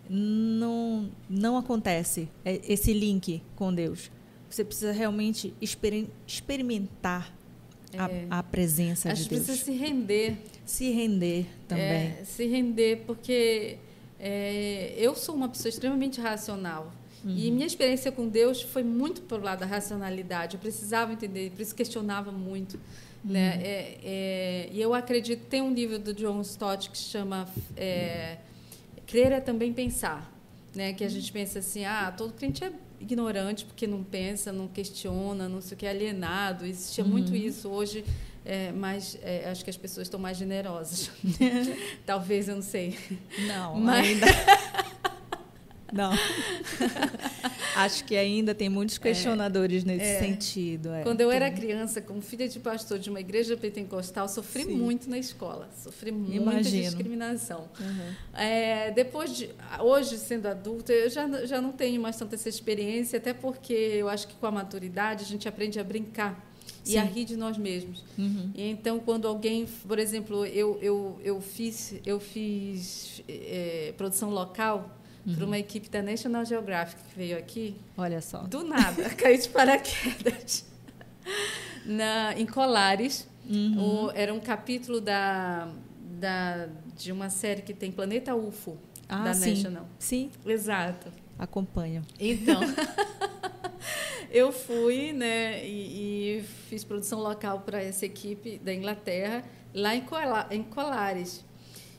não, 0.08 1.11
não 1.28 1.56
acontece 1.56 2.28
é, 2.44 2.61
esse 2.66 2.92
link 2.92 3.42
com 3.56 3.72
Deus. 3.74 4.11
Você 4.55 4.65
precisa 4.65 4.93
realmente 4.93 5.55
exper 5.61 6.07
experimentar 6.27 7.33
a, 7.97 8.11
é. 8.11 8.27
a, 8.31 8.43
presença 8.43 9.11
Acho 9.11 9.25
de 9.25 9.31
Deus. 9.31 9.45
precisa 9.45 9.65
se 9.65 9.73
render. 9.73 10.37
Se 10.65 10.91
render 10.91 11.47
também. 11.67 11.85
É, 11.85 12.23
se 12.25 12.47
render, 12.47 13.03
porque 13.07 13.79
é, 14.19 14.95
eu 14.97 15.15
sou 15.15 15.35
uma 15.35 15.49
pessoa 15.49 15.71
extremamente 15.71 16.21
racional. 16.21 16.92
Uhum. 17.25 17.35
E 17.37 17.50
minha 17.50 17.67
experiência 17.67 18.11
com 18.11 18.29
Deus 18.29 18.63
foi 18.63 18.83
muito 18.83 19.23
pelo 19.23 19.42
lado 19.42 19.61
da 19.61 19.67
racionalidade. 19.67 20.57
Eu 20.57 20.61
precisava 20.61 21.13
entender, 21.13 21.50
por 21.50 21.63
isso 21.63 21.75
questionava 21.75 22.31
muito. 22.31 22.79
Né? 23.25 23.55
Uhum. 23.55 23.63
É, 23.63 23.96
é, 24.05 24.69
e 24.73 24.81
eu 24.81 24.92
acredito, 24.92 25.46
tem 25.46 25.63
um 25.63 25.73
livro 25.73 25.98
do 25.98 26.13
John 26.13 26.40
Stott 26.42 26.90
que 26.90 26.98
chama 26.98 27.48
é, 27.77 28.38
Crer 29.07 29.33
é 29.33 29.40
Também 29.40 29.73
Pensar. 29.73 30.31
Né? 30.75 30.92
Que 30.92 31.04
a 31.04 31.08
gente 31.08 31.31
pensa 31.31 31.58
assim, 31.58 31.85
ah, 31.85 32.12
todo 32.16 32.33
crente 32.33 32.64
é 32.64 32.73
ignorante 33.00 33.64
porque 33.64 33.87
não 33.87 34.02
pensa, 34.02 34.52
não 34.52 34.68
questiona, 34.68 35.48
não 35.48 35.60
sei 35.60 35.75
o 35.75 35.79
que, 35.79 35.87
é 35.87 35.90
alienado. 35.90 36.64
Existia 36.64 37.04
uhum. 37.04 37.10
muito 37.10 37.35
isso. 37.35 37.68
Hoje, 37.68 38.04
é, 38.44 38.73
mas 38.73 39.18
é, 39.23 39.50
acho 39.50 39.62
que 39.64 39.70
as 39.70 39.77
pessoas 39.77 40.06
estão 40.06 40.18
mais 40.18 40.37
generosas. 40.37 41.10
Talvez, 42.06 42.48
eu 42.48 42.56
não 42.56 42.62
sei. 42.62 42.98
Não, 43.46 43.79
mas... 43.81 44.06
ainda... 44.06 44.27
Não. 45.92 46.10
Acho 47.75 48.04
que 48.04 48.16
ainda 48.16 48.54
tem 48.54 48.68
muitos 48.68 48.96
é. 48.96 49.00
questionadores 49.00 49.83
é, 49.85 49.87
nesse 49.87 50.04
é. 50.04 50.18
sentido. 50.18 50.92
É. 50.92 51.02
Quando 51.02 51.20
eu 51.20 51.31
era 51.31 51.50
criança, 51.50 52.00
como 52.00 52.20
filha 52.20 52.48
de 52.48 52.58
pastor 52.60 52.98
de 52.98 53.10
uma 53.10 53.20
igreja 53.20 53.56
pentecostal, 53.56 54.29
sofri 54.29 54.64
Sim. 54.64 54.77
muito 54.77 55.08
na 55.08 55.18
escola. 55.18 55.68
Sofri 55.77 56.10
Imagino. 56.10 56.44
muita 56.44 56.62
discriminação. 56.62 57.68
Uhum. 57.81 58.40
É, 58.40 58.90
depois 58.90 59.37
de. 59.37 59.50
Hoje, 59.81 60.18
sendo 60.18 60.46
adulta, 60.46 60.92
eu 60.92 61.10
já, 61.10 61.46
já 61.46 61.60
não 61.60 61.73
tenho 61.73 62.00
mais 62.00 62.16
tanta 62.16 62.35
essa 62.35 62.48
experiência, 62.48 63.18
até 63.18 63.33
porque 63.33 63.73
eu 63.73 64.08
acho 64.08 64.29
que 64.29 64.35
com 64.35 64.46
a 64.46 64.50
maturidade 64.50 65.25
a 65.25 65.27
gente 65.27 65.48
aprende 65.48 65.79
a 65.79 65.85
brincar. 65.85 66.52
Sim. 66.85 66.94
e 66.94 66.98
a 66.98 67.04
rir 67.04 67.25
de 67.25 67.37
nós 67.37 67.56
mesmos. 67.56 68.04
Uhum. 68.18 68.50
E 68.54 68.68
então, 68.68 68.98
quando 68.98 69.29
alguém, 69.29 69.66
por 69.87 69.98
exemplo, 69.98 70.44
eu, 70.46 70.79
eu, 70.83 71.20
eu 71.23 71.40
fiz, 71.40 71.94
eu 72.04 72.18
fiz 72.18 73.23
é, 73.29 73.94
produção 73.96 74.31
local 74.31 74.90
uhum. 75.27 75.35
para 75.35 75.44
uma 75.44 75.58
equipe 75.58 75.88
da 75.88 76.02
National 76.02 76.44
Geographic 76.44 77.02
que 77.02 77.16
veio 77.16 77.38
aqui. 77.38 77.77
Olha 77.96 78.20
só. 78.20 78.42
Do 78.42 78.64
nada, 78.64 79.10
caiu 79.16 79.38
de 79.38 79.48
paraquedas. 79.48 80.66
na, 81.85 82.38
em 82.38 82.46
Colares. 82.46 83.29
Uhum. 83.48 84.06
O, 84.06 84.10
era 84.12 84.33
um 84.33 84.40
capítulo 84.40 85.00
da, 85.00 85.68
da, 86.18 86.68
de 86.96 87.10
uma 87.10 87.29
série 87.29 87.62
que 87.62 87.75
tem 87.75 87.90
Planeta 87.90 88.35
UFO, 88.35 88.79
ah, 89.08 89.25
da 89.25 89.35
sim. 89.35 89.50
National. 89.50 89.88
Sim. 89.98 90.31
Exato. 90.46 91.12
Acompanho. 91.38 92.04
Então, 92.20 92.60
eu 94.31 94.52
fui 94.52 95.12
né, 95.12 95.66
e, 95.66 96.38
e, 96.38 96.42
fiz 96.68 96.85
produção 96.85 97.18
local 97.18 97.60
para 97.60 97.83
essa 97.83 98.06
equipe 98.06 98.58
da 98.58 98.73
Inglaterra, 98.73 99.44
lá 99.75 99.94
em, 99.94 100.02
Cola, 100.02 100.46
em 100.50 100.62
Colares. 100.62 101.44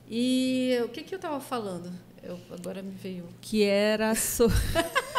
E 0.09 0.77
o 0.85 0.89
que, 0.89 1.03
que 1.03 1.13
eu 1.13 1.17
estava 1.17 1.39
falando? 1.41 1.91
Eu, 2.23 2.39
agora 2.49 2.81
me 2.81 2.91
veio. 2.91 3.25
Que 3.41 3.63
era. 3.63 4.15
So... 4.15 4.47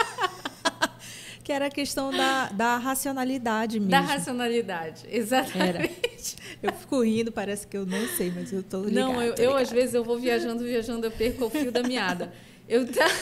que 1.45 1.53
era 1.53 1.67
a 1.67 1.71
questão 1.71 2.11
da, 2.11 2.49
da 2.49 2.79
racionalidade 2.79 3.79
mesmo. 3.79 3.91
Da 3.91 4.01
racionalidade, 4.01 5.05
exatamente. 5.11 6.37
Era. 6.63 6.63
Eu 6.63 6.73
fico 6.73 7.03
rindo, 7.03 7.31
parece 7.31 7.67
que 7.67 7.77
eu 7.77 7.85
não 7.85 8.09
sei, 8.17 8.33
mas 8.35 8.51
eu 8.51 8.61
estou 8.61 8.87
ligada. 8.87 9.07
Não, 9.07 9.23
eu, 9.23 9.35
eu, 9.35 9.55
às 9.55 9.71
vezes 9.71 9.95
eu 9.95 10.03
vou 10.03 10.19
viajando, 10.19 10.65
viajando, 10.65 11.07
eu 11.07 11.11
perco 11.11 11.45
o 11.45 11.51
fio 11.51 11.71
da 11.71 11.83
meada. 11.83 12.33
Eu 12.67 12.91
tá... 12.91 13.07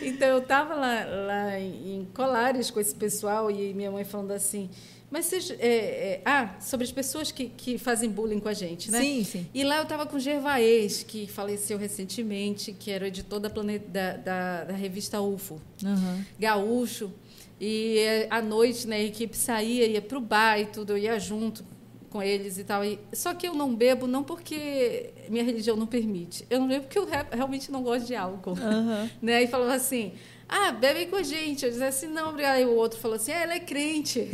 Então 0.00 0.28
eu 0.28 0.38
estava 0.38 0.74
lá, 0.74 1.04
lá 1.04 1.60
em 1.60 2.08
Colares 2.14 2.70
com 2.70 2.80
esse 2.80 2.94
pessoal 2.94 3.50
e 3.50 3.72
minha 3.72 3.90
mãe 3.90 4.04
falando 4.04 4.32
assim, 4.32 4.68
mas 5.12 5.26
seja, 5.26 5.54
é, 5.60 5.66
é, 5.68 6.22
ah, 6.24 6.56
sobre 6.58 6.86
as 6.86 6.90
pessoas 6.90 7.30
que, 7.30 7.50
que 7.50 7.76
fazem 7.76 8.08
bullying 8.08 8.40
com 8.40 8.48
a 8.48 8.54
gente, 8.54 8.90
né? 8.90 8.98
Sim, 8.98 9.22
sim. 9.22 9.46
E 9.52 9.62
lá 9.62 9.76
eu 9.76 9.82
estava 9.82 10.06
com 10.06 10.16
o 10.16 10.18
Gervaez, 10.18 11.02
que 11.02 11.26
faleceu 11.26 11.76
recentemente, 11.76 12.72
que 12.72 12.90
era 12.90 13.04
o 13.04 13.06
editor 13.06 13.38
da, 13.38 13.50
planeta, 13.50 13.86
da, 13.86 14.16
da, 14.16 14.64
da 14.64 14.74
revista 14.74 15.20
UFO, 15.20 15.60
uhum. 15.84 16.24
gaúcho. 16.38 17.12
E 17.60 17.98
é, 17.98 18.26
à 18.30 18.40
noite, 18.40 18.88
né, 18.88 18.96
a 18.96 19.02
equipe 19.02 19.36
saía, 19.36 19.86
ia 19.86 20.00
para 20.00 20.16
o 20.16 20.20
bar 20.20 20.58
e 20.58 20.64
tudo, 20.64 20.92
eu 20.92 20.98
ia 20.98 21.18
junto 21.20 21.62
com 22.08 22.22
eles 22.22 22.56
e 22.56 22.64
tal. 22.64 22.82
E, 22.82 22.98
só 23.12 23.34
que 23.34 23.46
eu 23.46 23.54
não 23.54 23.74
bebo 23.74 24.06
não 24.06 24.24
porque 24.24 25.10
minha 25.28 25.44
religião 25.44 25.76
não 25.76 25.86
permite. 25.86 26.46
Eu 26.48 26.58
não 26.58 26.68
bebo 26.68 26.86
porque 26.86 26.98
eu 26.98 27.06
realmente 27.30 27.70
não 27.70 27.82
gosto 27.82 28.06
de 28.06 28.14
álcool. 28.14 28.52
Uhum. 28.52 29.10
Né? 29.20 29.42
E 29.42 29.46
falou 29.46 29.68
assim, 29.68 30.12
ah, 30.54 30.70
bebe 30.70 31.06
com 31.06 31.16
a 31.16 31.22
gente. 31.22 31.64
Eu 31.64 31.70
disse 31.70 31.82
assim, 31.82 32.06
não, 32.06 32.28
obrigada. 32.28 32.56
Aí 32.56 32.66
o 32.66 32.74
outro 32.74 33.00
falou 33.00 33.16
assim, 33.16 33.32
ah, 33.32 33.40
ela 33.40 33.54
é 33.54 33.60
crente. 33.60 34.28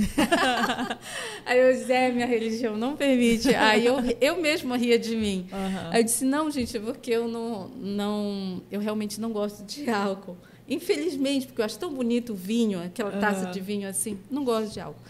Aí 1.47 1.61
eu 1.61 1.73
disse, 1.73 1.93
é, 1.93 2.11
minha 2.11 2.27
religião 2.27 2.77
não 2.77 2.97
permite. 2.97 3.55
Aí 3.55 3.87
eu, 3.87 3.97
eu 4.21 4.41
mesma 4.41 4.77
ria 4.77 4.99
de 4.99 5.15
mim. 5.15 5.47
Uhum. 5.53 5.91
Aí 5.93 6.01
eu 6.01 6.05
disse, 6.05 6.25
não, 6.25 6.51
gente, 6.51 6.77
é 6.77 6.81
porque 6.81 7.13
eu 7.13 7.29
não, 7.29 7.69
não, 7.69 8.61
eu 8.69 8.81
realmente 8.81 9.21
não 9.21 9.31
gosto 9.31 9.65
de 9.65 9.89
álcool. 9.89 10.37
Infelizmente, 10.69 11.47
porque 11.47 11.61
eu 11.61 11.65
acho 11.65 11.79
tão 11.79 11.95
bonito 11.95 12.33
o 12.33 12.37
vinho, 12.37 12.83
aquela 12.83 13.13
taça 13.13 13.47
uhum. 13.47 13.53
de 13.53 13.61
vinho 13.61 13.89
assim, 13.89 14.19
não 14.29 14.45
gosto 14.45 14.73
de 14.73 14.81
álcool. 14.81 15.01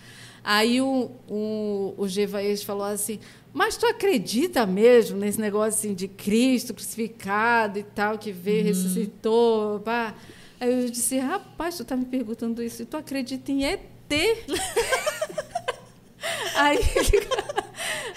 Aí 0.45 0.81
o, 0.81 1.11
o, 1.27 1.95
o 1.97 2.07
Gevaes 2.07 2.63
falou 2.63 2.85
assim, 2.85 3.19
mas 3.53 3.79
tu 3.79 3.87
acredita 3.87 4.67
mesmo 4.67 5.19
nesse 5.19 5.41
negócio 5.41 5.79
assim, 5.79 5.95
de 5.95 6.07
Cristo 6.07 6.75
crucificado 6.75 7.79
e 7.79 7.83
tal, 7.83 8.19
que 8.19 8.31
veio, 8.31 8.61
uhum. 8.61 8.67
ressuscitou, 8.67 9.81
pá? 9.81 10.15
Aí 10.61 10.85
eu 10.85 10.91
disse, 10.91 11.19
rapaz, 11.19 11.77
tu 11.77 11.83
está 11.83 11.95
me 11.97 12.05
perguntando 12.05 12.63
isso, 12.63 12.83
e 12.83 12.87
tu 12.87 12.97
acredita 12.97 13.53
em 13.53 13.65
ET? 13.65 13.81
aí, 16.57 16.79
ele, 16.97 17.29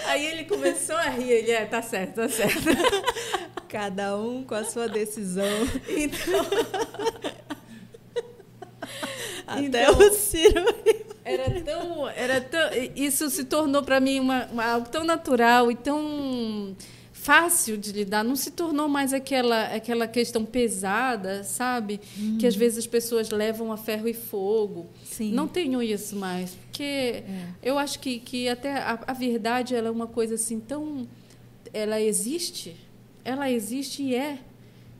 aí 0.05 0.25
ele 0.25 0.45
começou 0.45 0.95
a 0.95 1.09
rir, 1.09 1.31
ele, 1.31 1.51
é, 1.51 1.65
tá 1.65 1.81
certo, 1.81 2.15
tá 2.15 2.29
certo. 2.29 2.69
Cada 3.69 4.17
um 4.17 4.43
com 4.43 4.55
a 4.55 4.63
sua 4.63 4.89
decisão. 4.89 5.45
Então. 5.87 6.45
Até 9.47 9.61
então, 9.61 9.97
o 9.97 10.13
Ciro. 10.13 10.65
Era 11.23 11.61
tão, 11.61 12.09
era 12.09 12.41
tão. 12.41 12.69
Isso 12.95 13.29
se 13.29 13.45
tornou 13.45 13.83
para 13.83 13.99
mim 13.99 14.19
uma, 14.19 14.45
uma, 14.45 14.65
algo 14.65 14.89
tão 14.89 15.03
natural 15.03 15.71
e 15.71 15.75
tão 15.75 16.75
fácil 17.22 17.78
de 17.78 17.91
lidar. 17.91 18.24
Não 18.24 18.36
se 18.36 18.51
tornou 18.51 18.88
mais 18.88 19.13
aquela, 19.13 19.65
aquela 19.65 20.07
questão 20.07 20.43
pesada, 20.45 21.43
sabe? 21.43 21.99
Uhum. 22.17 22.38
Que 22.38 22.47
às 22.47 22.55
vezes 22.55 22.80
as 22.80 22.88
pessoas 22.88 23.30
levam 23.30 23.72
a 23.72 23.78
ferro 23.78 24.07
e 24.07 24.13
fogo. 24.13 24.89
Sim. 25.03 25.32
Não 25.34 25.47
tenho 25.47 25.82
isso 25.82 26.15
mais. 26.15 26.51
Porque 26.51 26.84
é. 26.84 27.24
eu 27.61 27.78
acho 27.78 27.99
que, 27.99 28.19
que 28.19 28.47
até 28.49 28.74
a, 28.74 28.99
a 29.07 29.13
verdade 29.13 29.76
ela 29.76 29.88
é 29.88 29.91
uma 29.91 30.07
coisa 30.07 30.36
assim 30.36 30.59
tão. 30.59 31.07
Ela 31.74 32.01
existe 32.01 32.76
ela 33.24 33.49
existe 33.49 34.03
e 34.03 34.15
é. 34.15 34.39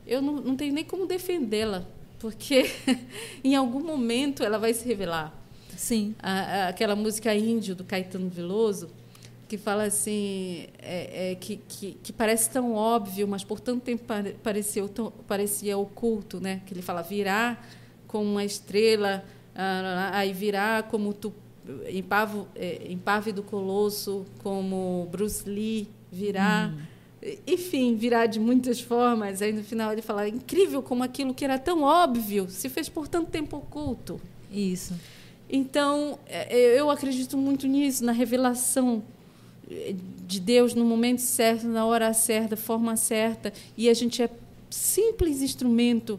Eu 0.06 0.20
não, 0.20 0.34
não 0.34 0.56
tenho 0.56 0.72
nem 0.72 0.84
como 0.84 1.06
defendê-la, 1.06 1.86
porque 2.18 2.64
em 3.42 3.54
algum 3.54 3.80
momento 3.80 4.42
ela 4.42 4.58
vai 4.58 4.74
se 4.74 4.86
revelar. 4.86 5.32
Sim. 5.76 6.14
A, 6.20 6.32
a, 6.32 6.68
aquela 6.68 6.96
música 6.96 7.34
Índio, 7.34 7.74
do 7.74 7.84
Caetano 7.84 8.28
Veloso, 8.28 8.90
que 9.52 9.58
fala 9.58 9.84
assim, 9.84 10.64
é, 10.78 11.32
é, 11.32 11.34
que, 11.34 11.58
que, 11.68 11.92
que, 12.02 12.10
parece 12.10 12.48
tão 12.48 12.72
óbvio, 12.72 13.28
mas 13.28 13.44
por 13.44 13.60
tanto 13.60 13.82
tempo 13.82 14.02
pareceu 14.42 14.88
tão, 14.88 15.12
parecia 15.28 15.76
oculto, 15.76 16.40
né? 16.40 16.62
Que 16.64 16.72
ele 16.72 16.80
fala 16.80 17.02
virar 17.02 17.62
como 18.06 18.24
uma 18.24 18.46
estrela, 18.46 19.22
aí 20.10 20.32
virar 20.32 20.84
como 20.84 21.12
tu, 21.12 21.34
empavo, 21.86 22.48
é, 22.56 22.90
empávido 22.90 23.42
colosso, 23.42 24.24
como 24.42 25.06
Bruce 25.12 25.46
Lee, 25.46 25.86
virar... 26.10 26.70
Hum 26.70 26.92
enfim, 27.46 27.94
virar 27.94 28.26
de 28.26 28.40
muitas 28.40 28.80
formas. 28.80 29.40
Aí 29.40 29.52
no 29.52 29.62
final 29.62 29.92
ele 29.92 30.02
fala: 30.02 30.28
incrível 30.28 30.82
como 30.82 31.04
aquilo 31.04 31.32
que 31.32 31.44
era 31.44 31.56
tão 31.56 31.84
óbvio 31.84 32.50
se 32.50 32.68
fez 32.68 32.88
por 32.88 33.06
tanto 33.06 33.30
tempo 33.30 33.58
oculto. 33.58 34.20
Isso. 34.50 34.92
Então, 35.48 36.18
é, 36.26 36.52
é, 36.52 36.80
eu 36.80 36.90
acredito 36.90 37.38
muito 37.38 37.68
nisso, 37.68 38.04
na 38.04 38.10
revelação 38.10 39.04
de 40.26 40.40
Deus 40.40 40.74
no 40.74 40.84
momento 40.84 41.20
certo, 41.20 41.66
na 41.66 41.84
hora 41.86 42.12
certa, 42.12 42.56
forma 42.56 42.96
certa. 42.96 43.52
E 43.76 43.88
a 43.88 43.94
gente 43.94 44.22
é 44.22 44.30
simples 44.70 45.42
instrumento 45.42 46.18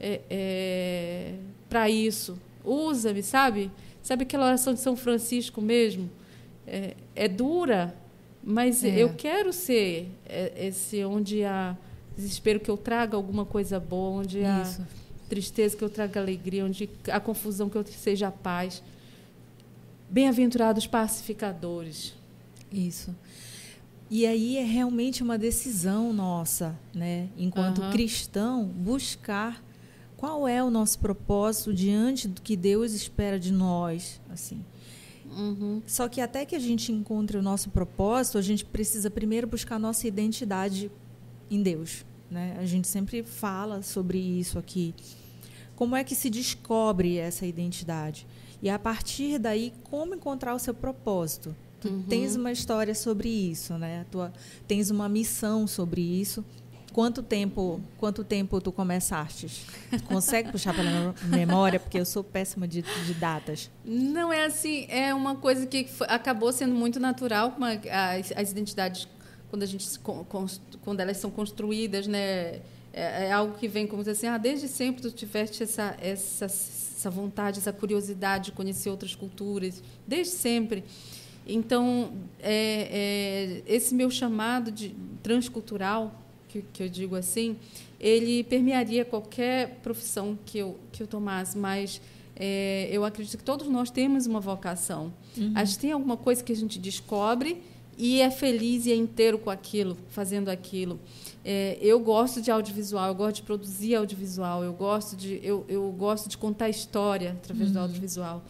é, 0.00 0.20
é, 0.28 1.34
para 1.68 1.88
isso. 1.88 2.38
Usa-me, 2.64 3.22
sabe? 3.22 3.70
Sabe 4.02 4.22
aquela 4.22 4.46
oração 4.46 4.74
de 4.74 4.80
São 4.80 4.96
Francisco 4.96 5.60
mesmo? 5.60 6.10
É, 6.66 6.94
é 7.14 7.28
dura, 7.28 7.94
mas 8.42 8.84
é. 8.84 9.02
eu 9.02 9.14
quero 9.14 9.52
ser 9.52 10.08
é, 10.26 10.66
esse 10.68 11.04
onde 11.04 11.44
há 11.44 11.76
desespero 12.16 12.60
que 12.60 12.70
eu 12.70 12.76
traga 12.76 13.16
alguma 13.16 13.44
coisa 13.44 13.78
boa, 13.78 14.20
onde 14.20 14.44
há 14.44 14.62
Isso. 14.62 14.86
tristeza 15.28 15.76
que 15.76 15.82
eu 15.82 15.90
traga 15.90 16.20
alegria, 16.20 16.64
onde 16.64 16.88
há 17.08 17.20
confusão 17.20 17.68
que 17.68 17.76
eu 17.76 17.84
seja 17.86 18.30
paz. 18.30 18.82
Bem-aventurados 20.10 20.86
pacificadores. 20.86 22.14
Isso. 22.72 23.14
E 24.10 24.26
aí 24.26 24.58
é 24.58 24.64
realmente 24.64 25.22
uma 25.22 25.38
decisão 25.38 26.12
nossa, 26.12 26.78
né, 26.94 27.28
enquanto 27.36 27.80
uhum. 27.80 27.90
cristão, 27.90 28.64
buscar 28.64 29.62
qual 30.16 30.46
é 30.46 30.62
o 30.62 30.70
nosso 30.70 30.98
propósito 30.98 31.72
diante 31.72 32.28
do 32.28 32.40
que 32.42 32.54
Deus 32.54 32.92
espera 32.92 33.40
de 33.40 33.50
nós, 33.50 34.20
assim. 34.30 34.64
Uhum. 35.36 35.82
Só 35.86 36.08
que 36.08 36.20
até 36.20 36.44
que 36.44 36.54
a 36.54 36.58
gente 36.58 36.92
encontre 36.92 37.36
o 37.38 37.42
nosso 37.42 37.70
propósito, 37.70 38.38
a 38.38 38.42
gente 38.42 38.64
precisa 38.64 39.10
primeiro 39.10 39.46
buscar 39.46 39.76
a 39.76 39.78
nossa 39.78 40.06
identidade 40.06 40.90
em 41.50 41.62
Deus. 41.62 42.04
Né? 42.30 42.56
A 42.58 42.66
gente 42.66 42.86
sempre 42.88 43.22
fala 43.22 43.82
sobre 43.82 44.18
isso 44.18 44.58
aqui. 44.58 44.94
Como 45.74 45.96
é 45.96 46.04
que 46.04 46.14
se 46.14 46.30
descobre 46.30 47.16
essa 47.16 47.46
identidade? 47.46 48.26
E 48.62 48.70
a 48.70 48.78
partir 48.78 49.38
daí, 49.38 49.72
como 49.84 50.14
encontrar 50.14 50.54
o 50.54 50.58
seu 50.58 50.74
propósito? 50.74 51.56
Tu 51.82 51.88
uhum. 51.88 52.02
tens 52.08 52.36
uma 52.36 52.52
história 52.52 52.94
sobre 52.94 53.28
isso, 53.28 53.76
né? 53.76 54.06
Tu 54.10 54.18
tens 54.68 54.88
uma 54.88 55.08
missão 55.08 55.66
sobre 55.66 56.00
isso. 56.00 56.44
Quanto 56.92 57.22
tempo, 57.22 57.80
quanto 57.98 58.22
tempo 58.22 58.60
tu 58.60 58.70
começaste? 58.70 59.66
consegue 60.06 60.52
puxar 60.52 60.74
pela 60.74 61.12
memória? 61.24 61.80
Porque 61.80 61.98
eu 61.98 62.04
sou 62.04 62.22
péssima 62.22 62.68
de, 62.68 62.82
de, 62.82 63.14
datas. 63.14 63.68
Não 63.84 64.32
é 64.32 64.44
assim, 64.44 64.86
é 64.88 65.12
uma 65.12 65.34
coisa 65.34 65.66
que 65.66 65.88
acabou 66.02 66.52
sendo 66.52 66.74
muito 66.74 67.00
natural, 67.00 67.54
uma, 67.56 67.72
as, 67.72 68.30
as 68.36 68.50
identidades 68.52 69.08
quando 69.50 69.64
a 69.64 69.66
gente 69.66 69.88
quando 70.84 71.00
elas 71.00 71.16
são 71.16 71.30
construídas, 71.30 72.06
né? 72.06 72.60
É, 72.94 73.26
é, 73.26 73.32
algo 73.32 73.56
que 73.56 73.66
vem 73.66 73.86
como 73.86 74.02
assim, 74.02 74.26
ah, 74.26 74.36
desde 74.36 74.68
sempre 74.68 75.00
tu 75.00 75.10
tiveste 75.10 75.62
essa 75.62 75.96
essa 75.98 76.44
essa 76.44 77.10
vontade, 77.10 77.58
essa 77.58 77.72
curiosidade 77.72 78.46
de 78.46 78.52
conhecer 78.52 78.88
outras 78.88 79.14
culturas, 79.14 79.82
desde 80.06 80.34
sempre. 80.34 80.84
Então, 81.46 82.12
é, 82.40 83.62
é, 83.66 83.74
esse 83.74 83.94
meu 83.94 84.10
chamado 84.10 84.70
de 84.70 84.94
transcultural 85.22 86.22
que, 86.52 86.62
que 86.72 86.82
eu 86.82 86.88
digo 86.88 87.16
assim, 87.16 87.56
ele 87.98 88.44
permearia 88.44 89.04
qualquer 89.04 89.80
profissão 89.82 90.38
que 90.44 90.58
eu, 90.58 90.78
que 90.92 91.02
eu 91.02 91.06
tomasse, 91.06 91.56
mas 91.56 92.00
é, 92.36 92.88
eu 92.90 93.04
acredito 93.04 93.38
que 93.38 93.44
todos 93.44 93.68
nós 93.68 93.90
temos 93.90 94.26
uma 94.26 94.40
vocação. 94.40 95.12
Uhum. 95.36 95.52
A 95.54 95.64
gente 95.64 95.78
tem 95.78 95.92
alguma 95.92 96.16
coisa 96.16 96.42
que 96.44 96.52
a 96.52 96.56
gente 96.56 96.78
descobre 96.78 97.62
e 97.96 98.20
é 98.20 98.30
feliz 98.30 98.86
e 98.86 98.92
é 98.92 98.96
inteiro 98.96 99.38
com 99.38 99.50
aquilo, 99.50 99.96
fazendo 100.10 100.48
aquilo. 100.48 100.98
É, 101.44 101.78
eu 101.80 101.98
gosto 102.00 102.40
de 102.40 102.50
audiovisual, 102.50 103.08
eu 103.08 103.14
gosto 103.14 103.36
de 103.36 103.42
produzir 103.42 103.94
audiovisual, 103.94 104.62
eu 104.62 104.72
gosto 104.72 105.16
de, 105.16 105.40
eu, 105.42 105.64
eu 105.68 105.90
gosto 105.92 106.28
de 106.28 106.36
contar 106.36 106.68
história 106.68 107.32
através 107.32 107.68
uhum. 107.68 107.74
do 107.74 107.80
audiovisual. 107.80 108.44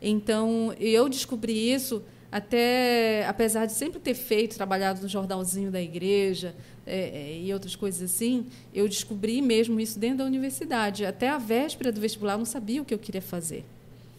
Então, 0.00 0.72
eu 0.78 1.08
descobri 1.08 1.72
isso 1.72 2.02
até, 2.30 3.26
apesar 3.26 3.66
de 3.66 3.72
sempre 3.72 3.98
ter 3.98 4.14
feito, 4.14 4.54
trabalhado 4.56 5.00
no 5.00 5.08
jornalzinho 5.08 5.70
da 5.70 5.80
igreja 5.80 6.54
é, 6.86 6.98
é, 6.98 7.40
e 7.40 7.52
outras 7.52 7.74
coisas 7.74 8.10
assim, 8.10 8.46
eu 8.74 8.86
descobri 8.86 9.40
mesmo 9.40 9.80
isso 9.80 9.98
dentro 9.98 10.18
da 10.18 10.24
universidade. 10.24 11.06
Até 11.06 11.28
a 11.28 11.38
véspera 11.38 11.90
do 11.90 12.00
vestibular, 12.00 12.34
eu 12.34 12.38
não 12.38 12.44
sabia 12.44 12.82
o 12.82 12.84
que 12.84 12.92
eu 12.92 12.98
queria 12.98 13.22
fazer. 13.22 13.64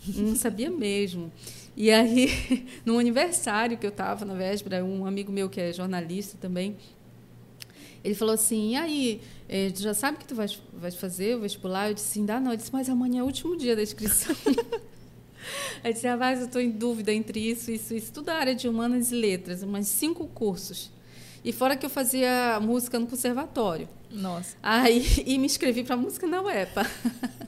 Não 0.08 0.36
sabia 0.36 0.72
mesmo. 0.72 1.32
E 1.76 1.92
aí, 1.92 2.68
no 2.84 2.98
aniversário 2.98 3.78
que 3.78 3.86
eu 3.86 3.92
estava 3.92 4.26
na 4.26 4.34
véspera, 4.34 4.84
um 4.84 5.06
amigo 5.06 5.32
meu 5.32 5.50
que 5.50 5.62
é 5.62 5.72
jornalista 5.72 6.38
também, 6.40 6.76
ele 8.04 8.16
falou 8.16 8.34
assim: 8.34 8.72
e 8.72 8.76
aí, 8.76 9.22
é, 9.48 9.70
tu 9.70 9.82
já 9.82 9.94
sabe 9.94 10.18
que 10.18 10.26
tu 10.26 10.34
vais, 10.34 10.62
vais 10.74 10.96
fazer 10.96 11.36
o 11.36 11.42
vestibular? 11.42 11.90
Eu 11.90 11.94
disse: 11.94 12.20
ainda 12.20 12.40
não. 12.40 12.52
Ele 12.52 12.58
disse: 12.58 12.72
mas 12.74 12.90
amanhã 12.90 13.20
é 13.20 13.24
o 13.24 13.26
último 13.26 13.56
dia 13.58 13.76
da 13.76 13.84
inscrição. 13.84 14.36
Aí 15.84 15.94
disse, 15.94 16.08
ah, 16.08 16.18
mas 16.18 16.40
eu 16.40 16.46
estou 16.46 16.62
em 16.62 16.70
dúvida 16.70 17.12
entre 17.12 17.40
isso, 17.40 17.72
isso, 17.72 17.94
isso. 17.94 18.12
Tudo 18.12 18.30
a 18.30 18.36
área 18.36 18.56
de 18.56 18.68
humanas 18.68 19.12
e 19.12 19.16
letras, 19.16 19.64
umas 19.64 19.88
cinco 19.88 20.28
cursos. 20.28 20.92
E 21.44 21.54
fora 21.54 21.76
que 21.76 21.86
eu 21.86 21.90
fazia 21.90 22.60
música 22.62 23.00
no 23.00 23.08
conservatório. 23.08 23.88
Nossa. 24.12 24.58
Aí, 24.62 25.06
e 25.26 25.38
me 25.38 25.46
inscrevi 25.46 25.84
para 25.84 25.96
música 25.96 26.28
na 26.28 26.42
UEPA. 26.42 26.86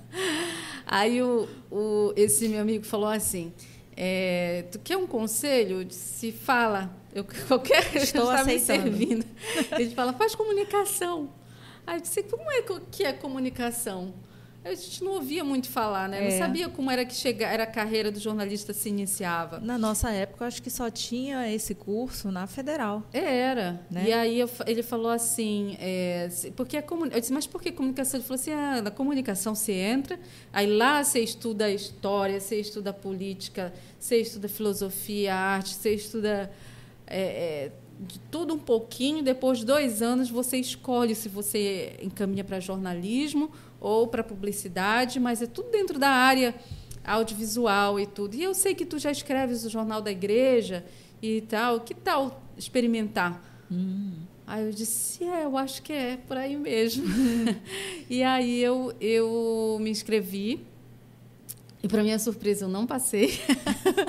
Aí 0.86 1.22
o, 1.22 1.48
o, 1.70 2.14
esse 2.16 2.48
meu 2.48 2.62
amigo 2.62 2.86
falou 2.86 3.10
assim, 3.10 3.54
é, 3.96 4.66
tu 4.72 4.80
quer 4.80 4.98
um 4.98 5.08
conselho? 5.08 5.86
Se 5.89 6.32
fala, 6.32 6.96
eu 7.14 7.26
qualquer 7.48 7.96
estou 7.96 8.28
tá 8.28 8.44
me 8.44 8.60
servindo. 8.60 9.26
Ele 9.78 9.94
fala, 9.94 10.14
faz 10.14 10.36
comunicação. 10.36 11.30
Aí 11.86 11.98
eu 11.98 12.02
disse, 12.02 12.24
como 12.24 12.50
é 12.52 12.64
que 12.92 13.04
é 13.04 13.14
comunicação? 13.14 14.14
A 14.64 14.76
gente 14.76 15.03
não 15.03 15.14
ouvia 15.14 15.43
muito 15.43 15.68
falar, 15.70 16.07
né? 16.07 16.24
É. 16.24 16.30
Não 16.30 16.38
sabia 16.38 16.70
como 16.70 16.91
era 16.91 17.03
que 17.03 17.16
chega, 17.16 17.47
era 17.47 17.64
a 17.64 17.68
carreira 17.68 18.12
do 18.12 18.20
jornalista 18.20 18.74
se 18.74 18.89
iniciava. 18.89 19.59
Na 19.59 19.76
nossa 19.76 20.12
época, 20.12 20.45
acho 20.45 20.62
que 20.62 20.70
só 20.70 20.89
tinha 20.91 21.51
esse 21.51 21.74
curso 21.74 22.32
na 22.32 22.45
federal. 22.45 23.03
Era. 23.12 23.82
Né? 23.89 24.05
E 24.07 24.14
aí 24.14 24.39
eu, 24.39 24.49
ele 24.68 24.84
falou 24.84 25.09
assim, 25.09 25.76
é, 25.80 26.30
porque 26.55 26.78
a 26.78 26.84
comuni... 26.84 27.12
eu 27.12 27.20
disse, 27.20 27.34
mas 27.34 27.47
por 27.47 27.59
que 27.59 27.72
comunicação? 27.72 28.20
Ele 28.20 28.28
falou 28.28 28.39
assim, 28.39 28.51
ah, 28.51 28.82
na 28.84 28.91
comunicação 28.91 29.55
você 29.55 29.72
entra, 29.72 30.20
aí 30.53 30.68
lá 30.68 31.03
você 31.03 31.22
estuda 31.22 31.66
a 31.66 31.72
história, 31.72 32.39
você 32.39 32.59
estuda 32.59 32.91
a 32.91 32.93
política, 32.93 33.74
você 33.97 34.22
estuda 34.22 34.47
filosofia, 34.47 35.34
arte, 35.34 35.74
você 35.74 35.95
estuda 35.95 36.51
é, 37.07 37.20
é, 37.20 37.72
de 37.99 38.20
tudo 38.30 38.53
um 38.53 38.59
pouquinho. 38.59 39.24
Depois 39.24 39.57
de 39.57 39.66
dois 39.66 40.03
anos, 40.03 40.30
você 40.30 40.57
escolhe 40.57 41.16
se 41.16 41.28
você 41.28 41.95
encaminha 41.99 42.43
para 42.43 42.59
jornalismo 42.59 43.51
ou 43.82 44.08
para 44.08 44.24
publicidade, 44.24 45.20
mas 45.20 45.42
é 45.42 45.48
tudo 45.48 45.72
dentro 45.72 45.98
da 45.98 46.10
área 46.10 46.56
audiovisual 47.04 48.00
e 48.00 48.06
tudo. 48.06 48.36
E 48.36 48.44
eu 48.44 48.54
sei 48.54 48.76
que 48.76 48.86
tu 48.86 49.00
já 49.00 49.12
escreves 49.12 49.66
o 49.66 49.70
jornal 49.70 50.02
da 50.02 50.12
igreja 50.12 50.86
e 51.22 51.42
tal. 51.42 51.82
Que 51.82 51.96
tal 51.96 52.44
experimentar? 52.56 53.44
Hum. 53.72 54.14
Aí 54.46 54.66
eu 54.66 54.72
disse, 54.72 55.24
é, 55.24 55.46
eu 55.46 55.58
acho 55.58 55.82
que 55.82 55.92
é 55.92 56.18
por 56.28 56.38
aí 56.38 56.56
mesmo. 56.56 57.06
e 58.10 58.22
aí 58.22 58.62
eu, 58.62 58.94
eu 59.02 59.78
me 59.82 59.90
inscrevi. 59.90 60.66
E 61.82 61.88
para 61.88 62.04
minha 62.04 62.20
surpresa, 62.20 62.66
eu 62.66 62.70
não 62.70 62.86
passei. 62.86 63.40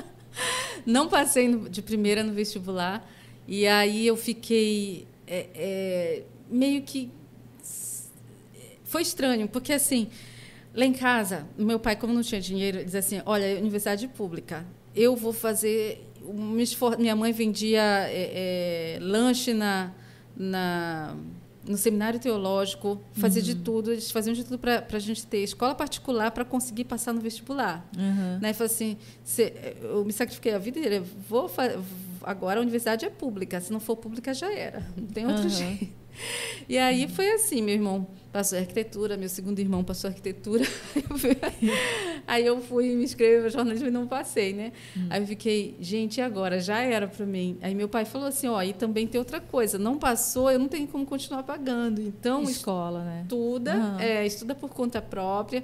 não 0.85 1.07
passei 1.07 1.47
no, 1.47 1.67
de 1.67 1.81
primeira 1.81 2.23
no 2.23 2.33
vestibular. 2.33 3.09
E 3.47 3.65
aí 3.65 4.05
eu 4.05 4.15
fiquei 4.15 5.07
é, 5.25 5.47
é, 5.55 6.23
meio 6.49 6.83
que 6.83 7.09
foi 8.93 9.01
estranho, 9.01 9.47
porque 9.47 9.73
assim, 9.73 10.07
lá 10.71 10.85
em 10.85 10.93
casa, 10.93 11.47
meu 11.57 11.79
pai, 11.79 11.95
como 11.95 12.13
não 12.13 12.21
tinha 12.21 12.39
dinheiro, 12.39 12.77
ele 12.77 12.85
dizia 12.85 12.99
assim: 12.99 13.21
olha, 13.25 13.57
universidade 13.57 14.07
pública, 14.07 14.63
eu 14.95 15.15
vou 15.15 15.33
fazer. 15.33 16.07
Minha 16.99 17.15
mãe 17.15 17.33
vendia 17.33 17.81
é, 17.81 18.95
é, 18.95 18.99
lanche 19.01 19.51
na, 19.51 19.91
na, 20.37 21.17
no 21.67 21.75
seminário 21.75 22.17
teológico, 22.17 23.01
fazia 23.13 23.41
uhum. 23.41 23.47
de 23.47 23.55
tudo, 23.55 23.91
eles 23.91 24.09
faziam 24.09 24.33
de 24.33 24.43
tudo 24.43 24.57
para 24.59 24.85
a 24.89 24.99
gente 24.99 25.25
ter 25.25 25.39
escola 25.39 25.75
particular 25.75 26.31
para 26.31 26.45
conseguir 26.45 26.85
passar 26.85 27.13
no 27.13 27.19
vestibular. 27.19 27.85
Uhum. 27.97 28.39
Né? 28.39 28.53
Falei 28.53 28.71
assim: 28.71 28.97
se, 29.23 29.51
eu 29.81 30.05
me 30.05 30.13
sacrifiquei 30.13 30.53
a 30.53 30.59
vida 30.59 30.77
inteira, 30.77 31.03
vou 31.27 31.51
agora 32.21 32.59
a 32.59 32.61
universidade 32.61 33.05
é 33.05 33.09
pública, 33.09 33.59
se 33.59 33.73
não 33.73 33.79
for 33.79 33.97
pública 33.97 34.35
já 34.35 34.53
era, 34.53 34.85
não 34.95 35.07
tem 35.07 35.25
outro 35.25 35.43
uhum. 35.43 35.49
jeito. 35.49 36.02
E 36.69 36.77
aí 36.77 37.09
foi 37.09 37.29
assim, 37.31 37.61
meu 37.61 37.73
irmão 37.73 38.07
passou 38.33 38.57
arquitetura, 38.57 39.15
meu 39.15 39.29
segundo 39.29 39.59
irmão 39.59 39.83
passou 39.83 40.09
arquitetura. 40.09 40.65
aí 42.25 42.43
eu 42.43 42.59
fui 42.61 42.95
me 42.95 43.03
inscrever 43.03 43.43
no 43.43 43.49
jornalismo 43.49 43.89
e 43.89 43.91
não 43.91 44.07
passei, 44.07 44.53
né? 44.53 44.71
Hum. 44.97 45.07
Aí 45.11 45.21
eu 45.21 45.27
fiquei, 45.27 45.77
gente, 45.79 46.17
e 46.17 46.21
agora? 46.21 46.59
Já 46.59 46.79
era 46.79 47.07
para 47.07 47.25
mim. 47.27 47.57
Aí 47.61 47.75
meu 47.75 47.87
pai 47.87 48.05
falou 48.05 48.27
assim, 48.27 48.47
ó, 48.47 48.61
e 48.63 48.73
também 48.73 49.05
tem 49.05 49.19
outra 49.19 49.39
coisa, 49.39 49.77
não 49.77 49.99
passou, 49.99 50.49
eu 50.49 50.57
não 50.57 50.67
tenho 50.67 50.87
como 50.87 51.05
continuar 51.05 51.43
pagando. 51.43 52.01
Então, 52.01 52.43
escola, 52.43 53.03
né? 53.03 53.21
Estuda, 53.21 53.75
uhum. 53.75 53.99
é, 53.99 54.25
estuda 54.25 54.55
por 54.55 54.71
conta 54.71 54.99
própria. 54.99 55.63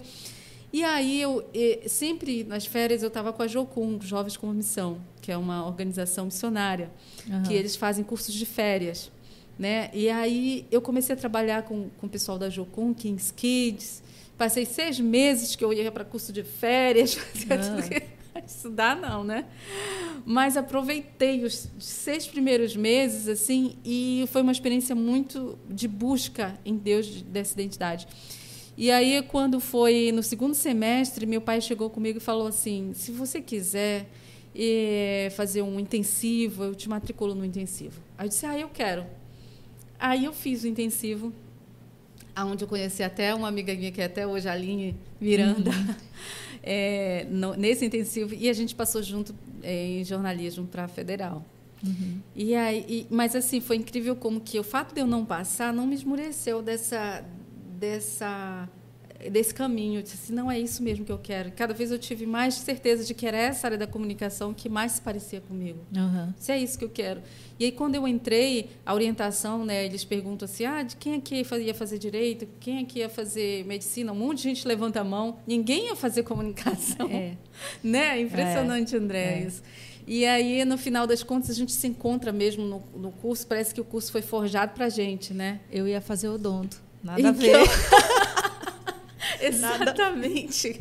E 0.71 0.83
aí 0.83 1.19
eu, 1.19 1.43
eu 1.51 1.89
sempre 1.89 2.43
nas 2.43 2.67
férias 2.67 3.01
eu 3.01 3.07
estava 3.07 3.33
com 3.33 3.41
a 3.41 3.47
Jocum, 3.47 3.99
Jovens 3.99 4.37
com 4.37 4.47
Missão, 4.53 5.01
que 5.19 5.31
é 5.31 5.37
uma 5.37 5.65
organização 5.65 6.25
missionária, 6.25 6.91
uhum. 7.27 7.41
que 7.41 7.53
eles 7.53 7.75
fazem 7.75 8.03
cursos 8.03 8.35
de 8.35 8.45
férias. 8.45 9.11
Né? 9.59 9.89
E 9.93 10.09
aí 10.09 10.65
eu 10.71 10.81
comecei 10.81 11.13
a 11.13 11.17
trabalhar 11.17 11.63
com, 11.63 11.89
com 11.97 12.07
o 12.07 12.09
pessoal 12.09 12.39
da 12.39 12.49
Jocum, 12.49 12.93
Kings 12.93 13.33
Kids. 13.33 14.01
Passei 14.37 14.65
seis 14.65 14.97
meses 14.97 15.53
que 15.53 15.65
eu 15.65 15.73
ia 15.73 15.91
para 15.91 16.05
curso 16.05 16.31
de 16.31 16.43
férias, 16.43 17.17
ah. 17.51 18.39
estudar 18.47 18.95
não, 18.95 19.21
né? 19.21 19.43
Mas 20.25 20.55
aproveitei 20.55 21.43
os 21.43 21.67
seis 21.77 22.25
primeiros 22.25 22.73
meses 22.73 23.27
assim 23.27 23.75
e 23.83 24.23
foi 24.31 24.43
uma 24.43 24.53
experiência 24.53 24.95
muito 24.95 25.59
de 25.69 25.89
busca 25.89 26.57
em 26.65 26.77
Deus 26.77 27.21
dessa 27.23 27.51
identidade. 27.53 28.07
E 28.77 28.89
aí 28.89 29.21
quando 29.23 29.59
foi 29.59 30.13
no 30.13 30.23
segundo 30.23 30.53
semestre, 30.55 31.25
meu 31.25 31.41
pai 31.41 31.59
chegou 31.59 31.89
comigo 31.89 32.19
e 32.19 32.21
falou 32.21 32.47
assim: 32.47 32.93
se 32.93 33.11
você 33.11 33.41
quiser 33.41 34.07
eh, 34.55 35.29
fazer 35.35 35.63
um 35.63 35.77
intensivo, 35.81 36.63
eu 36.63 36.73
te 36.73 36.87
matriculo 36.87 37.35
no 37.35 37.43
intensivo. 37.43 37.99
Aí 38.17 38.25
eu 38.25 38.29
disse: 38.29 38.45
ah, 38.45 38.57
eu 38.57 38.69
quero. 38.69 39.05
Aí 39.99 40.25
eu 40.25 40.33
fiz 40.33 40.63
o 40.63 40.67
intensivo, 40.67 41.33
onde 42.37 42.63
eu 42.63 42.67
conheci 42.67 43.03
até 43.03 43.35
uma 43.35 43.47
amiga 43.47 43.73
minha, 43.73 43.91
que 43.91 44.01
é 44.01 44.05
até 44.05 44.25
hoje 44.25 44.47
a 44.47 44.53
Aline 44.53 44.95
Miranda, 45.19 45.71
uhum. 45.71 45.95
é, 46.63 47.27
no, 47.29 47.53
nesse 47.55 47.85
intensivo, 47.85 48.33
e 48.33 48.49
a 48.49 48.53
gente 48.53 48.73
passou 48.73 49.03
junto 49.03 49.35
é, 49.61 49.99
em 49.99 50.03
jornalismo 50.03 50.65
para 50.65 50.85
a 50.85 50.87
Federal. 50.87 51.45
Uhum. 51.85 52.19
E 52.35 52.55
aí, 52.55 52.85
e, 52.87 53.07
mas 53.09 53.35
assim, 53.35 53.59
foi 53.59 53.77
incrível 53.77 54.15
como 54.15 54.39
que 54.39 54.59
o 54.59 54.63
fato 54.63 54.93
de 54.93 55.01
eu 55.01 55.07
não 55.07 55.25
passar 55.25 55.73
não 55.73 55.85
me 55.85 55.95
esmureceu 55.95 56.61
dessa, 56.61 57.23
dessa 57.77 58.67
desse 59.31 59.53
caminho. 59.53 59.99
Eu 59.99 60.03
disse 60.03 60.31
não 60.31 60.49
é 60.49 60.59
isso 60.59 60.81
mesmo 60.81 61.03
que 61.03 61.11
eu 61.11 61.17
quero. 61.17 61.51
Cada 61.51 61.73
vez 61.73 61.91
eu 61.91 61.99
tive 61.99 62.25
mais 62.25 62.53
certeza 62.55 63.03
de 63.03 63.13
que 63.13 63.25
era 63.25 63.37
essa 63.37 63.67
área 63.67 63.77
da 63.77 63.87
comunicação 63.87 64.53
que 64.53 64.69
mais 64.69 64.93
se 64.93 65.01
parecia 65.01 65.41
comigo. 65.41 65.79
Uhum. 65.95 66.33
Se 66.37 66.51
é 66.51 66.57
isso 66.57 66.77
que 66.77 66.85
eu 66.85 66.89
quero. 66.89 67.21
E 67.59 67.65
aí, 67.65 67.71
quando 67.73 67.95
eu 67.95 68.07
entrei, 68.07 68.69
a 68.85 68.93
orientação, 68.93 69.65
né, 69.65 69.85
eles 69.85 70.05
perguntam 70.05 70.45
assim, 70.45 70.63
ah, 70.63 70.81
de 70.81 70.95
quem 70.95 71.15
aqui 71.15 71.43
ia 71.57 71.73
fazer 71.73 71.97
direito? 71.97 72.47
Quem 72.59 72.79
aqui 72.79 72.99
ia 72.99 73.09
fazer 73.09 73.65
medicina? 73.65 74.13
Um 74.13 74.15
monte 74.15 74.37
de 74.37 74.43
gente 74.43 74.65
levanta 74.65 75.01
a 75.01 75.03
mão. 75.03 75.39
Ninguém 75.45 75.87
ia 75.87 75.95
fazer 75.95 76.23
comunicação. 76.23 77.09
É. 77.09 77.33
né? 77.83 78.21
Impressionante, 78.21 78.95
é. 78.95 78.97
André, 78.97 79.41
é. 79.41 79.47
isso. 79.47 79.61
E 80.07 80.25
aí, 80.25 80.63
no 80.63 80.77
final 80.77 81.05
das 81.05 81.21
contas, 81.21 81.49
a 81.49 81.53
gente 81.53 81.73
se 81.73 81.85
encontra 81.85 82.31
mesmo 82.31 82.63
no, 82.63 82.83
no 82.95 83.11
curso. 83.11 83.45
Parece 83.45 83.73
que 83.73 83.81
o 83.81 83.83
curso 83.83 84.11
foi 84.11 84.21
forjado 84.21 84.73
para 84.73 84.85
a 84.85 84.89
gente, 84.89 85.33
né? 85.33 85.59
Eu 85.69 85.87
ia 85.87 85.99
fazer 85.99 86.29
odonto. 86.29 86.81
Nada 87.03 87.19
então... 87.19 87.29
a 87.29 87.33
ver. 87.33 87.57
Exatamente. 89.41 90.79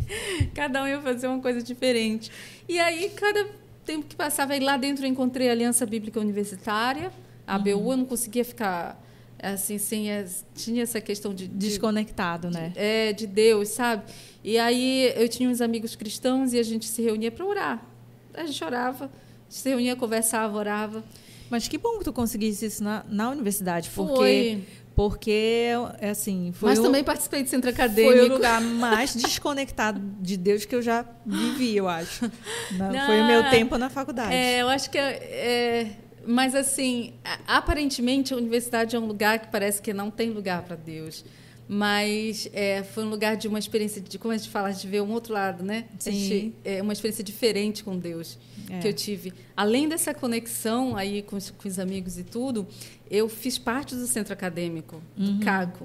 Cada 0.54 0.82
um 0.82 0.86
ia 0.88 1.00
fazer 1.00 1.26
uma 1.26 1.40
coisa 1.40 1.62
diferente. 1.62 2.30
E 2.68 2.78
aí, 2.78 3.10
cada 3.10 3.46
tempo 3.84 4.06
que 4.06 4.16
passava, 4.16 4.52
aí 4.52 4.60
lá 4.60 4.76
dentro 4.76 5.04
eu 5.04 5.08
encontrei 5.08 5.48
a 5.48 5.52
Aliança 5.52 5.86
Bíblica 5.86 6.20
Universitária, 6.20 7.10
a 7.46 7.54
ABU, 7.54 7.70
uhum. 7.70 7.90
eu 7.92 7.96
não 7.96 8.04
conseguia 8.04 8.44
ficar 8.44 9.02
assim, 9.40 9.78
sem 9.78 10.12
as, 10.12 10.44
tinha 10.54 10.82
essa 10.82 11.00
questão 11.00 11.32
de, 11.32 11.46
de 11.46 11.68
desconectado, 11.68 12.48
de, 12.48 12.54
né? 12.54 12.72
É, 12.74 13.12
de 13.12 13.26
Deus, 13.26 13.68
sabe? 13.68 14.02
E 14.42 14.58
aí 14.58 15.12
eu 15.16 15.28
tinha 15.28 15.48
uns 15.48 15.60
amigos 15.60 15.94
cristãos 15.94 16.52
e 16.52 16.58
a 16.58 16.62
gente 16.62 16.86
se 16.86 17.00
reunia 17.02 17.30
para 17.30 17.46
orar. 17.46 17.86
A 18.34 18.44
gente 18.46 18.62
orava, 18.62 19.10
se 19.48 19.68
reunia, 19.68 19.96
conversava, 19.96 20.56
orava. 20.56 21.04
Mas 21.50 21.66
que 21.66 21.78
bom 21.78 21.98
que 21.98 22.04
tu 22.04 22.12
conseguisse 22.12 22.66
isso 22.66 22.84
na, 22.84 23.04
na 23.08 23.30
universidade, 23.30 23.88
porque 23.94 24.14
Foi. 24.14 24.64
Porque, 24.98 25.68
é 26.00 26.10
assim. 26.10 26.50
Foi 26.52 26.70
Mas 26.70 26.80
o, 26.80 26.82
também 26.82 27.04
participei 27.04 27.44
de 27.44 27.48
centro 27.48 27.70
acadêmico. 27.70 28.16
Foi 28.16 28.28
o 28.28 28.32
lugar 28.32 28.58
mais 28.60 29.14
desconectado 29.14 30.00
de 30.20 30.36
Deus 30.36 30.64
que 30.64 30.74
eu 30.74 30.82
já 30.82 31.04
vivi, 31.24 31.76
eu 31.76 31.88
acho. 31.88 32.28
Não, 32.72 33.06
foi 33.06 33.20
o 33.20 33.26
meu 33.28 33.48
tempo 33.48 33.78
na 33.78 33.88
faculdade. 33.88 34.34
É, 34.34 34.60
eu 34.60 34.68
acho 34.68 34.90
que. 34.90 34.98
É, 34.98 35.20
é, 35.22 35.90
mas, 36.26 36.52
assim, 36.52 37.14
aparentemente, 37.46 38.34
a 38.34 38.36
universidade 38.36 38.96
é 38.96 38.98
um 38.98 39.06
lugar 39.06 39.38
que 39.38 39.46
parece 39.52 39.80
que 39.80 39.94
não 39.94 40.10
tem 40.10 40.30
lugar 40.30 40.62
para 40.62 40.74
Deus. 40.74 41.24
mas 41.68 42.50
é, 42.52 42.82
foi 42.82 43.04
um 43.04 43.08
lugar 43.08 43.36
de 43.36 43.46
uma 43.46 43.60
experiência 43.60 44.02
de 44.02 44.18
como 44.18 44.34
a 44.34 44.36
gente 44.36 44.50
fala 44.50 44.72
de 44.72 44.88
ver 44.88 45.00
um 45.00 45.12
outro 45.12 45.32
lado 45.34 45.62
né 45.62 45.84
Sim. 45.98 46.12
Gente, 46.12 46.54
é 46.64 46.82
uma 46.82 46.94
experiência 46.94 47.22
diferente 47.22 47.84
com 47.84 47.96
Deus 47.96 48.38
É. 48.70 48.78
que 48.80 48.88
eu 48.88 48.92
tive 48.92 49.32
além 49.56 49.88
dessa 49.88 50.12
conexão 50.14 50.96
aí 50.96 51.22
com 51.22 51.36
os, 51.36 51.50
com 51.50 51.66
os 51.68 51.78
amigos 51.78 52.18
e 52.18 52.24
tudo 52.24 52.66
eu 53.10 53.28
fiz 53.28 53.56
parte 53.58 53.94
do 53.94 54.06
centro 54.06 54.32
acadêmico 54.32 55.02
do 55.16 55.30
Uhum. 55.32 55.40
CACO 55.40 55.84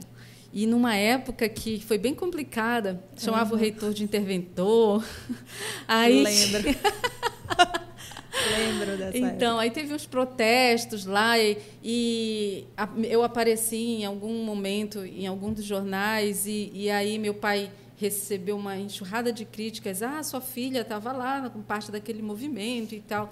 e 0.52 0.68
numa 0.68 0.96
época 0.96 1.48
que 1.50 1.80
foi 1.84 1.98
bem 1.98 2.14
complicada 2.14 3.04
chamava 3.18 3.52
Uhum. 3.52 3.58
o 3.58 3.60
reitor 3.60 3.94
de 3.94 4.04
interventor 4.04 5.04
aí 5.88 6.22
Lembro. 6.24 6.64
Lembro 8.58 8.98
dessa 8.98 9.18
então, 9.18 9.60
aí 9.60 9.70
teve 9.70 9.94
uns 9.94 10.06
protestos 10.06 11.06
lá 11.06 11.38
e, 11.40 11.58
e 11.84 12.66
a- 12.76 12.90
eu 13.04 13.24
apareci 13.24 13.76
em 13.78 14.06
algum 14.06 14.44
momento 14.44 15.06
em 15.06 15.28
algum 15.28 15.54
dos 15.54 15.64
jornais 15.64 16.46
e, 16.48 16.72
e 16.74 16.90
aí 16.90 17.18
meu 17.20 17.34
pai 17.36 17.72
recebeu 18.04 18.58
uma 18.58 18.78
enxurrada 18.78 19.32
de 19.32 19.46
críticas. 19.46 20.02
Ah, 20.02 20.22
sua 20.24 20.42
filha 20.42 20.82
estava 20.82 21.12
lá 21.14 21.50
com 21.50 21.62
parte 21.62 21.92
daquele 21.92 22.22
movimento 22.22 22.94
e 22.94 23.00
tal. 23.00 23.32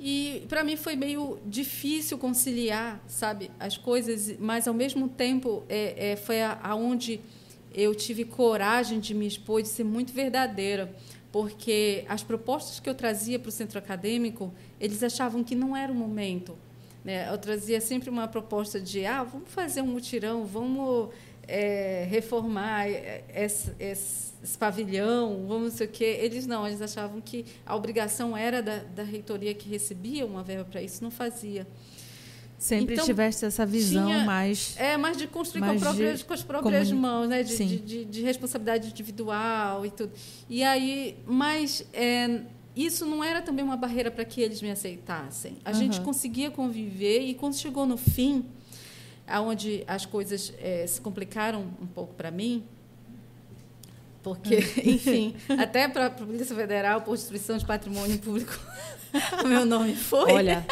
E 0.00 0.44
para 0.48 0.64
mim 0.64 0.76
foi 0.76 0.96
meio 0.96 1.38
difícil 1.46 2.18
conciliar, 2.18 3.00
sabe, 3.06 3.50
as 3.60 3.76
coisas, 3.76 4.36
mas 4.38 4.66
ao 4.66 4.74
mesmo 4.74 5.08
tempo 5.08 5.62
é, 5.68 6.12
é, 6.12 6.16
foi 6.16 6.42
aonde 6.42 7.20
eu 7.74 7.94
tive 7.94 8.24
coragem 8.24 8.98
de 8.98 9.14
me 9.14 9.26
expor, 9.26 9.62
de 9.62 9.68
ser 9.68 9.84
muito 9.84 10.12
verdadeira, 10.12 10.92
porque 11.30 12.04
as 12.08 12.22
propostas 12.22 12.80
que 12.80 12.88
eu 12.88 12.94
trazia 12.94 13.38
para 13.38 13.48
o 13.48 13.52
centro 13.52 13.78
acadêmico, 13.78 14.52
eles 14.80 15.02
achavam 15.02 15.44
que 15.44 15.54
não 15.54 15.76
era 15.76 15.92
o 15.92 15.94
momento. 15.94 16.56
Né? 17.04 17.28
Eu 17.32 17.38
trazia 17.38 17.80
sempre 17.80 18.10
uma 18.10 18.26
proposta 18.26 18.80
de, 18.80 19.06
ah, 19.06 19.22
vamos 19.22 19.50
fazer 19.50 19.82
um 19.82 19.86
mutirão, 19.86 20.44
vamos 20.44 21.10
é, 21.48 22.06
reformar 22.10 22.88
esse, 22.88 23.72
esse- 23.78 24.32
esse 24.42 24.58
pavilhão, 24.58 25.44
vamos 25.46 25.74
sei 25.74 25.86
o 25.86 25.90
quê. 25.90 26.18
Eles 26.20 26.46
não, 26.46 26.66
eles 26.66 26.80
achavam 26.82 27.20
que 27.20 27.44
a 27.64 27.74
obrigação 27.76 28.36
era 28.36 28.62
da, 28.62 28.78
da 28.78 29.02
reitoria 29.02 29.54
que 29.54 29.68
recebia 29.68 30.24
uma 30.26 30.42
verba 30.42 30.64
para 30.64 30.82
isso, 30.82 31.02
não 31.02 31.10
fazia. 31.10 31.66
Sempre 32.58 32.94
Então, 32.94 33.04
tiveste 33.04 33.44
essa 33.44 33.66
visão 33.66 34.06
tinha- 34.06 34.24
mais. 34.24 34.76
É, 34.78 34.96
mas 34.96 35.16
de 35.16 35.26
construir 35.26 35.62
com, 35.62 35.66
Mas 35.66 35.82
a 35.82 35.84
própria- 35.86 36.14
de 36.14 36.24
com 36.24 36.32
as 36.32 36.42
próprias 36.44 36.88
comuni- 36.88 37.00
mãos, 37.00 37.28
né? 37.28 37.42
De, 37.42 37.56
de, 37.56 37.76
de- 37.78 38.04
de 38.04 38.22
responsabilidade 38.22 38.88
individual 38.88 39.84
e 39.84 39.90
tudo. 39.90 40.12
E 40.48 40.62
aí, 40.62 41.16
mas 41.26 41.84
é, 41.92 42.42
isso 42.76 43.04
não 43.04 43.22
era 43.24 43.42
também 43.42 43.64
uma 43.64 43.76
barreira 43.76 44.12
para 44.12 44.24
que 44.24 44.40
eles 44.40 44.62
me 44.62 44.70
aceitassem. 44.70 45.56
A 45.64 45.72
gente 45.72 45.96
Aham. 45.96 46.04
conseguia 46.04 46.52
conviver 46.52 47.22
e 47.22 47.34
quando 47.34 47.54
chegou 47.56 47.84
no 47.84 47.96
fim, 47.96 48.44
aonde 49.26 49.84
as 49.86 50.06
coisas 50.06 50.52
é, 50.58 50.86
se 50.86 51.00
complicaram 51.00 51.60
um 51.80 51.86
pouco 51.86 52.14
para 52.14 52.30
mim, 52.30 52.64
porque, 54.22 54.56
enfim, 54.84 55.34
até 55.58 55.88
para 55.88 56.06
a 56.06 56.10
Polícia 56.10 56.54
Federal 56.54 57.02
por 57.02 57.16
destruição 57.16 57.58
de 57.58 57.66
patrimônio 57.66 58.18
público, 58.18 58.58
o 59.44 59.48
meu 59.48 59.66
nome 59.66 59.96
foi. 59.96 60.32
Olha, 60.32 60.64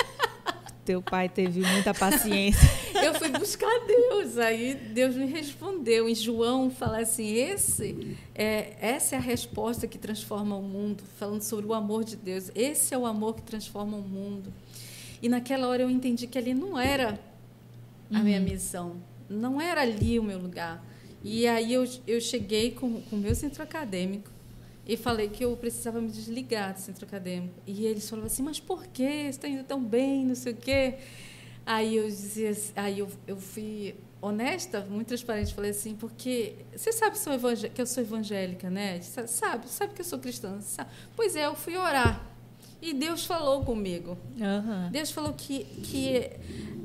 teu 0.85 1.03
pai 1.03 1.29
teve 1.29 1.61
muita 1.61 1.93
paciência. 1.93 2.69
Eu 3.03 3.15
fui 3.15 3.29
buscar 3.31 3.71
Deus, 3.87 4.37
aí 4.37 4.75
Deus 4.75 5.15
me 5.15 5.27
respondeu. 5.27 6.09
Em 6.09 6.15
João 6.15 6.71
fala 6.71 7.01
assim: 7.01 7.33
esse 7.35 8.17
é, 8.35 8.77
essa 8.81 9.17
é 9.17 9.19
a 9.19 9.23
resposta 9.23 9.87
que 9.87 9.99
transforma 9.99 10.57
o 10.57 10.63
mundo, 10.63 11.03
falando 11.19 11.43
sobre 11.43 11.67
o 11.67 11.75
amor 11.75 12.05
de 12.05 12.17
Deus. 12.17 12.51
Esse 12.55 12.95
é 12.95 12.99
o 12.99 13.07
amor 13.07 13.37
que 13.37 13.43
transforma 13.43 13.97
o 13.97 14.03
mundo. 14.03 14.53
E 15.23 15.29
naquela 15.29 15.69
hora 15.69 15.83
eu 15.83 15.91
entendi 15.91 16.27
que 16.27 16.39
ali 16.39 16.55
não 16.55 16.79
era 16.79 17.19
a 18.13 18.21
minha 18.23 18.41
missão, 18.41 18.97
não 19.29 19.61
era 19.61 19.83
ali 19.83 20.19
o 20.19 20.23
meu 20.23 20.39
lugar. 20.39 20.85
E 21.23 21.47
aí 21.47 21.73
eu, 21.75 21.85
eu 22.07 22.21
cheguei 22.21 22.71
com 22.73 23.01
com 23.03 23.17
o 23.17 23.19
meu 23.19 23.35
centro 23.35 23.63
acadêmico 23.63 24.31
e 24.87 24.97
falei 24.97 25.29
que 25.29 25.45
eu 25.45 25.57
precisava 25.57 26.01
me 26.01 26.09
desligar 26.11 26.73
do 26.75 26.81
centro 26.81 27.05
acadêmico. 27.05 27.55
E 27.67 27.85
eles 27.87 28.09
falavam 28.09 28.27
assim, 28.27 28.43
mas 28.43 28.59
por 28.59 28.87
quê? 28.87 29.23
Você 29.25 29.29
está 29.31 29.49
indo 29.49 29.65
tão 29.65 29.83
bem, 29.83 30.25
não 30.27 30.35
sei 30.35 30.53
o 30.53 30.57
quê. 30.57 30.95
Aí 31.65 31.97
eu 31.97 32.07
dizia, 32.07 32.51
assim- 32.51 32.73
aí 32.75 32.99
eu, 32.99 33.09
eu 33.27 33.37
fui 33.37 33.95
honesta, 34.21 34.81
muito 34.91 35.09
transparente, 35.09 35.55
falei 35.55 35.71
assim, 35.71 35.95
porque 35.95 36.55
você 36.77 36.93
sabe 36.93 37.17
que, 37.17 37.69
que 37.71 37.81
eu 37.81 37.87
sou 37.87 38.03
evangélica, 38.03 38.69
né? 38.69 39.01
Sa- 39.03 39.27
Sabe, 39.27 39.69
sabe 39.69 39.95
que 39.95 40.01
eu 40.01 40.05
sou 40.05 40.19
cristã. 40.19 40.61
sabe? 40.61 40.91
Pois 41.17 41.37
é, 41.37 41.47
eu 41.47 41.55
fui 41.55 41.77
orar. 41.77 42.27
E 42.83 42.95
Deus 42.95 43.25
falou 43.27 43.63
comigo. 43.65 44.17
Aham. 44.41 44.89
Deus 44.91 45.11
falou 45.11 45.33
que, 45.35 45.65
que 45.83 46.31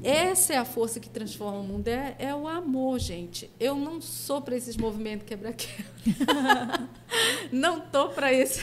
essa 0.04 0.54
é 0.54 0.58
a 0.58 0.66
força 0.66 1.00
que 1.00 1.10
transforma 1.10 1.60
o 1.60 1.64
mundo, 1.64 1.88
é, 1.88 2.16
é 2.20 2.36
o 2.36 2.48
amor, 2.48 3.00
gente. 3.00 3.50
Eu 3.60 3.76
não 3.76 4.02
sou 4.02 4.41
para 4.41 4.56
esses 4.56 4.76
movimentos 4.78 5.26
quebra-quebra. 5.26 5.86
não 7.52 7.80
tô 7.80 8.10
para 8.10 8.32
esse. 8.34 8.62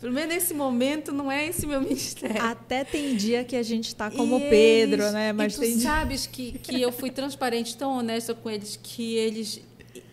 Pelo 0.00 0.12
menos 0.12 0.34
nesse 0.34 0.54
momento, 0.54 1.12
não 1.12 1.32
é 1.32 1.46
esse 1.48 1.66
meu 1.66 1.80
ministério. 1.80 2.42
Até 2.42 2.84
tem 2.84 3.16
dia 3.16 3.42
que 3.42 3.56
a 3.56 3.62
gente 3.62 3.88
está 3.88 4.10
como 4.10 4.38
E 4.38 4.48
Pedro, 4.50 5.02
eles- 5.02 5.12
né? 5.12 5.32
Mas 5.32 5.54
e 5.54 5.56
tu 5.56 5.60
tem 5.62 5.80
sabes 5.80 6.26
que, 6.26 6.52
que 6.52 6.80
eu 6.80 6.92
fui 6.92 7.10
transparente, 7.10 7.76
tão 7.76 7.96
honesta 7.98 8.34
com 8.34 8.50
eles, 8.50 8.78
que 8.80 9.16
eles, 9.16 9.60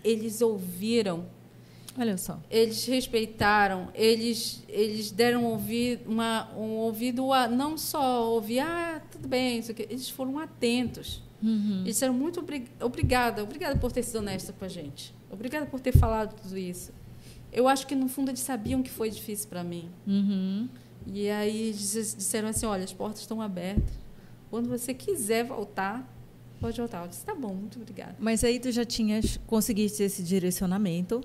eles 0.03 0.41
ouviram 0.41 1.25
Olha 1.97 2.17
só. 2.17 2.39
eles 2.49 2.85
respeitaram, 2.85 3.89
eles, 3.93 4.63
eles 4.67 5.11
deram 5.11 5.45
ouvi, 5.45 5.99
uma, 6.07 6.49
um 6.55 6.71
ouvido 6.77 7.31
a 7.31 7.47
não 7.47 7.77
só 7.77 8.31
ouvir, 8.31 8.59
ah, 8.61 8.99
tudo 9.11 9.27
bem, 9.27 9.59
isso 9.59 9.71
aqui. 9.71 9.83
eles 9.89 10.09
foram 10.09 10.39
atentos. 10.39 11.21
Uhum. 11.41 11.81
Eles 11.81 11.93
disseram 11.95 12.13
muito 12.13 12.39
obri- 12.39 12.67
obrigada, 12.81 13.43
obrigada 13.43 13.77
por 13.77 13.91
ter 13.91 14.01
sido 14.01 14.19
honesta 14.19 14.51
com 14.53 14.65
a 14.65 14.67
gente. 14.67 15.13
Obrigada 15.29 15.65
por 15.67 15.79
ter 15.79 15.95
falado 15.95 16.33
tudo 16.41 16.57
isso. 16.57 16.91
Eu 17.51 17.67
acho 17.67 17.85
que 17.85 17.93
no 17.93 18.07
fundo 18.07 18.31
eles 18.31 18.39
sabiam 18.39 18.81
que 18.81 18.89
foi 18.89 19.11
difícil 19.11 19.47
para 19.49 19.63
mim. 19.63 19.89
Uhum. 20.07 20.67
E 21.05 21.29
aí 21.29 21.71
disseram 21.73 22.47
assim, 22.47 22.65
olha, 22.65 22.83
as 22.83 22.93
portas 22.93 23.19
estão 23.21 23.39
abertas. 23.41 23.93
Quando 24.49 24.67
você 24.69 24.93
quiser 24.93 25.43
voltar, 25.45 26.07
pode 26.59 26.79
voltar. 26.79 27.03
Eu 27.03 27.07
disse, 27.09 27.23
tá 27.25 27.35
bom, 27.35 27.53
muito 27.53 27.77
obrigada. 27.79 28.15
Mas 28.19 28.43
aí 28.43 28.59
tu 28.59 28.71
já 28.71 28.85
tinhas 28.85 29.37
conseguiste 29.45 30.01
esse 30.01 30.23
direcionamento. 30.23 31.21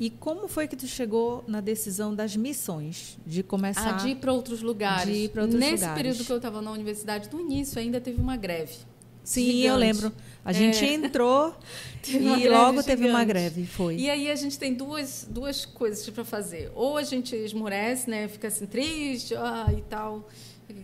E 0.00 0.08
como 0.08 0.48
foi 0.48 0.66
que 0.66 0.74
tu 0.74 0.86
chegou 0.86 1.44
na 1.46 1.60
decisão 1.60 2.14
das 2.14 2.34
missões? 2.34 3.18
De 3.26 3.42
começar. 3.42 3.90
Ah, 3.90 3.98
de 3.98 4.08
ir 4.08 4.16
para 4.16 4.32
outros 4.32 4.62
lugares. 4.62 5.04
de 5.14 5.24
ir 5.24 5.28
pra 5.28 5.42
outros 5.42 5.60
Nesse 5.60 5.74
lugares. 5.74 5.94
período 6.02 6.24
que 6.24 6.32
eu 6.32 6.36
estava 6.38 6.62
na 6.62 6.72
universidade, 6.72 7.28
no 7.30 7.38
início 7.38 7.78
ainda 7.78 8.00
teve 8.00 8.18
uma 8.18 8.34
greve. 8.36 8.72
Sim, 9.22 9.44
gigante. 9.44 9.66
eu 9.66 9.76
lembro. 9.76 10.12
A 10.42 10.52
gente 10.54 10.82
É. 10.82 10.94
entrou 10.94 11.54
e 12.08 12.48
logo 12.48 12.82
teve 12.82 13.02
uma 13.02 13.20
gigante. 13.20 13.26
greve. 13.26 13.66
Foi. 13.66 13.96
E 13.96 14.08
aí 14.08 14.30
a 14.30 14.34
gente 14.34 14.58
tem 14.58 14.72
duas, 14.72 15.28
duas 15.30 15.66
coisas 15.66 16.08
para 16.08 16.24
fazer. 16.24 16.72
Ou 16.74 16.96
a 16.96 17.02
gente 17.02 17.36
esmorece, 17.36 18.08
né, 18.08 18.26
fica 18.26 18.48
assim 18.48 18.64
triste 18.64 19.34
ah, 19.36 19.66
e 19.76 19.82
tal, 19.82 20.26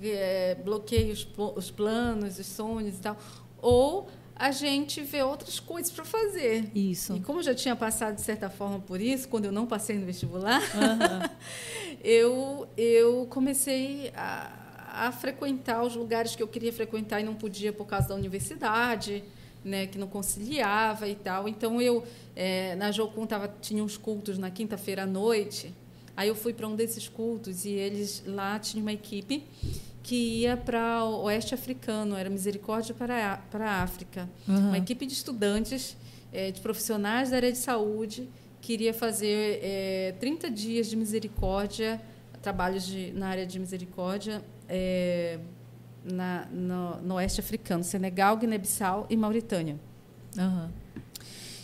é, 0.03 0.55
bloqueia 0.63 1.11
os, 1.15 1.27
os 1.57 1.71
planos, 1.71 2.39
os 2.39 2.47
sonhos 2.47 2.97
e 2.97 3.01
tal. 3.01 3.17
Ou 3.63 4.09
a 4.39 4.51
gente 4.51 5.01
vê 5.01 5.23
outras 5.23 5.59
coisas 5.59 5.91
para 5.91 6.05
fazer. 6.05 6.71
Isso. 6.75 7.17
E 7.17 7.21
como 7.21 7.39
eu 7.39 7.43
já 7.43 7.55
tinha 7.55 7.75
passado 7.75 8.17
de 8.17 8.21
certa 8.21 8.51
forma 8.51 8.79
por 8.79 9.01
isso, 9.01 9.29
quando 9.29 9.47
eu 9.47 9.53
não 9.53 9.67
passei 9.67 9.97
no 9.97 10.05
vestibular, 10.05 10.61
Aham. 10.77 11.31
eu, 12.05 12.69
eu 12.77 13.27
comecei 13.31 14.13
a, 14.15 15.07
a 15.07 15.13
frequentar 15.13 15.83
os 15.83 15.97
lugares 15.97 16.37
que 16.37 16.43
eu 16.43 16.49
queria 16.49 16.73
frequentar 16.73 17.21
e 17.21 17.25
não 17.25 17.35
podia 17.35 17.73
por 17.73 17.87
causa 17.87 18.09
da 18.09 18.15
universidade, 18.15 19.25
né, 19.65 19.87
que 19.87 19.97
não 19.97 20.07
conciliava 20.07 21.09
e 21.09 21.15
tal. 21.15 21.49
Então 21.49 21.81
eu 21.81 22.05
eh, 22.37 22.75
na 22.77 22.93
Jocum 22.93 23.27
tava, 23.27 23.53
tinha 23.61 23.83
uns 23.83 23.97
cultos 23.97 24.37
na 24.37 24.51
quinta-feira 24.51 25.05
à 25.05 25.07
noite. 25.07 25.73
Aí 26.15 26.29
eu 26.29 26.35
fui 26.35 26.53
para 26.53 26.69
um 26.69 26.77
desses 26.77 27.09
cultos 27.09 27.65
e 27.65 27.71
eles 27.71 28.23
lá 28.27 28.59
tinham 28.59 28.83
uma 28.83 28.93
equipe 28.93 29.45
que 30.07 30.15
ia 30.15 30.57
para 30.57 31.03
o 31.05 31.23
oeste 31.25 31.53
africano, 31.53 32.15
era 32.15 32.31
Misericórdia 32.31 32.95
para 32.95 33.33
a, 33.33 33.37
para 33.39 33.69
a 33.69 33.83
África. 33.83 34.31
Aham. 34.49 34.69
Uma 34.69 34.79
equipe 34.79 35.05
de 35.05 35.13
estudantes, 35.13 35.97
eh, 36.33 36.53
de 36.53 36.61
profissionais 36.61 37.31
da 37.31 37.37
área 37.37 37.51
de 37.51 37.59
saúde, 37.59 38.29
queria 38.61 38.95
fazer 38.95 39.59
eh, 39.61 40.15
30 40.21 40.49
dias 40.49 40.87
de 40.87 40.95
misericórdia, 40.95 42.01
trabalhos 42.41 42.87
de, 42.87 43.11
na 43.15 43.27
área 43.27 43.45
de 43.45 43.59
misericórdia 43.59 44.45
eh, 44.69 45.41
na, 46.05 46.47
no, 46.53 47.03
no 47.03 47.15
oeste 47.17 47.41
africano, 47.41 47.83
Senegal, 47.83 48.37
Guiné-Bissau 48.37 49.09
e 49.11 49.17
Mauritânia. 49.17 49.77
Aham. 50.39 50.71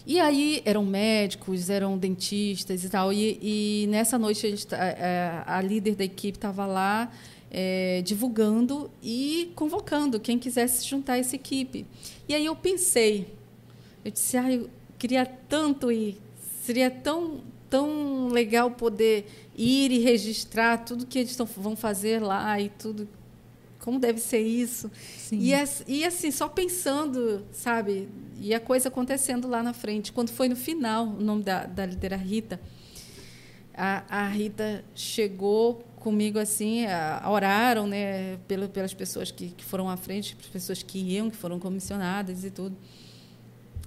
E 0.04 0.18
aí 0.18 0.62
eram 0.64 0.84
médicos, 0.84 1.70
eram 1.70 1.96
dentistas 1.96 2.82
e 2.82 2.88
tal. 2.88 3.12
E, 3.12 3.38
e 3.40 3.86
nessa 3.86 4.18
noite 4.18 4.44
a, 4.44 4.50
gente, 4.50 4.66
tá- 4.66 4.76
é, 4.84 5.44
a 5.46 5.60
líder 5.60 5.94
da 5.94 6.02
equipe 6.02 6.38
estava 6.38 6.66
lá 6.66 7.08
é, 7.54 8.00
divulgando 8.02 8.90
e 9.02 9.52
convocando 9.54 10.18
quem 10.18 10.38
quisesse 10.38 10.80
se 10.80 10.88
juntar 10.88 11.18
essa 11.18 11.36
equipe. 11.36 11.84
E 12.26 12.34
aí 12.34 12.46
eu 12.46 12.56
pensei, 12.56 13.28
eu 14.02 14.10
disse, 14.10 14.38
ah, 14.38 14.50
eu 14.50 14.70
queria 14.98 15.26
tanto 15.26 15.92
ir, 15.92 16.16
seria 16.64 16.90
tão, 16.90 17.42
tão 17.68 18.28
legal 18.28 18.70
poder 18.70 19.26
ir 19.54 19.92
e 19.92 19.98
registrar 19.98 20.78
tudo 20.78 21.04
que 21.04 21.18
eles 21.18 21.36
tão, 21.36 21.44
vão 21.44 21.76
fazer 21.76 22.22
lá 22.22 22.58
e 22.58 22.70
tudo 22.70 23.06
como 23.80 23.98
deve 23.98 24.20
ser 24.20 24.40
isso. 24.40 24.90
E, 25.32 25.52
e 25.88 26.04
assim, 26.04 26.30
só 26.30 26.48
pensando, 26.48 27.44
sabe? 27.50 28.08
E 28.40 28.54
a 28.54 28.60
coisa 28.60 28.88
acontecendo 28.88 29.48
lá 29.48 29.60
na 29.60 29.72
frente. 29.72 30.12
Quando 30.12 30.30
foi 30.30 30.48
no 30.48 30.54
final, 30.54 31.04
o 31.04 31.20
nome 31.20 31.42
da, 31.42 31.66
da 31.66 31.84
líder 31.84 32.12
Rita, 32.14 32.60
a, 33.74 34.04
a 34.08 34.28
Rita 34.28 34.84
chegou 34.94 35.82
comigo 36.02 36.38
assim, 36.38 36.84
a, 36.86 37.22
oraram, 37.28 37.86
né, 37.86 38.36
pelo, 38.48 38.68
pelas 38.68 38.92
pessoas 38.92 39.30
que, 39.30 39.48
que 39.48 39.64
foram 39.64 39.88
à 39.88 39.96
frente, 39.96 40.34
pelas 40.34 40.50
pessoas 40.50 40.82
que 40.82 40.98
iam, 40.98 41.30
que 41.30 41.36
foram 41.36 41.58
comissionadas 41.58 42.44
e 42.44 42.50
tudo. 42.50 42.76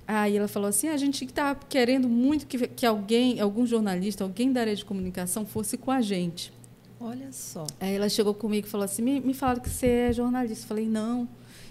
Aí 0.08 0.38
ela 0.38 0.48
falou 0.48 0.70
assim: 0.70 0.88
a 0.88 0.98
gente 0.98 1.26
está 1.26 1.54
querendo 1.56 2.08
muito 2.08 2.48
que, 2.48 2.68
que 2.68 2.86
alguém, 2.86 3.40
algum 3.40 3.66
jornalista, 3.66 4.24
alguém 4.24 4.52
da 4.52 4.62
área 4.62 4.76
de 4.76 4.86
comunicação 4.86 5.46
fosse 5.46 5.78
com 5.78 5.92
a 5.92 6.02
gente. 6.02 6.54
Olha 7.00 7.32
só. 7.32 7.68
Aí 7.80 7.96
ela 7.96 8.08
chegou 8.08 8.34
comigo 8.34 8.68
e 8.68 8.70
falou 8.70 8.86
assim: 8.86 9.02
me, 9.02 9.20
me 9.20 9.34
falaram 9.34 9.62
que 9.62 9.70
você 9.70 9.88
é 9.88 10.14
jornalista. 10.14 10.64
Eu 10.64 10.68
falei: 10.68 10.88
não, 10.88 11.28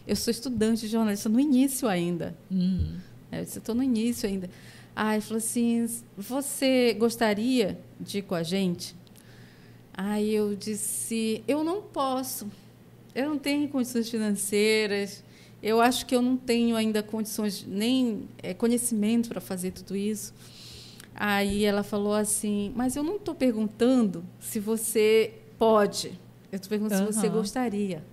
eu 0.07 0.17
sou 0.17 0.31
estudante 0.31 0.83
de 0.83 0.89
jornalista 0.89 1.29
no 1.29 1.41
início 1.41 1.89
ainda. 1.89 2.37
Hum. 2.51 2.97
Eu 3.33 3.45
disse: 3.45 3.59
estou 3.59 3.75
no 3.75 3.83
início 3.83 4.29
ainda. 4.29 4.51
Aí 4.95 5.21
falou 5.21 5.39
assim: 5.39 5.89
você 6.17 6.95
gostaria 6.99 7.79
de 8.01 8.19
ir 8.19 8.23
com 8.23 8.35
a 8.35 8.43
gente? 8.43 8.95
Aí 9.97 10.35
eu 10.35 10.55
disse: 10.55 11.43
eu 11.47 11.63
não 11.65 11.81
posso. 11.81 12.51
Eu 13.15 13.29
não 13.31 13.39
tenho 13.39 13.69
condições 13.69 14.11
financeiras 14.11 15.23
eu 15.65 15.81
acho 15.81 16.05
que 16.05 16.15
eu 16.15 16.21
não 16.21 16.37
tenho 16.37 16.77
ainda 16.77 17.03
condições, 17.03 17.65
nem 17.67 18.29
é, 18.43 18.53
conhecimento 18.53 19.31
para 19.31 19.41
fazer 19.41 19.71
tudo 19.71 19.97
isso. 19.97 20.35
Aí 21.15 21.65
ela 21.65 21.83
falou 21.83 22.13
assim: 22.13 22.71
Mas 22.77 22.97
eu 22.97 23.03
não 23.03 23.17
estou 23.17 23.35
perguntando 23.35 24.23
se 24.39 24.61
você 24.61 25.33
pode, 25.59 26.09
eu 26.53 26.57
estou 26.57 26.69
perguntando 26.69 27.07
uhum. 27.07 27.13
se 27.13 27.19
você 27.19 27.29
gostaria. 27.31 28.05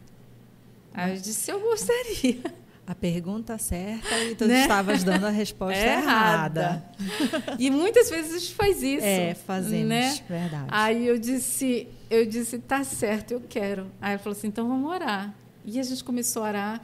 Aí 0.94 1.14
eu 1.14 1.22
disse: 1.22 1.52
Eu 1.52 1.60
gostaria. 1.60 2.42
A 2.86 2.96
pergunta 2.96 3.58
certa 3.58 4.20
e 4.24 4.36
tu 4.36 4.46
né? 4.46 4.62
estavas 4.62 5.04
dando 5.04 5.26
a 5.26 5.30
resposta 5.30 5.78
é 5.80 6.00
errada. 6.00 6.84
errada. 7.00 7.56
e 7.58 7.70
muitas 7.70 8.10
vezes 8.10 8.36
a 8.36 8.40
gente 8.40 8.54
faz 8.54 8.84
isso. 8.84 9.06
É, 9.06 9.34
fazemos, 9.34 9.88
né? 9.88 10.20
verdade. 10.28 10.68
Aí 10.68 11.08
eu 11.08 11.18
disse, 11.18 11.88
eu 12.10 12.26
disse, 12.26 12.60
tá 12.60 12.84
certo, 12.84 13.32
eu 13.32 13.42
quero. 13.48 13.92
Aí 14.02 14.12
ela 14.14 14.20
falou 14.20 14.38
assim, 14.38 14.48
então 14.48 14.68
vamos 14.68 14.90
orar. 14.90 15.34
E 15.64 15.80
a 15.80 15.84
gente 15.84 16.04
começou 16.04 16.44
a 16.44 16.48
orar. 16.48 16.82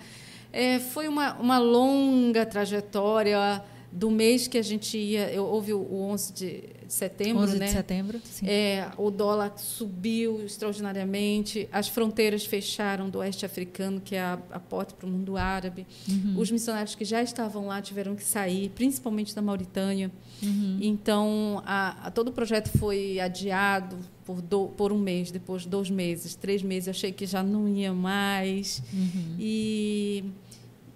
É, 0.54 0.80
foi 0.80 1.08
uma, 1.08 1.34
uma 1.34 1.58
longa 1.58 2.45
trajetória 2.45 3.62
do 3.91 4.10
mês 4.10 4.48
que 4.48 4.58
a 4.58 4.62
gente 4.62 4.98
ia. 4.98 5.32
Eu, 5.32 5.45
houve 5.45 5.74
o 5.74 6.02
11 6.02 6.34
de 6.34 6.64
setembro, 6.93 7.43
11 7.43 7.57
né? 7.57 7.65
de 7.65 7.71
setembro, 7.71 8.21
sim. 8.23 8.45
É, 8.47 8.89
o 8.97 9.09
dólar 9.09 9.53
subiu 9.57 10.43
extraordinariamente, 10.43 11.67
as 11.71 11.88
fronteiras 11.88 12.45
fecharam 12.45 13.09
do 13.09 13.19
oeste 13.19 13.45
africano, 13.45 13.99
que 13.99 14.15
é 14.15 14.21
a, 14.21 14.39
a 14.51 14.59
porta 14.59 14.93
para 14.95 15.07
o 15.07 15.09
mundo 15.09 15.38
árabe. 15.38 15.85
Uhum. 16.07 16.35
Os 16.38 16.51
missionários 16.51 16.95
que 16.95 17.05
já 17.05 17.21
estavam 17.21 17.67
lá 17.67 17.81
tiveram 17.81 18.15
que 18.15 18.23
sair, 18.23 18.69
principalmente 18.69 19.35
da 19.35 19.41
Mauritânia. 19.41 20.11
Uhum. 20.41 20.77
Então, 20.81 21.61
a, 21.65 22.07
a, 22.07 22.11
todo 22.11 22.29
o 22.29 22.31
projeto 22.31 22.69
foi 22.77 23.19
adiado 23.19 23.97
por, 24.25 24.41
do, 24.41 24.67
por 24.67 24.91
um 24.91 24.99
mês, 24.99 25.31
depois 25.31 25.65
dois 25.65 25.89
meses, 25.89 26.35
três 26.35 26.61
meses. 26.61 26.88
Eu 26.88 26.91
achei 26.91 27.11
que 27.11 27.25
já 27.25 27.41
não 27.41 27.67
ia 27.67 27.93
mais. 27.93 28.83
Uhum. 28.93 29.35
E 29.39 30.25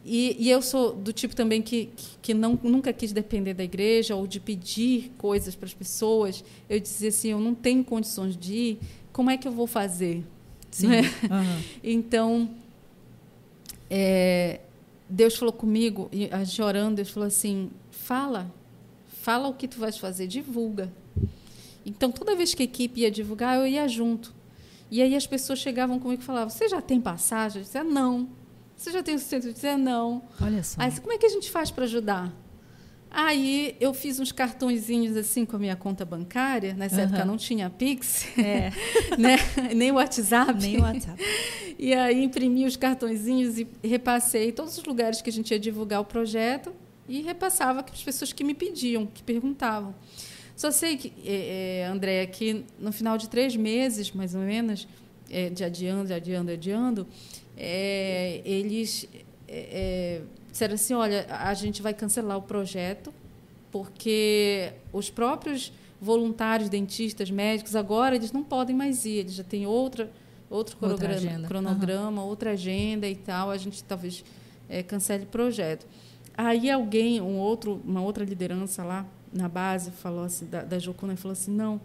e, 0.03 0.35
e, 0.39 0.49
eu 0.49 0.61
sou 0.61 0.93
do 0.93 1.13
tipo 1.13 1.35
também 1.35 1.61
que, 1.61 1.89
que 2.21 2.33
não, 2.33 2.59
nunca 2.63 2.91
quis 2.91 3.11
depender 3.11 3.53
da 3.53 3.63
igreja 3.63 4.15
ou 4.15 4.25
de 4.25 4.39
pedir 4.39 5.11
coisas 5.17 5.55
para 5.55 5.67
as 5.67 5.73
pessoas. 5.73 6.43
Eu 6.67 6.79
dizia 6.79 7.09
assim: 7.09 7.29
eu 7.29 7.39
não 7.39 7.53
tenho 7.53 7.83
condições 7.83 8.35
de 8.35 8.53
ir, 8.53 8.79
como 9.13 9.29
é 9.29 9.37
que 9.37 9.47
eu 9.47 9.51
vou 9.51 9.67
fazer? 9.67 10.23
Sim. 10.71 10.87
Né? 10.87 11.01
Uhum. 11.01 11.63
Então, 11.83 12.49
é, 13.89 14.61
Deus 15.07 15.35
falou 15.35 15.53
comigo, 15.53 16.09
e 16.11 16.29
a 16.31 16.43
gente 16.43 16.61
orando, 16.61 16.95
Deus 16.95 17.11
falou 17.11 17.27
assim: 17.27 17.69
fala, 17.91 18.51
fala 19.07 19.47
o 19.47 19.53
que 19.53 19.67
tu 19.67 19.77
vais 19.77 19.97
fazer, 19.97 20.25
divulga. 20.25 20.91
Então, 21.85 22.11
toda 22.11 22.35
vez 22.35 22.53
que 22.55 22.63
a 22.63 22.65
equipe 22.65 23.01
ia 23.01 23.11
divulgar, 23.11 23.57
eu 23.57 23.67
ia 23.67 23.87
junto. 23.87 24.33
E 24.89 25.01
aí 25.01 25.15
as 25.15 25.27
pessoas 25.27 25.59
chegavam 25.59 25.99
comigo 25.99 26.21
e 26.21 26.25
falavam: 26.25 26.49
Você 26.49 26.67
já 26.67 26.81
tem 26.81 26.99
passagem? 26.99 27.61
Eu 27.61 27.65
dizia: 27.65 27.83
Não. 27.83 28.40
Você 28.81 28.91
já 28.91 29.03
tem 29.03 29.13
o 29.13 29.19
sustento? 29.19 29.45
Eu 29.45 29.53
dizia, 29.53 29.77
não. 29.77 30.23
Olha 30.41 30.63
só. 30.63 30.81
Aí, 30.81 30.91
como 30.99 31.13
é 31.13 31.17
que 31.19 31.25
a 31.27 31.29
gente 31.29 31.51
faz 31.51 31.69
para 31.69 31.83
ajudar? 31.83 32.33
Aí 33.11 33.75
eu 33.79 33.93
fiz 33.93 34.19
uns 34.19 34.31
cartõezinhos 34.31 35.15
assim 35.15 35.45
com 35.45 35.55
a 35.55 35.59
minha 35.59 35.75
conta 35.75 36.03
bancária. 36.03 36.73
Nessa 36.73 36.95
uhum. 36.95 37.01
época 37.03 37.23
não 37.23 37.37
tinha 37.37 37.69
Pix, 37.69 38.25
é. 38.39 38.71
né? 39.19 39.37
nem 39.75 39.91
o 39.91 39.95
WhatsApp. 39.95 40.59
Nem 40.59 40.79
o 40.79 40.81
WhatsApp. 40.81 41.23
E 41.77 41.93
aí 41.93 42.23
imprimi 42.23 42.65
os 42.65 42.75
cartõezinhos 42.75 43.59
e 43.59 43.67
repassei 43.83 44.51
todos 44.51 44.75
os 44.75 44.83
lugares 44.83 45.21
que 45.21 45.29
a 45.29 45.33
gente 45.33 45.51
ia 45.51 45.59
divulgar 45.59 46.01
o 46.01 46.05
projeto 46.05 46.73
e 47.07 47.21
repassava 47.21 47.83
para 47.83 47.93
as 47.93 48.01
pessoas 48.03 48.33
que 48.33 48.43
me 48.43 48.55
pediam, 48.55 49.05
que 49.05 49.21
perguntavam. 49.21 49.93
Só 50.55 50.71
sei 50.71 50.97
que, 50.97 51.13
é, 51.23 51.81
é, 51.81 51.85
André, 51.85 52.25
que 52.25 52.65
no 52.79 52.91
final 52.91 53.15
de 53.15 53.29
três 53.29 53.55
meses, 53.55 54.11
mais 54.11 54.33
ou 54.33 54.41
menos, 54.41 54.87
é, 55.31 55.49
de 55.49 55.63
adiando, 55.63 56.13
adiando, 56.13 56.51
adiando, 56.51 57.07
é, 57.57 58.41
eles 58.43 59.07
é, 59.47 60.21
é, 60.21 60.21
disseram 60.49 60.75
assim: 60.75 60.93
olha, 60.93 61.25
a 61.29 61.53
gente 61.53 61.81
vai 61.81 61.93
cancelar 61.93 62.37
o 62.37 62.41
projeto, 62.41 63.13
porque 63.71 64.73
os 64.91 65.09
próprios 65.09 65.71
voluntários, 65.99 66.69
dentistas, 66.69 67.29
médicos, 67.29 67.75
agora 67.75 68.15
eles 68.15 68.31
não 68.31 68.43
podem 68.43 68.75
mais 68.75 69.05
ir, 69.05 69.19
eles 69.19 69.33
já 69.33 69.43
têm 69.43 69.65
outra, 69.67 70.11
outro 70.49 70.75
outra 70.81 71.07
cronograma, 71.07 71.47
cronograma 71.47 72.21
uhum. 72.21 72.27
outra 72.27 72.51
agenda 72.51 73.07
e 73.07 73.15
tal, 73.15 73.51
a 73.51 73.57
gente 73.57 73.83
talvez 73.83 74.25
é, 74.67 74.81
cancele 74.81 75.23
o 75.23 75.27
projeto. 75.27 75.85
Aí 76.35 76.71
alguém, 76.71 77.21
um 77.21 77.37
outro, 77.37 77.79
uma 77.85 78.01
outra 78.01 78.23
liderança 78.23 78.83
lá 78.83 79.05
na 79.31 79.47
base, 79.47 79.91
falou 79.91 80.23
assim, 80.23 80.45
da, 80.45 80.63
da 80.63 80.79
Jocuna, 80.79 81.15
falou 81.15 81.33
assim, 81.33 81.51
não, 81.51 81.79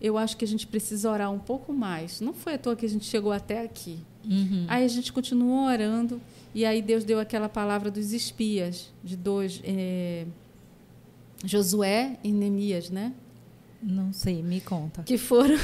eu 0.00 0.16
acho 0.16 0.36
que 0.36 0.44
a 0.44 0.48
gente 0.48 0.66
precisa 0.66 1.10
orar 1.10 1.32
um 1.32 1.38
pouco 1.38 1.72
mais. 1.72 2.20
Não 2.20 2.32
foi 2.32 2.54
à 2.54 2.58
toa 2.58 2.76
que 2.76 2.86
a 2.86 2.88
gente 2.88 3.04
chegou 3.04 3.32
até 3.32 3.62
aqui. 3.62 3.98
Uhum. 4.24 4.66
Aí 4.68 4.84
a 4.84 4.88
gente 4.88 5.12
continuou 5.12 5.66
orando 5.66 6.20
e 6.54 6.64
aí 6.64 6.82
Deus 6.82 7.04
deu 7.04 7.18
aquela 7.18 7.48
palavra 7.48 7.90
dos 7.90 8.12
espias, 8.12 8.92
de 9.02 9.16
dois, 9.16 9.60
é, 9.64 10.26
Josué 11.44 12.18
e 12.22 12.32
Neemias, 12.32 12.90
né? 12.90 13.12
Não 13.82 14.12
sei, 14.12 14.42
me 14.42 14.60
conta. 14.60 15.02
Que 15.04 15.16
foram. 15.16 15.56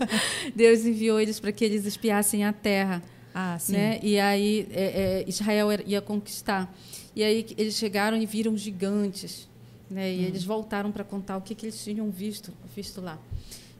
Deus 0.56 0.86
enviou 0.86 1.20
eles 1.20 1.38
para 1.38 1.52
que 1.52 1.64
eles 1.64 1.84
espiassem 1.84 2.44
a 2.44 2.52
terra. 2.52 3.02
Ah, 3.34 3.58
sim. 3.58 3.72
Né? 3.72 4.00
E 4.02 4.18
aí 4.18 4.66
é, 4.70 4.82
é, 4.82 5.24
Israel 5.28 5.68
ia 5.86 6.00
conquistar. 6.00 6.74
E 7.14 7.22
aí 7.22 7.46
eles 7.58 7.74
chegaram 7.74 8.16
e 8.16 8.24
viram 8.24 8.56
gigantes. 8.56 9.48
Né? 9.90 10.14
E 10.14 10.20
hum. 10.20 10.28
eles 10.28 10.44
voltaram 10.44 10.90
para 10.90 11.04
contar 11.04 11.36
o 11.36 11.42
que, 11.42 11.54
que 11.54 11.66
eles 11.66 11.82
tinham 11.82 12.10
visto, 12.10 12.52
visto 12.74 13.00
lá. 13.00 13.18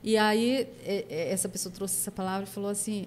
E 0.03 0.17
aí 0.17 0.67
é, 0.83 1.05
é, 1.09 1.31
essa 1.31 1.49
pessoa 1.49 1.73
trouxe 1.73 1.95
essa 1.95 2.11
palavra 2.11 2.47
e 2.47 2.51
falou 2.51 2.69
assim: 2.69 3.05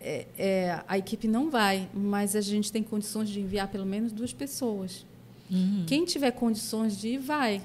é, 0.00 0.26
é, 0.38 0.84
a 0.86 0.96
equipe 0.98 1.28
não 1.28 1.50
vai, 1.50 1.88
mas 1.92 2.36
a 2.36 2.40
gente 2.40 2.72
tem 2.72 2.82
condições 2.82 3.28
de 3.28 3.40
enviar 3.40 3.68
pelo 3.68 3.86
menos 3.86 4.12
duas 4.12 4.32
pessoas. 4.32 5.04
Uhum. 5.50 5.84
Quem 5.86 6.04
tiver 6.04 6.30
condições 6.32 6.96
de 6.98 7.08
ir, 7.08 7.18
vai. 7.18 7.62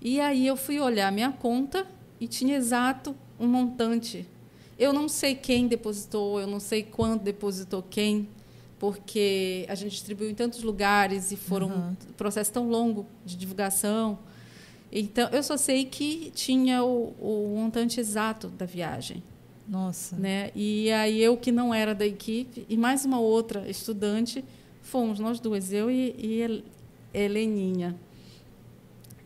E 0.00 0.20
aí 0.20 0.46
eu 0.46 0.56
fui 0.56 0.78
olhar 0.80 1.10
minha 1.10 1.32
conta 1.32 1.86
e 2.20 2.28
tinha 2.28 2.56
exato 2.56 3.14
um 3.38 3.46
montante. 3.46 4.26
Eu 4.78 4.92
não 4.92 5.08
sei 5.08 5.34
quem 5.34 5.66
depositou, 5.66 6.40
eu 6.40 6.46
não 6.46 6.60
sei 6.60 6.82
quanto 6.82 7.22
depositou 7.22 7.82
quem, 7.82 8.28
porque 8.78 9.64
a 9.68 9.74
gente 9.74 9.92
distribuiu 9.92 10.30
em 10.30 10.34
tantos 10.34 10.62
lugares 10.62 11.32
e 11.32 11.36
foram 11.36 11.68
uhum. 11.68 11.90
um 11.90 12.12
processo 12.16 12.52
tão 12.52 12.68
longo 12.68 13.06
de 13.24 13.36
divulgação. 13.36 14.18
Então, 14.94 15.28
eu 15.30 15.42
só 15.42 15.56
sei 15.56 15.84
que 15.84 16.30
tinha 16.32 16.84
o, 16.84 17.12
o 17.20 17.56
montante 17.58 17.98
exato 17.98 18.46
da 18.46 18.64
viagem. 18.64 19.20
Nossa. 19.68 20.14
Né? 20.14 20.52
E 20.54 20.92
aí 20.92 21.20
eu, 21.20 21.36
que 21.36 21.50
não 21.50 21.74
era 21.74 21.92
da 21.94 22.06
equipe, 22.06 22.64
e 22.68 22.76
mais 22.76 23.04
uma 23.04 23.18
outra 23.18 23.68
estudante, 23.68 24.44
fomos 24.82 25.18
nós 25.18 25.40
duas, 25.40 25.72
eu 25.72 25.90
e, 25.90 26.14
e 26.16 26.64
Heleninha. 27.12 27.96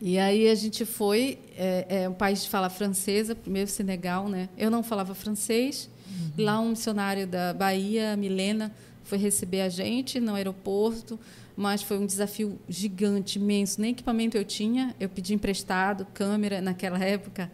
E 0.01 0.17
aí 0.17 0.49
a 0.49 0.55
gente 0.55 0.85
foi, 0.85 1.37
é, 1.55 2.03
é 2.03 2.09
um 2.09 2.13
país 2.13 2.43
de 2.43 2.49
fala 2.49 2.69
francesa, 2.69 3.35
primeiro 3.35 3.69
Senegal, 3.69 4.27
né? 4.27 4.49
Eu 4.57 4.71
não 4.71 4.81
falava 4.81 5.13
francês. 5.13 5.89
Uhum. 6.07 6.45
Lá 6.45 6.59
um 6.59 6.69
missionário 6.69 7.27
da 7.27 7.53
Bahia, 7.53 8.15
Milena, 8.15 8.73
foi 9.03 9.17
receber 9.17 9.61
a 9.61 9.69
gente 9.69 10.19
no 10.19 10.33
aeroporto 10.33 11.19
mas 11.59 11.83
foi 11.83 11.97
um 11.97 12.05
desafio 12.05 12.57
gigante, 12.69 13.37
imenso. 13.37 13.81
Nem 13.81 13.91
equipamento 13.91 14.37
eu 14.37 14.45
tinha, 14.45 14.95
eu 14.97 15.09
pedi 15.09 15.33
emprestado, 15.33 16.07
câmera 16.13 16.61
naquela 16.61 16.97
época. 17.03 17.51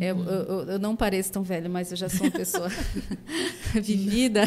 É, 0.00 0.14
uhum. 0.14 0.22
Eu, 0.22 0.42
eu, 0.44 0.68
eu, 0.68 0.78
não 0.78 0.94
pareço 0.94 1.32
tão 1.32 1.42
velha, 1.42 1.68
mas 1.68 1.90
eu 1.90 1.96
já 1.96 2.08
sou 2.08 2.28
uma 2.28 2.30
pessoa 2.30 2.68
vivida. 3.74 4.42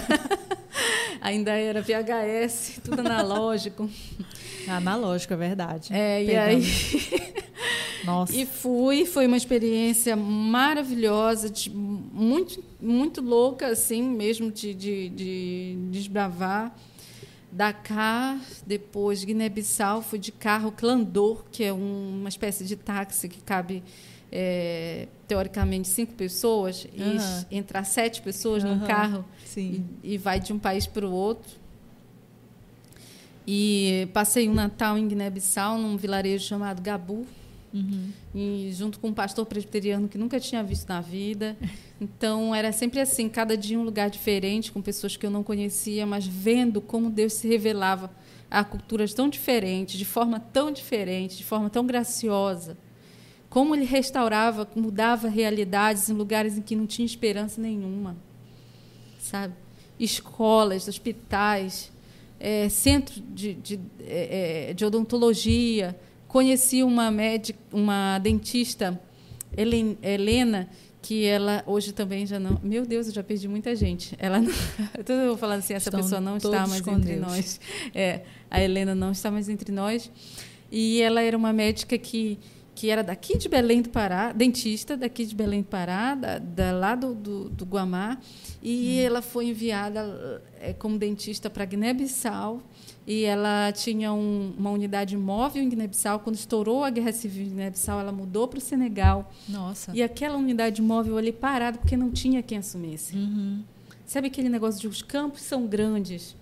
Ainda 1.19 1.51
era 1.51 1.81
VHS, 1.81 2.79
tudo 2.81 3.01
analógico. 3.01 3.89
Analógico, 4.69 5.33
é 5.33 5.37
verdade. 5.37 5.93
É, 5.93 6.23
e 6.23 6.35
aí, 6.37 6.63
Nossa. 8.05 8.33
E 8.33 8.45
fui, 8.45 9.05
foi 9.05 9.27
uma 9.27 9.35
experiência 9.35 10.15
maravilhosa, 10.15 11.49
de, 11.49 11.69
muito, 11.69 12.63
muito 12.81 13.19
louca, 13.19 13.67
assim, 13.67 14.01
mesmo 14.01 14.49
de, 14.49 14.73
de, 14.73 15.09
de 15.09 15.77
desbravar. 15.91 16.73
Dakar, 17.53 18.39
depois 18.65 19.23
Guiné-Bissau, 19.23 20.01
fui 20.01 20.17
de 20.17 20.31
carro 20.31 20.71
Clandor, 20.71 21.43
que 21.51 21.63
é 21.63 21.71
um, 21.71 22.19
uma 22.19 22.29
espécie 22.29 22.65
de 22.65 22.75
táxi 22.75 23.29
que 23.29 23.39
cabe 23.41 23.83
é, 24.31 25.07
teoricamente 25.27 25.87
cinco 25.87 26.13
pessoas 26.13 26.85
uhum. 26.85 27.45
e 27.51 27.57
entrar 27.57 27.83
sete 27.83 28.23
pessoas 28.23 28.63
uhum. 28.63 28.77
num 28.77 28.87
carro 28.87 29.23
e, 29.55 29.83
e, 30.03 30.17
vai 30.17 30.39
de 30.39 30.51
um 30.51 30.57
país 30.57 30.87
para 30.87 31.05
o 31.05 31.11
outro. 31.11 31.51
E 33.45 34.07
passei 34.13 34.49
um 34.49 34.53
Natal 34.53 34.97
em 34.97 35.07
Guiné-Bissau, 35.07 35.77
num 35.77 35.95
vilarejo 35.95 36.45
chamado 36.45 36.81
Gabu, 36.81 37.27
uhum. 37.74 38.09
e 38.34 38.71
junto 38.74 38.99
com 38.99 39.07
um 39.07 39.13
pastor 39.13 39.45
presbiteriano 39.45 40.07
que 40.07 40.17
nunca 40.17 40.39
tinha 40.39 40.63
visto 40.63 40.88
na 40.88 41.01
vida. 41.01 41.57
Então 42.01 42.53
era 42.53 42.74
sempre 42.74 42.99
assim, 42.99 43.30
cada 43.30 43.55
dia 43.55 43.80
um 43.80 43.84
lugar 43.84 44.09
diferente, 44.09 44.74
com 44.74 44.82
pessoas 44.82 45.15
que 45.15 45.26
eu 45.26 45.30
não 45.30 45.41
conhecia, 45.41 46.05
mas 46.05 46.28
vendo 46.28 46.82
como 46.82 47.09
Deus 47.09 47.32
se 47.34 47.47
revelava 47.47 48.11
a 48.51 48.61
culturas 48.61 49.13
tão 49.13 49.30
diferentes, 49.30 49.97
de 49.97 50.03
forma 50.03 50.38
tão 50.38 50.69
diferente, 50.69 51.38
de 51.38 51.45
forma 51.45 51.69
tão 51.69 51.86
graciosa 51.86 52.78
como 53.53 53.76
ele 53.76 53.86
restaurava, 53.86 54.67
mudava 54.76 55.28
realidades 55.30 56.09
em 56.09 56.13
lugares 56.13 56.57
em 56.57 56.61
que 56.63 56.76
não 56.76 56.88
tinha 56.88 57.05
esperança 57.05 57.61
nenhuma, 57.61 58.17
sabe? 59.19 59.53
Escolas, 59.99 60.88
hospitais, 60.88 61.91
é, 62.39 62.67
centro 62.67 63.21
de, 63.21 63.53
de, 63.53 63.80
é, 63.99 64.74
de, 64.74 64.84
odontologia. 64.84 65.95
Conheci 66.34 66.81
uma 66.81 67.11
médica, 67.11 67.59
uma 67.71 68.17
dentista, 68.17 68.99
Helena, 69.55 70.67
que 70.99 71.25
ela 71.25 71.63
hoje 71.67 71.91
também 71.91 72.25
já 72.25 72.39
não. 72.39 72.59
Meu 72.63 72.88
Deus, 72.88 73.05
eu 73.05 73.13
já 73.13 73.23
perdi 73.23 73.47
muita 73.47 73.75
gente. 73.75 74.15
Ela 74.17 74.41
não, 74.41 74.51
eu 75.07 75.38
falando 75.38 75.59
assim, 75.59 75.75
essa 75.75 75.89
Estão 75.89 76.01
pessoa 76.01 76.19
não 76.19 76.38
está 76.38 76.65
mais 76.65 76.88
entre 76.88 77.17
Deus. 77.17 77.21
nós. 77.21 77.59
É, 77.93 78.21
a 78.49 78.59
Helena 78.59 78.95
não 78.95 79.11
está 79.11 79.29
mais 79.29 79.47
entre 79.47 79.71
nós. 79.71 80.09
E 80.71 81.03
ela 81.03 81.21
era 81.21 81.38
uma 81.38 81.53
médica 81.53 81.99
que 81.99 82.39
que 82.75 82.89
era 82.89 83.03
daqui 83.03 83.38
de 83.38 83.47
Belém 83.47 83.84
do 83.84 83.89
Pará, 83.89 84.31
dentista 84.31 84.97
daqui 84.97 85.25
de 85.25 85.36
Belém 85.36 85.61
do 85.61 85.67
Pará, 85.67 86.15
da, 86.15 86.39
da 86.39 86.71
lá 86.71 86.95
do, 86.95 87.13
do, 87.13 87.49
do 87.49 87.65
Guamá, 87.65 88.17
e 88.63 88.97
hum. 88.97 89.05
ela 89.05 89.21
foi 89.21 89.49
enviada 89.49 90.41
é, 90.59 90.73
como 90.73 90.97
dentista 90.97 91.51
para 91.51 91.65
Guiné-Bissau, 91.65 92.63
e 93.05 93.23
ela 93.23 93.71
tinha 93.71 94.13
um, 94.13 94.53
uma 94.57 94.71
unidade 94.71 95.17
móvel 95.17 95.61
em 95.61 95.69
Guiné-Bissau. 95.69 96.19
Quando 96.19 96.35
estourou 96.35 96.83
a 96.83 96.89
Guerra 96.89 97.11
Civil 97.11 97.45
em 97.45 97.49
Guiné-Bissau, 97.49 97.99
ela 97.99 98.11
mudou 98.11 98.47
para 98.47 98.57
o 98.57 98.61
Senegal. 98.61 99.31
Nossa. 99.47 99.91
E 99.93 100.01
aquela 100.01 100.37
unidade 100.37 100.81
móvel 100.81 101.17
ali 101.17 101.31
parada, 101.31 101.77
porque 101.77 101.97
não 101.97 102.11
tinha 102.11 102.41
quem 102.41 102.57
assumisse. 102.57 103.15
Uhum. 103.15 103.61
Sabe 104.05 104.27
aquele 104.27 104.49
negócio 104.49 104.79
de 104.79 104.87
os 104.87 105.01
campos 105.01 105.41
são 105.41 105.65
grandes, 105.67 106.35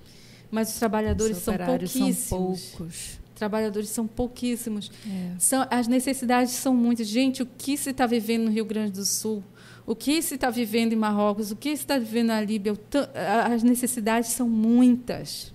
mas 0.52 0.70
os 0.74 0.80
trabalhadores 0.80 1.38
os 1.38 1.44
são 1.44 1.58
pouquíssimos. 1.58 2.18
São 2.18 2.38
poucos 2.40 3.22
trabalhadores 3.42 3.90
são 3.90 4.06
pouquíssimos. 4.06 4.92
É. 5.04 5.34
São, 5.40 5.66
as 5.72 5.88
necessidades 5.88 6.54
são 6.54 6.76
muitas. 6.76 7.08
Gente, 7.08 7.42
o 7.42 7.48
que 7.58 7.76
se 7.76 7.90
está 7.90 8.06
vivendo 8.06 8.44
no 8.44 8.52
Rio 8.52 8.64
Grande 8.64 8.92
do 8.92 9.04
Sul? 9.04 9.44
O 9.84 9.96
que 9.96 10.22
se 10.22 10.36
está 10.36 10.52
vivendo 10.52 10.94
em 10.94 10.96
Marrocos? 10.96 11.50
O 11.50 11.56
que 11.56 11.76
se 11.76 11.82
está 11.82 11.98
vivendo 11.98 12.28
na 12.28 12.40
Líbia? 12.40 12.74
As 13.52 13.64
necessidades 13.64 14.30
são 14.30 14.48
muitas. 14.48 15.52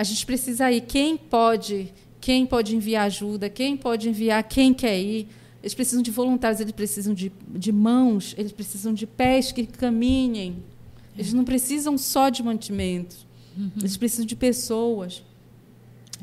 A 0.00 0.02
gente 0.02 0.24
precisa 0.24 0.72
ir. 0.72 0.80
Quem 0.80 1.14
pode, 1.14 1.92
quem 2.22 2.46
pode 2.46 2.74
enviar 2.74 3.04
ajuda? 3.04 3.50
Quem 3.50 3.76
pode 3.76 4.08
enviar? 4.08 4.42
Quem 4.44 4.72
quer 4.72 4.98
ir? 4.98 5.28
Eles 5.62 5.74
precisam 5.74 6.02
de 6.02 6.10
voluntários, 6.10 6.58
eles 6.58 6.72
precisam 6.72 7.12
de, 7.12 7.30
de 7.46 7.70
mãos, 7.70 8.34
eles 8.38 8.50
precisam 8.50 8.94
de 8.94 9.06
pés 9.06 9.52
que 9.52 9.66
caminhem. 9.66 10.62
Eles 11.14 11.34
não 11.34 11.44
precisam 11.44 11.98
só 11.98 12.30
de 12.30 12.42
mantimento. 12.42 13.14
Uhum. 13.54 13.72
Eles 13.76 13.98
precisam 13.98 14.24
de 14.24 14.34
pessoas. 14.34 15.22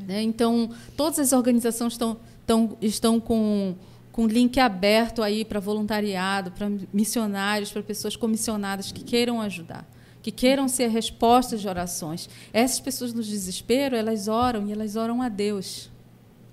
Né? 0.08 0.24
Então, 0.24 0.72
todas 0.96 1.20
as 1.20 1.32
organizações 1.32 1.94
estão, 1.94 2.18
estão, 2.42 2.78
estão 2.82 3.20
com, 3.20 3.76
com 4.12 4.26
link 4.26 4.60
aberto 4.60 5.22
aí 5.22 5.46
para 5.46 5.60
voluntariado, 5.60 6.50
para 6.50 6.68
missionários, 6.92 7.72
para 7.72 7.84
pessoas 7.84 8.16
comissionadas 8.16 8.92
que 8.92 9.04
queiram 9.04 9.40
ajudar, 9.40 9.88
que 10.22 10.32
queiram 10.32 10.68
ser 10.68 10.88
respostas 10.88 11.62
de 11.62 11.68
orações. 11.68 12.30
Essas 12.52 12.80
pessoas 12.80 13.14
no 13.14 13.24
desespero, 13.24 13.96
elas 13.96 14.28
oram 14.28 14.68
e 14.68 14.72
elas 14.72 14.96
oram 14.96 15.22
a 15.22 15.30
Deus. 15.30 15.90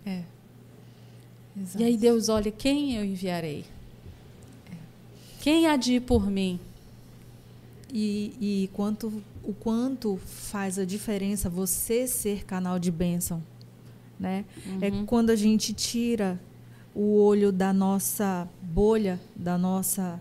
É. 0.07 0.23
Exato. 1.57 1.83
E 1.83 1.85
aí 1.85 1.97
Deus 1.97 2.29
olha, 2.29 2.51
quem 2.51 2.97
eu 2.97 3.05
enviarei? 3.05 3.65
É. 4.71 4.77
Quem 5.41 5.67
há 5.67 5.77
de 5.77 5.95
ir 5.95 6.01
por 6.01 6.29
mim? 6.31 6.59
E, 7.93 8.33
e 8.41 8.71
quanto 8.73 9.23
o 9.45 9.53
quanto 9.53 10.17
faz 10.25 10.79
a 10.79 10.85
diferença 10.85 11.51
você 11.51 12.07
ser 12.07 12.45
canal 12.45 12.79
de 12.79 12.91
bênção. 12.91 13.43
Né? 14.19 14.45
É 14.83 14.89
uhum. 14.89 15.03
É 15.03 15.07
quando 15.07 15.31
a 15.31 15.37
gente 15.37 15.73
tira 15.73 16.41
o 16.95 17.17
olho 17.17 17.53
da 17.53 17.73
nossa 17.73 18.49
bolha, 18.62 19.21
da 19.37 19.59
nossa 19.59 20.21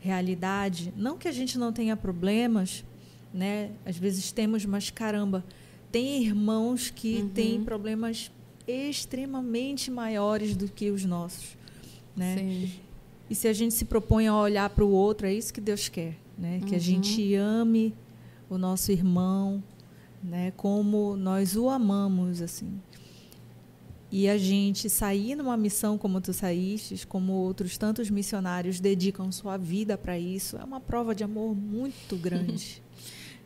realidade. 0.00 0.92
Não 0.96 1.18
que 1.18 1.28
a 1.28 1.32
gente 1.32 1.58
não 1.58 1.72
tenha 1.72 1.96
problemas, 1.96 2.84
né? 3.32 3.70
às 3.84 3.96
vezes 3.96 4.32
temos, 4.32 4.64
mas 4.64 4.90
caramba, 4.90 5.44
tem 5.90 6.22
irmãos 6.22 6.90
que 6.90 7.16
uhum. 7.16 7.28
têm 7.28 7.64
problemas 7.64 8.30
extremamente 8.66 9.90
maiores 9.90 10.56
do 10.56 10.68
que 10.68 10.90
os 10.90 11.04
nossos. 11.04 11.56
Né? 12.16 12.36
Sim. 12.36 12.72
E 13.30 13.34
se 13.34 13.48
a 13.48 13.52
gente 13.52 13.74
se 13.74 13.84
propõe 13.84 14.26
a 14.26 14.36
olhar 14.36 14.68
para 14.70 14.84
o 14.84 14.90
outro, 14.90 15.26
é 15.26 15.32
isso 15.32 15.52
que 15.52 15.60
Deus 15.60 15.88
quer. 15.88 16.16
Né? 16.36 16.60
Que 16.66 16.74
a 16.74 16.78
gente 16.78 17.34
uhum. 17.34 17.42
ame 17.42 17.94
o 18.48 18.56
nosso 18.56 18.92
irmão, 18.92 19.62
né? 20.22 20.52
Como 20.56 21.16
nós 21.16 21.56
o 21.56 21.68
amamos 21.68 22.40
assim. 22.40 22.80
E 24.10 24.28
a 24.28 24.38
gente 24.38 24.88
sair 24.88 25.34
numa 25.34 25.56
missão 25.56 25.98
como 25.98 26.20
tu 26.20 26.32
saíste, 26.32 27.06
como 27.06 27.32
outros 27.32 27.76
tantos 27.76 28.08
missionários 28.08 28.80
dedicam 28.80 29.30
sua 29.30 29.56
vida 29.56 29.98
para 29.98 30.18
isso, 30.18 30.56
é 30.56 30.64
uma 30.64 30.80
prova 30.80 31.14
de 31.14 31.24
amor 31.24 31.54
muito 31.54 32.16
grande. 32.16 32.82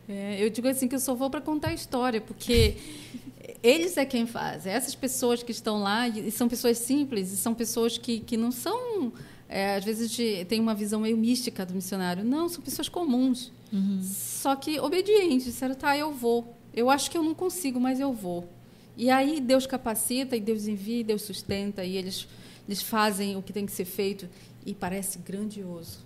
É, 0.08 0.44
eu 0.44 0.50
digo 0.50 0.66
assim 0.66 0.88
que 0.88 0.96
eu 0.96 1.00
só 1.00 1.14
vou 1.14 1.30
para 1.30 1.40
contar 1.40 1.68
a 1.68 1.74
história, 1.74 2.20
porque 2.20 2.76
eles 3.62 3.96
é 3.96 4.04
quem 4.04 4.26
faz. 4.26 4.66
Essas 4.66 4.96
pessoas 4.96 5.44
que 5.44 5.52
estão 5.52 5.80
lá 5.80 6.08
e 6.08 6.28
são 6.32 6.48
pessoas 6.48 6.78
simples, 6.78 7.32
e 7.32 7.36
são 7.36 7.54
pessoas 7.54 7.96
que, 7.96 8.18
que 8.18 8.36
não 8.36 8.50
são 8.50 9.12
é, 9.52 9.76
às 9.76 9.84
vezes 9.84 10.10
de, 10.10 10.46
tem 10.46 10.58
uma 10.58 10.74
visão 10.74 11.00
meio 11.00 11.16
mística 11.16 11.66
do 11.66 11.74
missionário. 11.74 12.24
Não, 12.24 12.48
são 12.48 12.62
pessoas 12.62 12.88
comuns. 12.88 13.52
Uhum. 13.70 14.00
Só 14.02 14.56
que 14.56 14.80
obedientes. 14.80 15.44
Disseram, 15.44 15.74
tá, 15.74 15.94
eu 15.96 16.10
vou. 16.10 16.56
Eu 16.72 16.88
acho 16.88 17.10
que 17.10 17.18
eu 17.18 17.22
não 17.22 17.34
consigo, 17.34 17.78
mas 17.78 18.00
eu 18.00 18.14
vou. 18.14 18.48
E 18.96 19.10
aí 19.10 19.40
Deus 19.40 19.66
capacita, 19.66 20.36
e 20.36 20.40
Deus 20.40 20.66
envia, 20.66 21.00
e 21.00 21.04
Deus 21.04 21.22
sustenta, 21.22 21.84
e 21.84 21.96
eles, 21.96 22.28
eles 22.68 22.82
fazem 22.82 23.36
o 23.36 23.42
que 23.42 23.52
tem 23.52 23.66
que 23.66 23.72
ser 23.72 23.84
feito. 23.84 24.28
E 24.64 24.74
parece 24.74 25.18
grandioso. 25.18 26.00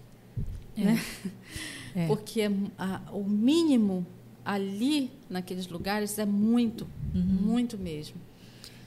É. 0.76 0.84
Né? 0.84 1.04
É. 1.94 2.06
Porque 2.06 2.42
é, 2.42 2.50
a, 2.76 3.00
o 3.10 3.24
mínimo 3.24 4.06
ali, 4.44 5.10
naqueles 5.30 5.66
lugares, 5.66 6.18
é 6.18 6.26
muito, 6.26 6.86
uhum. 7.14 7.22
muito 7.22 7.78
mesmo. 7.78 8.16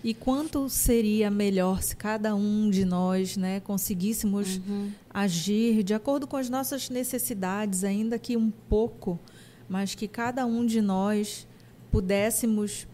E 0.04 0.14
quanto 0.14 0.70
seria 0.70 1.30
melhor 1.30 1.82
se 1.82 1.96
cada 1.96 2.34
um 2.34 2.70
de 2.70 2.86
nós 2.86 3.36
né, 3.36 3.60
conseguíssemos 3.60 4.58
uhum. 4.58 4.92
agir 5.10 5.84
de 5.84 5.94
acordo 5.94 6.26
com 6.26 6.38
as 6.38 6.50
nossas 6.50 6.90
necessidades, 6.90 7.84
ainda 7.84 8.18
que 8.18 8.38
um 8.38 8.50
pouco, 8.50 9.20
mas 9.68 9.96
que 9.96 10.08
cada 10.08 10.46
um 10.46 10.66
de 10.66 10.80
nós 10.80 11.46
pudéssemos 11.92 12.88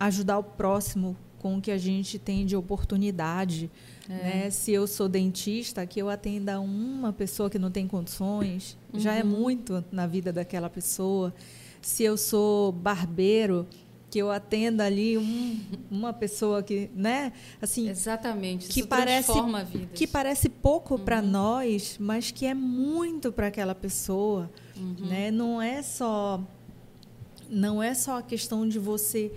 ajudar 0.00 0.38
o 0.38 0.42
próximo 0.42 1.14
com 1.38 1.56
o 1.56 1.60
que 1.60 1.70
a 1.70 1.78
gente 1.78 2.18
tem 2.18 2.44
de 2.44 2.56
oportunidade. 2.56 3.70
É. 4.08 4.12
Né? 4.12 4.50
Se 4.50 4.72
eu 4.72 4.86
sou 4.86 5.08
dentista, 5.08 5.86
que 5.86 6.00
eu 6.00 6.08
atenda 6.08 6.58
uma 6.58 7.12
pessoa 7.12 7.48
que 7.48 7.58
não 7.58 7.70
tem 7.70 7.86
condições, 7.86 8.76
uhum. 8.92 8.98
já 9.00 9.14
é 9.14 9.22
uhum. 9.22 9.28
muito 9.28 9.84
na 9.92 10.06
vida 10.06 10.32
daquela 10.32 10.68
pessoa. 10.68 11.34
Se 11.80 12.02
eu 12.02 12.16
sou 12.16 12.72
barbeiro, 12.72 13.66
que 14.10 14.18
eu 14.18 14.30
atenda 14.30 14.84
ali 14.84 15.16
um, 15.16 15.60
uma 15.90 16.12
pessoa 16.12 16.62
que, 16.62 16.90
né, 16.94 17.32
assim, 17.62 17.88
exatamente, 17.88 18.68
que 18.68 18.82
parece 18.84 19.32
que 19.94 20.06
parece 20.06 20.48
pouco 20.48 20.96
uhum. 20.96 21.04
para 21.04 21.22
nós, 21.22 21.96
mas 21.98 22.30
que 22.30 22.44
é 22.44 22.52
muito 22.52 23.32
para 23.32 23.46
aquela 23.46 23.74
pessoa, 23.74 24.50
uhum. 24.76 25.06
né? 25.06 25.30
Não 25.30 25.62
é 25.62 25.80
só 25.82 26.42
não 27.48 27.82
é 27.82 27.94
só 27.94 28.18
a 28.18 28.22
questão 28.22 28.68
de 28.68 28.78
você 28.78 29.32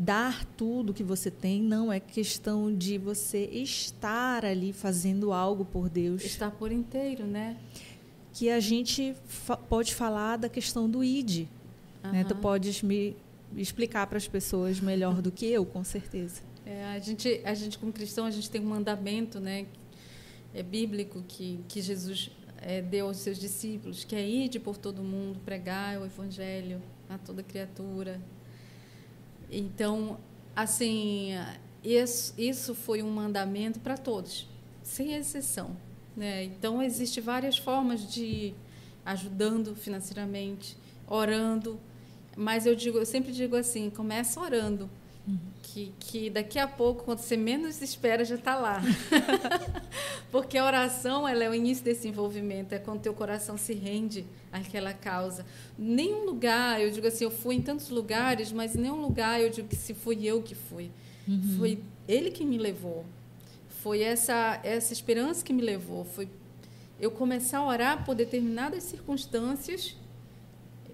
dar 0.00 0.44
tudo 0.56 0.94
que 0.94 1.02
você 1.02 1.28
tem, 1.28 1.60
não 1.60 1.92
é 1.92 1.98
questão 1.98 2.72
de 2.72 2.96
você 2.96 3.46
estar 3.46 4.44
ali 4.44 4.72
fazendo 4.72 5.32
algo 5.32 5.64
por 5.64 5.88
Deus. 5.88 6.24
Estar 6.24 6.52
por 6.52 6.70
inteiro, 6.70 7.26
né? 7.26 7.56
Que 8.32 8.48
a 8.48 8.60
gente 8.60 9.16
fa 9.26 9.56
pode 9.56 9.92
falar 9.92 10.36
da 10.36 10.48
questão 10.48 10.88
do 10.88 11.02
id, 11.02 11.48
uhum. 12.04 12.12
né? 12.12 12.22
Tu 12.22 12.36
podes 12.36 12.80
me 12.80 13.16
explicar 13.56 14.06
para 14.06 14.18
as 14.18 14.28
pessoas 14.28 14.78
melhor 14.78 15.20
do 15.20 15.32
que 15.32 15.46
eu, 15.46 15.66
com 15.66 15.82
certeza. 15.82 16.42
É, 16.64 16.84
a 16.84 16.98
gente, 17.00 17.40
a 17.44 17.54
gente 17.54 17.76
como 17.76 17.92
cristão, 17.92 18.24
a 18.24 18.30
gente 18.30 18.48
tem 18.48 18.60
um 18.60 18.66
mandamento, 18.66 19.40
né, 19.40 19.66
é 20.54 20.62
bíblico 20.62 21.24
que 21.26 21.60
que 21.66 21.80
Jesus 21.80 22.30
é, 22.58 22.82
deu 22.82 23.06
aos 23.06 23.16
seus 23.16 23.38
discípulos, 23.38 24.04
que 24.04 24.14
é 24.14 24.24
ir 24.24 24.60
por 24.60 24.76
todo 24.76 25.02
mundo, 25.02 25.40
pregar 25.44 26.00
o 26.00 26.04
evangelho 26.04 26.80
a 27.08 27.18
toda 27.18 27.42
criatura. 27.42 28.20
Então, 29.50 30.18
assim, 30.54 31.30
isso, 31.82 32.34
isso 32.36 32.74
foi 32.74 33.02
um 33.02 33.10
mandamento 33.10 33.80
para 33.80 33.96
todos, 33.96 34.46
sem 34.82 35.14
exceção. 35.14 35.76
Né? 36.16 36.44
Então, 36.44 36.82
existem 36.82 37.22
várias 37.22 37.56
formas 37.56 38.12
de 38.12 38.54
ajudando 39.04 39.74
financeiramente, 39.74 40.76
orando, 41.06 41.80
mas 42.36 42.66
eu 42.66 42.76
digo, 42.76 42.98
eu 42.98 43.06
sempre 43.06 43.32
digo 43.32 43.56
assim, 43.56 43.88
começa 43.88 44.38
orando, 44.40 44.90
uhum. 45.26 45.38
Que, 45.78 45.92
que 46.00 46.30
daqui 46.30 46.58
a 46.58 46.66
pouco, 46.66 47.04
quando 47.04 47.18
você 47.18 47.36
menos 47.36 47.80
espera, 47.80 48.24
já 48.24 48.34
está 48.34 48.56
lá. 48.56 48.82
Porque 50.30 50.58
a 50.58 50.64
oração, 50.64 51.28
ela 51.28 51.44
é 51.44 51.48
o 51.48 51.54
início 51.54 51.84
desse 51.84 52.08
envolvimento, 52.08 52.74
é 52.74 52.78
quando 52.78 53.00
teu 53.00 53.14
coração 53.14 53.56
se 53.56 53.74
rende 53.74 54.26
àquela 54.50 54.92
causa. 54.92 55.46
Nenhum 55.78 56.24
lugar, 56.24 56.80
eu 56.80 56.90
digo 56.90 57.06
assim, 57.06 57.24
eu 57.24 57.30
fui 57.30 57.54
em 57.54 57.62
tantos 57.62 57.90
lugares, 57.90 58.50
mas 58.50 58.74
nenhum 58.74 59.00
lugar 59.00 59.40
eu 59.40 59.50
digo 59.50 59.68
que 59.68 59.76
se 59.76 59.94
fui 59.94 60.26
eu 60.26 60.42
que 60.42 60.54
fui. 60.54 60.90
Uhum. 61.26 61.56
Foi 61.58 61.78
ele 62.08 62.30
que 62.30 62.44
me 62.44 62.58
levou. 62.58 63.04
Foi 63.82 64.02
essa 64.02 64.60
essa 64.64 64.92
esperança 64.92 65.44
que 65.44 65.52
me 65.52 65.62
levou. 65.62 66.04
Foi 66.04 66.28
eu 66.98 67.10
começar 67.12 67.58
a 67.58 67.66
orar 67.66 68.04
por 68.04 68.14
determinadas 68.14 68.82
circunstâncias, 68.82 69.96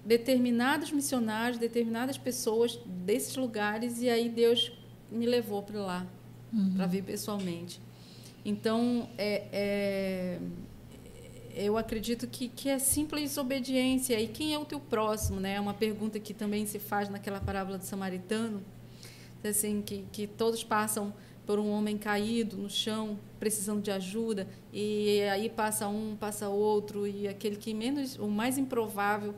determinados 0.05 0.91
missionários, 0.91 1.57
determinadas 1.57 2.17
pessoas 2.17 2.79
desses 2.85 3.35
lugares, 3.35 4.01
e 4.01 4.09
aí 4.09 4.29
Deus 4.29 4.71
me 5.11 5.25
levou 5.25 5.63
para 5.63 5.81
lá, 5.81 6.07
uhum. 6.53 6.75
para 6.75 6.85
ver 6.85 7.03
pessoalmente. 7.03 7.81
Então, 8.45 9.09
é, 9.17 9.43
é, 9.51 10.39
eu 11.55 11.77
acredito 11.77 12.27
que, 12.27 12.47
que 12.47 12.69
é 12.69 12.77
simples 12.77 13.37
obediência. 13.37 14.19
E 14.19 14.27
quem 14.27 14.53
é 14.53 14.59
o 14.59 14.65
teu 14.65 14.79
próximo? 14.79 15.39
Né? 15.39 15.55
É 15.55 15.59
uma 15.59 15.73
pergunta 15.73 16.19
que 16.19 16.33
também 16.33 16.65
se 16.67 16.77
faz 16.77 17.09
naquela 17.09 17.39
parábola 17.39 17.79
do 17.79 17.85
samaritano, 17.85 18.61
assim, 19.43 19.81
que, 19.81 20.05
que 20.11 20.27
todos 20.27 20.63
passam 20.63 21.11
por 21.47 21.59
um 21.59 21.69
homem 21.69 21.97
caído 21.97 22.57
no 22.57 22.69
chão, 22.69 23.19
precisando 23.39 23.81
de 23.81 23.91
ajuda, 23.91 24.47
e 24.73 25.21
aí 25.31 25.47
passa 25.47 25.87
um, 25.87 26.15
passa 26.19 26.49
outro, 26.49 27.05
e 27.05 27.27
aquele 27.27 27.55
que 27.55 27.71
menos, 27.73 28.17
o 28.17 28.27
mais 28.27 28.57
improvável, 28.57 29.35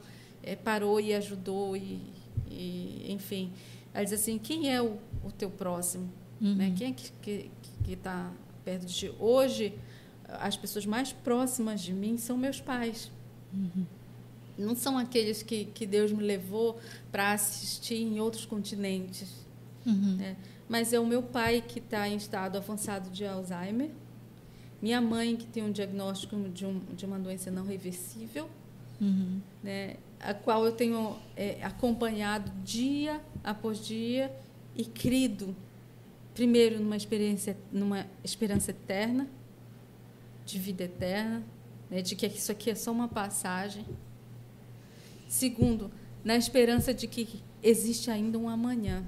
é, 0.52 0.56
parou 0.56 1.00
e 1.00 1.14
ajudou, 1.14 1.76
e, 1.76 2.02
e, 2.50 3.06
enfim. 3.10 3.52
Aí 3.94 4.04
diz 4.04 4.14
assim, 4.14 4.38
quem 4.38 4.72
é 4.72 4.82
o, 4.82 4.98
o 5.24 5.32
teu 5.32 5.50
próximo? 5.50 6.10
Uhum. 6.42 6.56
Né? 6.56 6.74
Quem 6.78 6.92
é 6.92 6.94
que 6.94 7.52
está 7.88 8.32
perto 8.64 8.86
de 8.86 8.94
ti? 8.94 9.12
Hoje, 9.20 9.74
as 10.28 10.56
pessoas 10.56 10.86
mais 10.86 11.12
próximas 11.12 11.82
de 11.82 11.94
mim 11.94 12.18
são 12.18 12.38
meus 12.38 12.60
pais. 12.60 13.12
Uhum. 13.54 13.86
Não 14.58 14.76
são 14.76 14.98
aqueles 14.98 15.44
que, 15.44 15.66
que 15.66 15.86
Deus 15.86 16.12
me 16.12 16.24
levou 16.24 16.80
para 17.12 17.32
assistir 17.32 18.02
em 18.02 18.20
outros 18.20 18.46
continentes. 18.46 19.46
Uhum. 19.86 20.18
Né? 20.18 20.36
mas 20.70 20.92
é 20.94 21.00
o 21.00 21.06
meu 21.06 21.24
pai 21.24 21.64
que 21.66 21.80
está 21.80 22.08
em 22.08 22.18
estado 22.18 22.58
avançado 22.58 23.10
de 23.10 23.26
Alzheimer, 23.26 23.90
minha 24.82 25.02
mãe 25.02 25.36
que 25.36 25.46
tem 25.46 25.64
um 25.64 25.72
diagnóstico 25.72 26.36
de, 26.50 26.66
um, 26.66 26.80
de 26.94 27.06
uma 27.06 27.18
doença 27.18 27.50
não 27.50 27.66
reversível, 27.66 28.50
uhum. 29.00 29.40
né, 29.64 29.96
a 30.20 30.34
qual 30.34 30.66
eu 30.66 30.72
tenho 30.72 31.18
é, 31.36 31.64
acompanhado 31.64 32.52
dia 32.64 33.22
após 33.44 33.86
dia 33.86 34.36
e 34.76 34.86
crido, 34.86 35.56
primeiro 36.34 36.80
numa 36.80 36.98
experiência, 36.98 37.58
numa 37.72 38.06
esperança 38.24 38.72
eterna, 38.72 39.28
de 40.46 40.58
vida 40.60 40.84
eterna, 40.84 41.44
né, 41.90 42.02
de 42.02 42.16
que 42.16 42.26
isso 42.26 42.52
aqui 42.52 42.70
é 42.70 42.76
só 42.76 42.92
uma 42.92 43.08
passagem. 43.08 43.86
Segundo, 45.28 45.92
na 46.24 46.36
esperança 46.36 46.94
de 46.94 47.08
que 47.08 47.42
existe 47.62 48.10
ainda 48.10 48.38
um 48.38 48.48
amanhã 48.48 49.06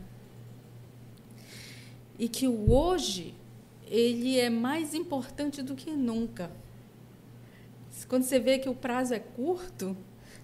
e 2.17 2.27
que 2.27 2.47
o 2.47 2.71
hoje 2.71 3.33
ele 3.87 4.37
é 4.37 4.49
mais 4.49 4.93
importante 4.93 5.61
do 5.61 5.75
que 5.75 5.91
nunca. 5.91 6.51
Quando 8.07 8.23
você 8.23 8.39
vê 8.39 8.59
que 8.59 8.69
o 8.69 8.75
prazo 8.75 9.13
é 9.13 9.19
curto, 9.19 9.95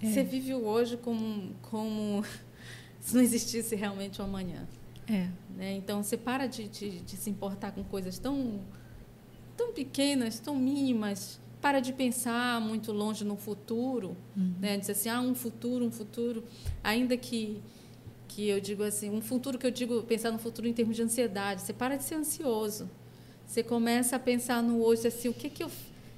é. 0.01 0.07
você 0.07 0.23
vive 0.23 0.53
o 0.53 0.65
hoje 0.65 0.97
como, 0.97 1.55
como 1.61 2.23
se 2.99 3.15
não 3.15 3.21
existisse 3.21 3.75
realmente 3.75 4.21
o 4.21 4.23
amanhã. 4.23 4.67
É. 5.07 5.27
Né? 5.55 5.73
Então, 5.73 6.01
você 6.03 6.17
para 6.17 6.47
de, 6.47 6.67
de, 6.67 6.99
de, 7.01 7.17
se 7.17 7.29
importar 7.29 7.71
com 7.71 7.83
coisas 7.83 8.17
tão, 8.17 8.59
tão 9.55 9.71
pequenas, 9.71 10.39
tão 10.39 10.55
mínimas, 10.55 11.39
para 11.61 11.79
de 11.79 11.93
pensar 11.93 12.59
muito 12.59 12.91
longe 12.91 13.23
no 13.23 13.35
futuro, 13.35 14.15
uhum. 14.35 14.53
né? 14.59 14.77
diz 14.77 14.89
assim, 14.89 15.09
ah, 15.09 15.21
um 15.21 15.35
futuro, 15.35 15.85
um 15.85 15.91
futuro, 15.91 16.43
ainda 16.83 17.15
que 17.17 17.61
que 18.27 18.49
eu 18.49 18.59
digo 18.59 18.83
assim, 18.83 19.09
um 19.09 19.21
futuro 19.21 19.57
que 19.57 19.65
eu 19.65 19.71
digo, 19.71 20.03
pensar 20.03 20.29
no 20.29 20.39
futuro 20.39 20.67
em 20.67 20.73
termos 20.73 20.97
de 20.97 21.01
ansiedade. 21.01 21.61
Você 21.61 21.71
para 21.71 21.95
de 21.95 22.03
ser 22.03 22.15
ansioso. 22.15 22.89
Você 23.45 23.63
começa 23.63 24.17
a 24.17 24.19
pensar 24.19 24.61
no 24.61 24.83
hoje, 24.83 25.07
assim, 25.07 25.29
o 25.29 25.33
que 25.33 25.49
que 25.49 25.63
eu 25.63 25.71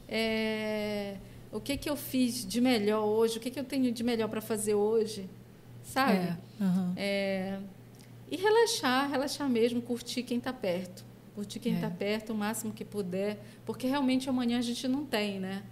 é, 0.08 1.18
o 1.52 1.60
que 1.60 1.78
que 1.78 1.90
eu 1.90 1.96
fiz 1.96 2.46
de 2.46 2.60
melhor 2.60 3.06
hoje, 3.06 3.38
o 3.38 3.42
que 3.42 3.50
que 3.50 3.60
eu 3.60 3.64
tenho 3.64 3.92
de 3.92 4.04
melhor 4.04 4.28
para 4.28 4.42
fazer 4.42 4.76
hoje, 4.76 5.30
sabe? 5.84 6.18
É, 6.18 6.38
uhum. 6.60 6.94
é, 6.96 7.60
e 8.30 8.36
relaxar, 8.36 9.10
relaxar 9.10 9.50
mesmo, 9.50 9.82
curtir 9.82 10.24
quem 10.24 10.38
está 10.38 10.52
perto, 10.52 11.06
curtir 11.34 11.60
quem 11.60 11.76
está 11.76 11.88
é. 11.88 11.92
perto 11.92 12.34
o 12.34 12.36
máximo 12.36 12.74
que 12.74 12.84
puder, 12.84 13.40
porque 13.66 13.88
realmente 13.88 14.30
amanhã 14.30 14.60
a 14.60 14.62
gente 14.62 14.88
não 14.88 15.06
tem, 15.06 15.40
né? 15.40 15.64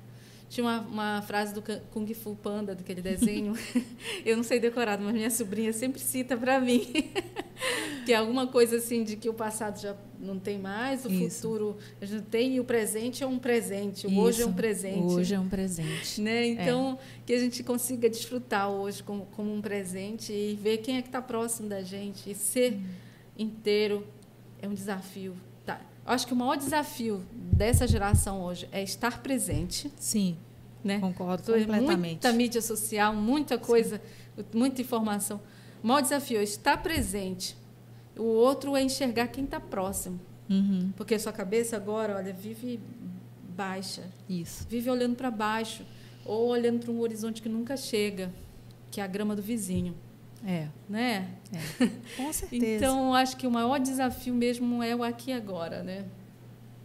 Tinha 0.47 0.65
uma, 0.65 0.79
uma, 0.81 1.21
frase 1.21 1.53
do 1.53 1.63
Kung 1.91 2.13
Fu 2.13 2.35
Panda, 2.35 2.75
daquele 2.75 3.01
desenho. 3.01 3.53
eu 4.25 4.37
não 4.37 4.43
sei 4.43 4.59
decorado, 4.59 5.03
mas 5.03 5.13
minha 5.13 5.31
sobrinha 5.31 5.73
sempre 5.73 5.99
cita 5.99 6.37
para 6.37 6.59
mim. 6.59 7.11
que 8.05 8.13
é 8.13 8.15
alguma 8.15 8.47
coisa 8.47 8.77
assim 8.77 9.03
de 9.03 9.15
que 9.15 9.27
o 9.27 9.33
passado 9.33 9.81
já 9.81 9.95
não 10.19 10.39
tem 10.39 10.59
mais, 10.59 11.05
o 11.05 11.11
Isso. 11.11 11.41
futuro 11.41 11.77
a 11.99 12.05
gente 12.05 12.23
tem 12.23 12.55
e 12.55 12.59
o 12.59 12.63
presente 12.63 13.23
é 13.23 13.27
um 13.27 13.39
presente. 13.39 14.05
O 14.05 14.09
Isso. 14.09 14.19
hoje 14.19 14.41
é 14.41 14.45
um 14.45 14.53
presente. 14.53 15.13
Hoje 15.13 15.35
é 15.35 15.39
um 15.39 15.49
presente. 15.49 16.21
Né? 16.21 16.31
É. 16.31 16.47
Então, 16.47 16.99
é. 17.01 17.21
que 17.25 17.33
a 17.33 17.39
gente 17.39 17.63
consiga 17.63 18.09
desfrutar 18.09 18.69
hoje 18.69 19.01
como, 19.01 19.25
como 19.27 19.53
um 19.53 19.61
presente 19.61 20.31
e 20.31 20.57
ver 20.61 20.77
quem 20.77 20.97
é 20.97 21.01
que 21.01 21.07
está 21.07 21.21
próximo 21.21 21.67
da 21.67 21.81
gente. 21.81 22.29
E 22.29 22.35
ser 22.35 22.73
hum. 22.73 22.83
inteiro 23.37 24.05
é 24.61 24.67
um 24.67 24.73
desafio 24.73 25.35
acho 26.05 26.27
que 26.27 26.33
o 26.33 26.35
maior 26.35 26.55
desafio 26.55 27.23
dessa 27.33 27.87
geração 27.87 28.41
hoje 28.41 28.67
é 28.71 28.83
estar 28.83 29.21
presente. 29.21 29.91
Sim. 29.97 30.37
Né? 30.83 30.99
Concordo 30.99 31.43
completamente. 31.43 32.11
Muita 32.11 32.31
mídia 32.31 32.61
social, 32.61 33.13
muita 33.15 33.57
coisa, 33.57 33.99
Sim. 34.35 34.43
muita 34.53 34.81
informação. 34.81 35.41
O 35.83 35.87
maior 35.87 36.01
desafio 36.01 36.39
é 36.39 36.43
estar 36.43 36.77
presente. 36.77 37.57
O 38.17 38.23
outro 38.23 38.75
é 38.75 38.83
enxergar 38.83 39.27
quem 39.27 39.45
está 39.45 39.59
próximo. 39.59 40.19
Uhum. 40.49 40.93
Porque 40.95 41.15
a 41.15 41.19
sua 41.19 41.33
cabeça 41.33 41.75
agora, 41.75 42.15
olha, 42.15 42.31
vive 42.31 42.79
baixa. 43.55 44.03
Isso. 44.29 44.65
Vive 44.69 44.89
olhando 44.89 45.15
para 45.15 45.31
baixo 45.31 45.83
ou 46.23 46.47
olhando 46.49 46.79
para 46.79 46.91
um 46.91 46.99
horizonte 46.99 47.41
que 47.41 47.49
nunca 47.49 47.75
chega, 47.77 48.31
que 48.91 48.99
é 48.99 49.03
a 49.03 49.07
grama 49.07 49.35
do 49.35 49.41
vizinho. 49.41 49.95
É. 50.45 50.67
Né? 50.87 51.27
É. 51.51 51.87
Com 52.15 52.31
certeza. 52.31 52.65
então, 52.65 53.13
acho 53.13 53.35
que 53.35 53.47
o 53.47 53.51
maior 53.51 53.79
desafio 53.79 54.33
mesmo 54.33 54.83
é 54.83 54.95
o 54.95 55.03
aqui 55.03 55.31
e 55.31 55.33
agora, 55.33 55.81
né? 55.81 56.05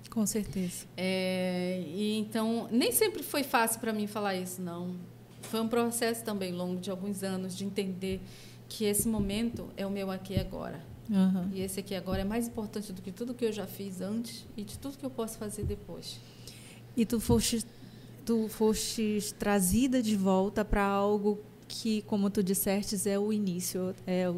Com 0.09 0.27
certeza. 0.27 0.87
É, 0.97 1.85
e 1.87 2.19
então, 2.19 2.69
nem 2.73 2.91
sempre 2.91 3.23
foi 3.23 3.45
fácil 3.45 3.79
para 3.81 3.93
mim 3.93 4.07
falar 4.07 4.35
isso, 4.35 4.61
não. 4.61 4.97
Foi 5.43 5.61
um 5.61 5.69
processo 5.69 6.25
também 6.25 6.53
longo 6.53 6.81
de 6.81 6.91
alguns 6.91 7.23
anos 7.23 7.57
de 7.57 7.65
entender 7.65 8.21
que 8.69 8.85
esse 8.85 9.07
momento 9.07 9.69
é 9.77 9.87
o 9.87 9.91
meu 9.91 10.11
aqui 10.11 10.35
e 10.35 10.41
agora. 10.41 10.81
Uhum. 11.09 11.51
E 11.53 11.61
esse 11.61 11.81
aqui 11.81 11.95
agora 11.95 12.23
é 12.23 12.25
mais 12.25 12.47
importante 12.47 12.93
do 12.93 13.03
que 13.03 13.13
tudo 13.13 13.35
que 13.35 13.45
eu 13.45 13.53
já 13.53 13.67
fiz 13.67 14.01
antes 14.01 14.47
e 14.57 14.63
de 14.63 14.79
tudo 14.79 14.97
que 14.97 15.05
eu 15.05 15.11
posso 15.11 15.39
fazer 15.39 15.65
depois. 15.65 16.19
E 16.97 17.05
tu 17.05 17.21
foste, 17.21 17.65
tu 18.25 18.49
foste 18.49 19.35
trazida 19.39 20.03
de 20.03 20.17
volta 20.17 20.65
para 20.65 20.85
algo 20.85 21.39
que, 21.71 22.03
como 22.03 22.29
tu 22.29 22.43
disseste, 22.43 23.09
é 23.09 23.19
o 23.19 23.33
início, 23.33 23.95
é, 24.07 24.33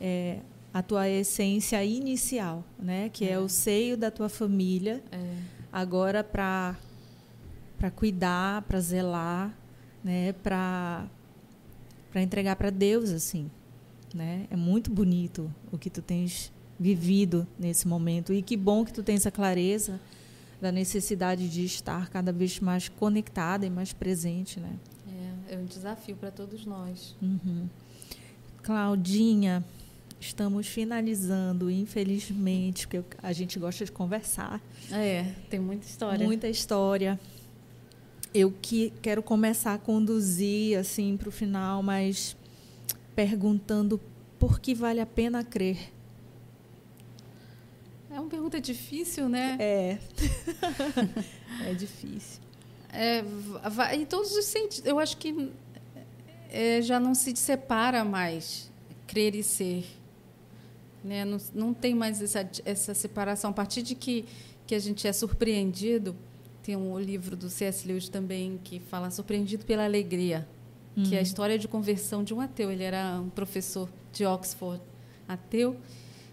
é 0.00 0.38
a 0.72 0.82
tua 0.82 1.08
essência 1.08 1.82
inicial, 1.84 2.64
né? 2.78 3.08
Que 3.08 3.24
é, 3.24 3.32
é 3.32 3.38
o 3.38 3.48
seio 3.48 3.96
da 3.96 4.10
tua 4.10 4.28
família. 4.28 5.02
É. 5.10 5.34
Agora 5.72 6.22
para 6.22 6.76
para 7.76 7.90
cuidar, 7.92 8.62
para 8.62 8.80
zelar, 8.80 9.54
né? 10.02 10.32
Para 10.34 11.06
para 12.10 12.22
entregar 12.22 12.56
para 12.56 12.70
Deus 12.70 13.10
assim, 13.10 13.50
né? 14.14 14.46
É 14.50 14.56
muito 14.56 14.90
bonito 14.90 15.52
o 15.72 15.76
que 15.76 15.90
tu 15.90 16.00
tens 16.00 16.52
vivido 16.78 17.46
nesse 17.58 17.88
momento 17.88 18.32
e 18.32 18.40
que 18.40 18.56
bom 18.56 18.84
que 18.84 18.92
tu 18.92 19.02
tens 19.02 19.26
a 19.26 19.30
clareza 19.32 20.00
da 20.60 20.70
necessidade 20.70 21.48
de 21.48 21.64
estar 21.64 22.08
cada 22.08 22.32
vez 22.32 22.60
mais 22.60 22.88
conectada 22.88 23.66
e 23.66 23.70
mais 23.70 23.92
presente, 23.92 24.60
né? 24.60 24.72
É 25.48 25.56
um 25.56 25.64
desafio 25.64 26.16
para 26.16 26.30
todos 26.30 26.64
nós. 26.64 27.16
Uhum. 27.20 27.68
Claudinha, 28.62 29.64
estamos 30.20 30.66
finalizando, 30.66 31.70
infelizmente, 31.70 32.86
porque 32.86 33.16
a 33.22 33.32
gente 33.32 33.58
gosta 33.58 33.84
de 33.84 33.92
conversar. 33.92 34.60
É, 34.90 35.32
tem 35.48 35.58
muita 35.58 35.86
história. 35.86 36.26
Muita 36.26 36.48
história. 36.48 37.18
Eu 38.34 38.52
que 38.60 38.92
quero 39.00 39.22
começar 39.22 39.74
a 39.74 39.78
conduzir 39.78 40.78
assim 40.78 41.16
para 41.16 41.28
o 41.28 41.32
final, 41.32 41.82
mas 41.82 42.36
perguntando 43.16 44.00
por 44.38 44.60
que 44.60 44.74
vale 44.74 45.00
a 45.00 45.06
pena 45.06 45.42
crer. 45.42 45.92
É 48.10 48.20
uma 48.20 48.28
pergunta 48.28 48.60
difícil, 48.60 49.28
né? 49.28 49.56
É. 49.58 49.98
é 51.70 51.74
difícil. 51.74 52.47
É, 52.92 53.22
em 53.94 54.04
todos 54.04 54.32
os 54.32 54.44
sentidos. 54.46 54.86
Eu 54.86 54.98
acho 54.98 55.16
que 55.16 55.50
é, 56.50 56.80
já 56.82 56.98
não 56.98 57.14
se 57.14 57.34
separa 57.36 58.04
mais 58.04 58.70
crer 59.06 59.34
e 59.34 59.42
ser. 59.42 59.84
Né? 61.02 61.24
Não, 61.24 61.38
não 61.54 61.74
tem 61.74 61.94
mais 61.94 62.20
essa, 62.22 62.48
essa 62.64 62.94
separação. 62.94 63.50
A 63.50 63.52
partir 63.52 63.82
de 63.82 63.94
que, 63.94 64.24
que 64.66 64.74
a 64.74 64.78
gente 64.78 65.06
é 65.06 65.12
surpreendido, 65.12 66.16
tem 66.62 66.76
um 66.76 66.98
livro 66.98 67.36
do 67.36 67.48
C.S. 67.48 67.86
Lewis 67.86 68.08
também 68.08 68.60
que 68.62 68.78
fala 68.78 69.10
Surpreendido 69.10 69.64
pela 69.64 69.84
Alegria, 69.84 70.46
uhum. 70.96 71.04
que 71.04 71.14
é 71.14 71.18
a 71.18 71.20
uhum. 71.20 71.22
história 71.22 71.58
de 71.58 71.66
conversão 71.66 72.22
de 72.22 72.34
um 72.34 72.40
ateu. 72.40 72.70
Ele 72.70 72.84
era 72.84 73.20
um 73.20 73.30
professor 73.30 73.88
de 74.12 74.26
Oxford, 74.26 74.82
ateu, 75.26 75.76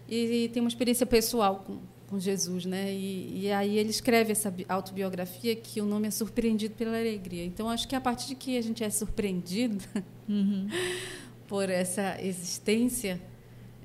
e, 0.08 0.44
e 0.44 0.48
tem 0.48 0.60
uma 0.60 0.68
experiência 0.68 1.06
pessoal 1.06 1.64
com, 1.66 1.78
com 2.08 2.18
Jesus, 2.18 2.64
né? 2.64 2.92
E, 2.92 3.42
e, 3.42 3.52
aí 3.52 3.76
ele 3.76 3.90
escreve 3.90 4.32
essa 4.32 4.54
autobiografia 4.68 5.56
que 5.56 5.80
o 5.80 5.84
nome 5.84 6.08
é 6.08 6.10
Surpreendido 6.10 6.74
pela 6.74 6.96
Alegria. 6.96 7.44
Então 7.44 7.68
acho 7.68 7.86
que 7.88 7.96
a 7.96 8.00
partir 8.00 8.28
de 8.28 8.34
que 8.34 8.56
a 8.56 8.62
gente 8.62 8.84
é 8.84 8.90
surpreendido 8.90 9.84
uhum. 10.28 10.68
por 11.48 11.68
essa 11.68 12.16
existência, 12.22 13.20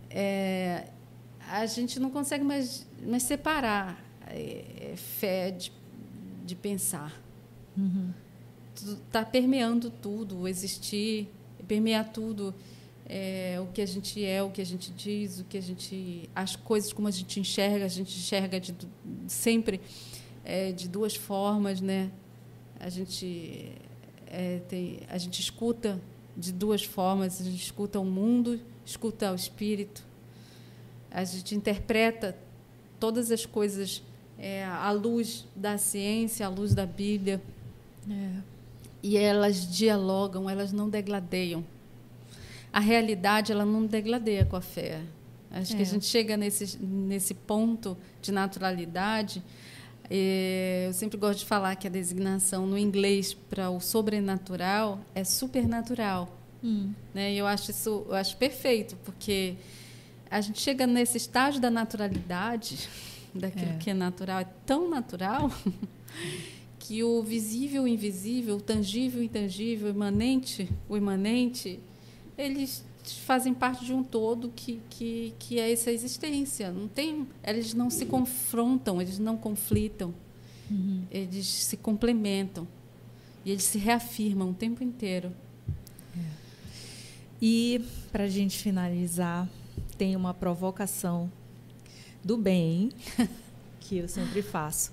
é, 0.10 0.88
a 1.48 1.66
gente 1.66 2.00
não 2.00 2.10
consegue 2.10 2.44
mais, 2.44 2.88
mais 3.06 3.24
separar 3.24 4.04
é, 4.28 4.94
fé 4.96 5.52
de, 5.52 5.72
de 6.46 6.56
pensar. 6.56 7.20
Uhum. 7.76 8.12
Está 8.76 9.26
permeando 9.26 9.90
tudo, 9.90 10.48
existir, 10.48 11.30
permear 11.68 12.12
tudo 12.12 12.54
é, 13.08 13.60
o 13.60 13.68
que 13.68 13.82
a 13.82 13.86
gente 13.86 14.24
é, 14.24 14.42
o 14.42 14.50
que 14.50 14.62
a 14.62 14.66
gente 14.66 14.92
diz, 14.92 15.40
o 15.40 15.44
que 15.44 15.58
a 15.58 15.62
gente, 15.62 16.30
as 16.36 16.56
coisas 16.56 16.94
como 16.94 17.08
a 17.08 17.12
gente 17.12 17.40
enxerga, 17.40 17.86
a 17.86 17.90
gente 17.90 18.18
enxerga 18.18 18.60
de, 18.60 18.74
sempre 19.28 19.82
é, 20.46 20.72
de 20.72 20.88
duas 20.88 21.16
formas, 21.16 21.82
né? 21.82 22.12
A 22.80 22.90
gente 22.90 23.74
é, 24.28 24.60
tem, 24.68 25.02
a 25.10 25.18
gente 25.18 25.40
escuta 25.40 26.00
de 26.38 26.52
duas 26.52 26.84
formas, 26.84 27.42
a 27.42 27.44
gente 27.44 27.62
escuta 27.62 28.00
o 28.00 28.06
mundo, 28.06 28.60
escuta 28.86 29.32
o 29.32 29.36
espírito, 29.36 30.04
a 31.10 31.24
gente 31.24 31.54
interpreta 31.54 32.38
todas 33.00 33.30
as 33.32 33.46
coisas 33.46 34.02
é, 34.40 34.64
à 34.64 34.92
luz 34.92 35.46
da 35.56 35.78
ciência, 35.78 36.46
à 36.46 36.50
luz 36.50 36.74
da 36.74 36.86
Bíblia. 36.86 37.42
É. 38.10 38.42
E 39.04 39.18
elas 39.18 39.70
dialogam, 39.70 40.50
elas 40.50 40.72
não 40.72 40.90
degladeiam 40.90 41.66
a 42.72 42.80
realidade 42.80 43.52
ela 43.52 43.66
não 43.66 43.86
degladeia 43.86 44.46
com 44.46 44.56
a 44.56 44.62
fé. 44.62 45.02
Acho 45.50 45.74
é. 45.74 45.76
que 45.76 45.82
a 45.82 45.86
é. 45.86 45.90
gente 45.90 46.06
chega 46.06 46.38
nesse, 46.38 46.78
nesse 46.78 47.34
ponto 47.34 47.98
de 48.22 48.32
naturalidade. 48.32 49.44
Eu 50.10 50.94
sempre 50.94 51.18
gosto 51.18 51.40
de 51.40 51.46
falar 51.46 51.76
que 51.76 51.88
a 51.88 51.90
designação 51.90 52.66
no 52.66 52.78
inglês 52.78 53.34
para 53.34 53.70
o 53.70 53.80
sobrenatural 53.80 55.00
é 55.16 55.24
supernatural. 55.24 56.38
Hum. 56.64 56.92
Né? 57.14 57.34
E 57.34 57.38
eu 57.38 57.48
acho 57.48 57.72
isso 57.72 58.06
eu 58.08 58.16
acho 58.16 58.36
perfeito, 58.38 58.96
porque 59.04 59.56
a 60.30 60.40
gente 60.42 60.62
chega 60.62 60.86
nesse 60.86 61.18
estágio 61.18 61.62
da 61.62 61.70
naturalidade, 61.70 62.90
daquilo 63.34 63.72
é. 63.72 63.78
que 63.78 63.90
é 63.90 63.94
natural, 63.94 64.42
é 64.42 64.48
tão 64.66 64.90
natural 64.90 65.52
que 66.80 67.04
o 67.04 67.24
visível, 67.24 67.84
o 67.84 67.88
invisível, 67.88 68.58
o 68.58 68.62
tangível, 68.62 69.22
o 69.22 69.24
intangível, 69.24 69.88
o 69.88 69.92
imanente, 69.92 70.70
o 70.90 70.98
imanente, 70.98 71.80
eles 72.38 72.84
fazem 73.26 73.54
parte 73.54 73.84
de 73.86 73.94
um 73.94 74.04
todo 74.04 74.52
que, 74.56 74.80
que, 74.90 75.34
que 75.40 75.60
é 75.60 75.72
essa 75.72 75.92
existência. 75.92 76.72
Não 76.72 76.88
tem, 76.88 77.28
eles 77.44 77.74
não 77.74 77.90
se 77.90 78.06
confrontam, 78.06 79.02
eles 79.02 79.18
não 79.20 79.38
conflitam, 79.38 80.14
uhum. 80.70 81.04
eles 81.10 81.48
se 81.48 81.78
complementam 81.78 82.68
e 83.44 83.52
eles 83.52 83.64
se 83.64 83.78
reafirmam 83.78 84.52
o 84.52 84.54
tempo 84.54 84.84
inteiro. 84.84 85.32
É. 86.16 86.20
E 87.42 87.84
para 88.12 88.26
a 88.26 88.30
gente 88.30 88.58
finalizar, 88.58 89.50
tem 89.98 90.16
uma 90.16 90.34
provocação 90.34 91.32
do 92.24 92.38
bem 92.38 92.90
que 93.80 93.98
eu 93.98 94.08
sempre 94.08 94.42
faço. 94.42 94.92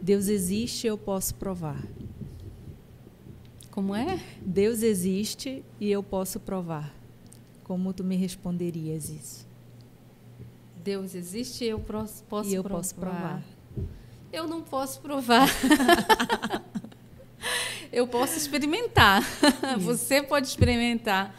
Deus 0.00 0.28
existe, 0.28 0.86
eu 0.86 0.96
posso 0.96 1.34
provar. 1.34 1.82
Como 3.80 3.96
é? 3.96 4.20
Deus 4.42 4.82
existe 4.82 5.64
e 5.80 5.90
eu 5.90 6.02
posso 6.02 6.38
provar. 6.38 6.94
Como 7.64 7.94
tu 7.94 8.04
me 8.04 8.14
responderias 8.14 9.08
isso? 9.08 9.46
Deus 10.84 11.14
existe 11.14 11.64
e 11.64 11.68
eu 11.68 11.80
posso, 11.80 12.22
posso 12.24 12.50
e 12.50 12.54
eu 12.56 12.62
provar. 12.62 12.78
posso 12.78 12.94
provar. 12.94 13.42
Eu 14.30 14.46
não 14.46 14.60
posso 14.60 15.00
provar. 15.00 15.48
eu 17.90 18.06
posso 18.06 18.36
experimentar. 18.36 19.22
Isso. 19.22 19.80
Você 19.80 20.22
pode 20.22 20.48
experimentar. 20.48 21.34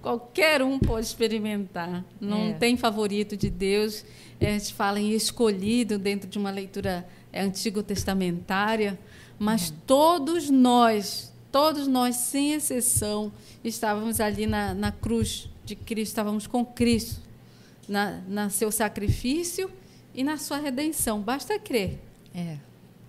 Qualquer 0.00 0.62
um 0.62 0.78
pode 0.78 1.04
experimentar. 1.04 2.02
Não 2.18 2.44
é. 2.44 2.52
tem 2.54 2.74
favorito 2.74 3.36
de 3.36 3.50
Deus. 3.50 4.02
A 4.40 4.44
gente 4.46 4.72
fala 4.72 4.98
em 4.98 5.12
escolhido 5.12 5.98
dentro 5.98 6.26
de 6.26 6.38
uma 6.38 6.50
leitura 6.50 7.06
antigo 7.34 7.82
testamentária, 7.82 8.98
mas 9.38 9.68
uhum. 9.68 9.76
todos 9.86 10.48
nós 10.48 11.31
Todos 11.52 11.86
nós, 11.86 12.16
sem 12.16 12.54
exceção, 12.54 13.30
estávamos 13.62 14.20
ali 14.20 14.46
na, 14.46 14.72
na 14.72 14.90
cruz 14.90 15.50
de 15.62 15.76
Cristo, 15.76 16.12
estávamos 16.12 16.46
com 16.46 16.64
Cristo, 16.64 17.20
na, 17.86 18.22
na 18.26 18.48
seu 18.48 18.72
sacrifício 18.72 19.70
e 20.14 20.24
na 20.24 20.38
sua 20.38 20.56
redenção. 20.56 21.20
Basta 21.20 21.58
crer. 21.58 22.00
É. 22.34 22.56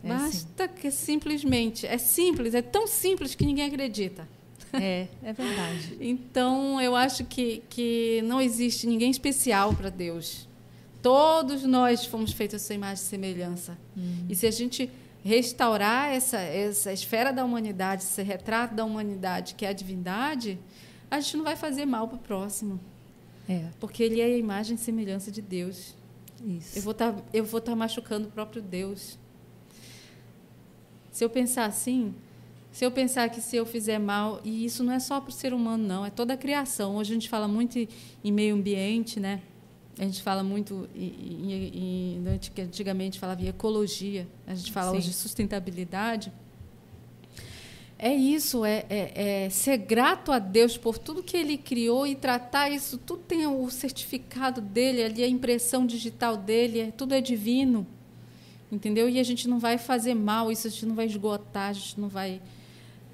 é 0.03 0.07
Basta 0.07 0.65
assim. 0.65 0.73
que 0.75 0.91
simplesmente. 0.91 1.87
É 1.87 1.97
simples, 1.97 2.53
é 2.53 2.61
tão 2.61 2.85
simples 2.85 3.33
que 3.33 3.45
ninguém 3.45 3.65
acredita. 3.65 4.27
É, 4.73 5.07
é 5.23 5.31
verdade. 5.31 5.97
então, 6.01 6.81
eu 6.81 6.97
acho 6.97 7.23
que, 7.23 7.63
que 7.69 8.21
não 8.25 8.41
existe 8.41 8.85
ninguém 8.85 9.09
especial 9.09 9.74
para 9.74 9.89
Deus. 9.89 10.49
Todos 11.01 11.63
nós 11.63 12.05
fomos 12.05 12.33
feitos 12.33 12.55
a 12.61 12.65
sua 12.65 12.75
imagem 12.75 13.03
e 13.03 13.07
semelhança. 13.07 13.78
Uhum. 13.95 14.25
E 14.28 14.36
se 14.36 14.45
a 14.45 14.51
gente 14.51 14.89
restaurar 15.24 16.13
essa, 16.13 16.37
essa 16.37 16.91
esfera 16.91 17.32
da 17.32 17.45
humanidade, 17.45 18.04
esse 18.04 18.21
retrato 18.21 18.75
da 18.75 18.83
humanidade, 18.83 19.55
que 19.55 19.66
é 19.66 19.70
a 19.70 19.74
divindade, 19.74 20.59
a 21.09 21.20
gente 21.20 21.37
não 21.37 21.43
vai 21.43 21.55
fazer 21.55 21.86
mal 21.86 22.08
para 22.08 22.17
o 22.17 22.20
próximo. 22.20 22.79
É. 23.47 23.70
Porque 23.79 24.04
ele 24.04 24.20
é 24.20 24.25
a 24.25 24.37
imagem 24.37 24.75
e 24.75 24.78
semelhança 24.78 25.32
de 25.32 25.41
Deus. 25.41 25.95
Isso. 26.43 26.78
Eu 26.78 26.82
vou 26.82 26.93
tá, 26.93 27.16
estar 27.33 27.62
tá 27.62 27.75
machucando 27.75 28.28
o 28.28 28.32
próprio 28.32 28.62
Deus. 28.62 29.17
Se 31.12 31.24
eu 31.24 31.29
pensar 31.29 31.66
assim, 31.66 32.13
se 32.71 32.83
eu 32.83 32.91
pensar 32.91 33.29
que 33.29 33.39
se 33.39 33.55
eu 33.55 33.66
fizer 33.66 34.00
mal, 34.00 34.41
e 34.43 34.66
isso 34.66 34.83
não 34.83 34.91
é 34.91 35.00
só 35.00 35.21
para 35.21 35.29
o 35.29 35.33
ser 35.33 35.54
humano, 35.54 35.86
não, 35.86 36.05
é 36.05 36.09
toda 36.09 36.33
a 36.33 36.37
criação. 36.37 36.95
Hoje 36.95 37.12
a 37.12 37.13
gente 37.13 37.29
fala 37.29 37.47
muito 37.47 37.78
em 37.78 38.32
meio 38.32 38.55
ambiente, 38.55 39.20
né? 39.20 39.41
A 39.99 40.03
gente 40.03 40.21
fala 40.24 40.43
muito, 40.43 40.89
em, 40.95 42.24
antigamente 42.57 43.20
falava 43.20 43.41
em 43.41 43.47
ecologia, 43.47 44.28
a 44.47 44.55
gente 44.55 44.71
fala 44.71 44.91
Sim. 44.91 44.97
hoje 44.97 45.09
de 45.09 45.15
sustentabilidade. 45.15 46.32
É 47.99 48.13
isso, 48.13 48.65
é, 48.65 48.86
é, 48.89 49.45
é, 49.45 49.49
ser 49.49 49.78
grato 49.78 50.32
a 50.32 50.39
Deus 50.39 50.75
por 50.78 50.97
tudo 50.97 51.24
que 51.24 51.37
Ele 51.37 51.57
criou 51.57 52.05
e 52.05 52.15
tratar 52.15 52.70
isso, 52.70 52.97
tudo 52.97 53.21
tem 53.21 53.47
o 53.47 53.70
certificado 53.70 54.59
dele, 54.59 55.03
ali 55.03 55.24
a 55.24 55.28
impressão 55.28 55.86
digital 55.86 56.36
dele, 56.36 56.79
é, 56.79 56.91
tudo 56.91 57.13
é 57.13 57.21
divino, 57.21 57.87
entendeu? 58.71 59.07
E 59.07 59.20
a 59.20 59.24
gente 59.24 59.47
não 59.47 59.57
vai 59.57 59.78
fazer 59.78 60.15
mal, 60.15 60.51
isso 60.51 60.67
a 60.67 60.70
gente 60.70 60.86
não 60.86 60.95
vai 60.95 61.05
esgotar, 61.05 61.70
a 61.70 61.74
gente 61.74 61.97
não 61.97 62.09
vai 62.09 62.41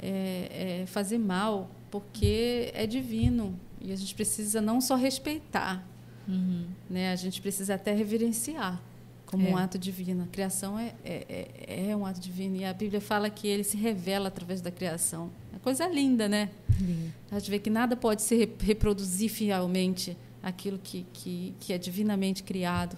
é, 0.01 0.81
é 0.81 0.85
fazer 0.87 1.19
mal, 1.19 1.69
porque 1.91 2.71
é 2.73 2.87
divino 2.87 3.59
e 3.81 3.91
a 3.91 3.95
gente 3.95 4.15
precisa 4.15 4.61
não 4.61 4.81
só 4.81 4.95
respeitar, 4.95 5.85
Uhum. 6.27 6.65
Né? 6.89 7.11
A 7.11 7.15
gente 7.15 7.41
precisa 7.41 7.75
até 7.75 7.93
reverenciar 7.93 8.81
como 9.29 9.47
é. 9.47 9.51
um 9.51 9.57
ato 9.57 9.77
divino. 9.77 10.23
A 10.23 10.27
criação 10.27 10.77
é, 10.77 10.93
é, 11.05 11.47
é, 11.67 11.89
é, 11.89 11.95
um 11.95 12.05
ato 12.05 12.19
divino. 12.19 12.55
E 12.55 12.65
a 12.65 12.73
Bíblia 12.73 12.99
fala 12.99 13.29
que 13.29 13.47
ele 13.47 13.63
se 13.63 13.77
revela 13.77 14.27
através 14.27 14.59
da 14.59 14.71
criação. 14.71 15.29
É 15.55 15.59
coisa 15.59 15.87
linda, 15.87 16.27
né? 16.27 16.49
Lindo. 16.79 17.13
A 17.31 17.37
gente 17.37 17.51
vê 17.51 17.59
que 17.59 17.69
nada 17.69 17.95
pode 17.95 18.23
se 18.23 18.49
reproduzir 18.59 19.29
fielmente 19.29 20.17
aquilo 20.41 20.79
que, 20.79 21.05
que, 21.13 21.53
que 21.59 21.73
é 21.73 21.77
divinamente 21.77 22.41
criado. 22.41 22.97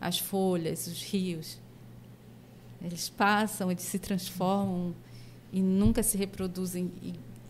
As 0.00 0.18
folhas, 0.18 0.86
os 0.86 1.02
rios. 1.02 1.58
Eles 2.82 3.10
passam, 3.10 3.70
eles 3.70 3.82
se 3.82 3.98
transformam 3.98 4.94
e 5.52 5.60
nunca 5.60 6.02
se 6.02 6.16
reproduzem 6.16 6.90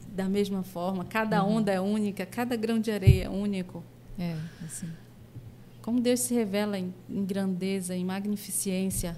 da 0.08 0.28
mesma 0.28 0.62
forma. 0.64 1.04
Cada 1.04 1.44
uhum. 1.44 1.56
onda 1.56 1.72
é 1.72 1.80
única, 1.80 2.26
cada 2.26 2.56
grão 2.56 2.80
de 2.80 2.90
areia 2.90 3.24
é 3.24 3.30
único. 3.30 3.84
É, 4.18 4.36
assim. 4.64 4.88
Como 5.86 6.00
Deus 6.00 6.18
se 6.18 6.34
revela 6.34 6.76
em, 6.76 6.92
em 7.08 7.24
grandeza, 7.24 7.94
em 7.94 8.04
magnificência. 8.04 9.16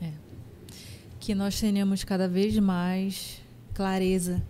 É. 0.00 0.12
Que 1.18 1.34
nós 1.34 1.58
tenhamos 1.58 2.04
cada 2.04 2.28
vez 2.28 2.56
mais 2.60 3.42
clareza 3.74 4.40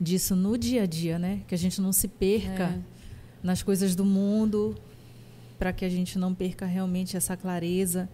disso 0.00 0.36
no 0.36 0.56
dia 0.56 0.84
a 0.84 0.86
dia, 0.86 1.18
né? 1.18 1.40
Que 1.48 1.54
a 1.56 1.58
gente 1.58 1.80
não 1.80 1.92
se 1.92 2.06
perca 2.06 2.62
é. 2.62 2.78
nas 3.42 3.60
coisas 3.60 3.96
do 3.96 4.04
mundo, 4.04 4.76
para 5.58 5.72
que 5.72 5.84
a 5.84 5.88
gente 5.88 6.16
não 6.16 6.32
perca 6.32 6.64
realmente 6.64 7.16
essa 7.16 7.36
clareza 7.36 8.08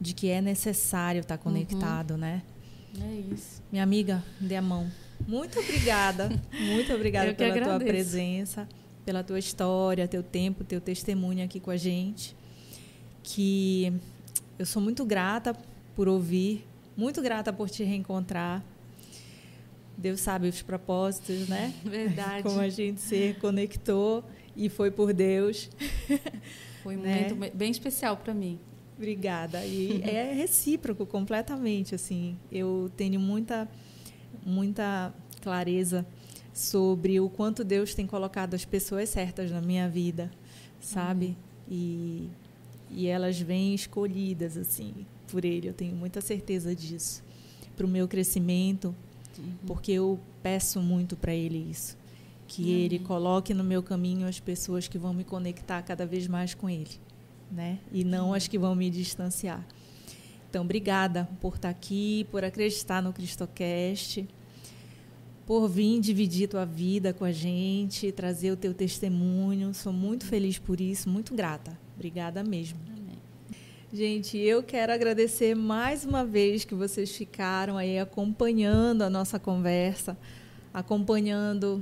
de 0.00 0.14
que 0.14 0.30
é 0.30 0.40
necessário 0.40 1.20
estar 1.20 1.36
conectado, 1.36 2.12
uhum. 2.12 2.16
né? 2.16 2.42
É 2.98 3.34
isso. 3.34 3.62
Minha 3.70 3.84
amiga, 3.84 4.24
dê 4.40 4.56
a 4.56 4.62
mão. 4.62 4.90
Muito 5.28 5.60
obrigada. 5.60 6.30
Muito 6.58 6.94
obrigada 6.94 7.34
pela 7.34 7.60
tua 7.60 7.78
presença, 7.78 8.66
pela 9.04 9.22
tua 9.22 9.38
história, 9.38 10.06
teu 10.06 10.22
tempo, 10.22 10.64
teu 10.64 10.80
testemunho 10.80 11.44
aqui 11.44 11.60
com 11.60 11.70
a 11.70 11.76
gente. 11.76 12.36
Que 13.22 13.92
eu 14.58 14.66
sou 14.66 14.80
muito 14.80 15.04
grata 15.04 15.56
por 15.94 16.08
ouvir, 16.08 16.66
muito 16.96 17.20
grata 17.22 17.52
por 17.52 17.68
te 17.68 17.84
reencontrar. 17.84 18.64
Deus 19.96 20.20
sabe 20.20 20.48
os 20.48 20.62
propósitos, 20.62 21.48
né? 21.48 21.74
Verdade. 21.84 22.42
Como 22.42 22.60
a 22.60 22.68
gente 22.68 23.00
se 23.00 23.36
conectou 23.40 24.24
e 24.56 24.68
foi 24.68 24.90
por 24.90 25.12
Deus. 25.12 25.68
Foi 26.82 26.96
um 26.96 27.02
né? 27.02 27.28
momento 27.28 27.54
bem 27.54 27.70
especial 27.70 28.16
para 28.16 28.32
mim. 28.32 28.58
Obrigada. 28.96 29.62
E 29.66 30.00
é 30.08 30.32
recíproco 30.32 31.04
completamente, 31.04 31.94
assim. 31.94 32.38
Eu 32.50 32.90
tenho 32.96 33.20
muita 33.20 33.68
muita 34.44 35.12
clareza 35.42 36.06
sobre 36.60 37.20
o 37.20 37.28
quanto 37.28 37.64
Deus 37.64 37.94
tem 37.94 38.06
colocado 38.06 38.54
as 38.54 38.64
pessoas 38.64 39.08
certas 39.08 39.50
na 39.50 39.60
minha 39.60 39.88
vida, 39.88 40.30
sabe? 40.80 41.26
Uhum. 41.26 41.34
E 41.70 42.28
e 42.92 43.06
elas 43.06 43.38
vêm 43.40 43.72
escolhidas 43.72 44.56
assim 44.56 44.92
por 45.28 45.44
ele. 45.44 45.68
Eu 45.68 45.72
tenho 45.72 45.94
muita 45.94 46.20
certeza 46.20 46.74
disso. 46.74 47.22
Para 47.76 47.86
o 47.86 47.88
meu 47.88 48.08
crescimento, 48.08 48.92
uhum. 49.38 49.52
porque 49.64 49.92
eu 49.92 50.18
peço 50.42 50.80
muito 50.80 51.16
para 51.16 51.32
ele 51.32 51.68
isso, 51.70 51.96
que 52.48 52.62
uhum. 52.62 52.68
ele 52.68 52.98
coloque 52.98 53.54
no 53.54 53.62
meu 53.62 53.80
caminho 53.80 54.26
as 54.26 54.40
pessoas 54.40 54.88
que 54.88 54.98
vão 54.98 55.14
me 55.14 55.22
conectar 55.22 55.80
cada 55.82 56.04
vez 56.04 56.26
mais 56.26 56.52
com 56.52 56.68
ele 56.68 56.98
né? 57.50 57.78
E 57.92 58.04
não 58.04 58.32
as 58.32 58.46
que 58.46 58.58
vão 58.58 58.74
me 58.74 58.88
distanciar. 58.90 59.64
Então, 60.48 60.64
obrigada 60.64 61.28
por 61.40 61.56
estar 61.56 61.68
aqui, 61.68 62.26
por 62.30 62.44
acreditar 62.44 63.02
no 63.02 63.12
Cristocast, 63.12 64.26
por 65.50 65.68
vir 65.68 65.98
dividir 65.98 66.48
tua 66.48 66.64
vida 66.64 67.12
com 67.12 67.24
a 67.24 67.32
gente, 67.32 68.12
trazer 68.12 68.52
o 68.52 68.56
teu 68.56 68.72
testemunho. 68.72 69.74
Sou 69.74 69.92
muito 69.92 70.24
feliz 70.24 70.60
por 70.60 70.80
isso, 70.80 71.10
muito 71.10 71.34
grata. 71.34 71.76
Obrigada 71.96 72.44
mesmo. 72.44 72.78
Amém. 72.86 73.18
Gente, 73.92 74.38
eu 74.38 74.62
quero 74.62 74.92
agradecer 74.92 75.56
mais 75.56 76.04
uma 76.04 76.24
vez 76.24 76.64
que 76.64 76.72
vocês 76.72 77.10
ficaram 77.16 77.76
aí 77.76 77.98
acompanhando 77.98 79.02
a 79.02 79.10
nossa 79.10 79.40
conversa, 79.40 80.16
acompanhando 80.72 81.80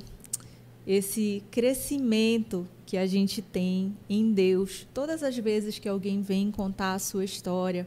esse 0.87 1.43
crescimento 1.51 2.67
que 2.87 2.97
a 2.97 3.07
gente 3.07 3.43
tem 3.43 3.95
em 4.09 4.33
Deus. 4.33 4.89
Todas 4.95 5.23
as 5.23 5.37
vezes 5.37 5.79
que 5.79 5.91
alguém 5.91 6.23
vem 6.23 6.51
contar 6.51 6.95
a 6.95 6.99
sua 6.99 7.23
história, 7.23 7.85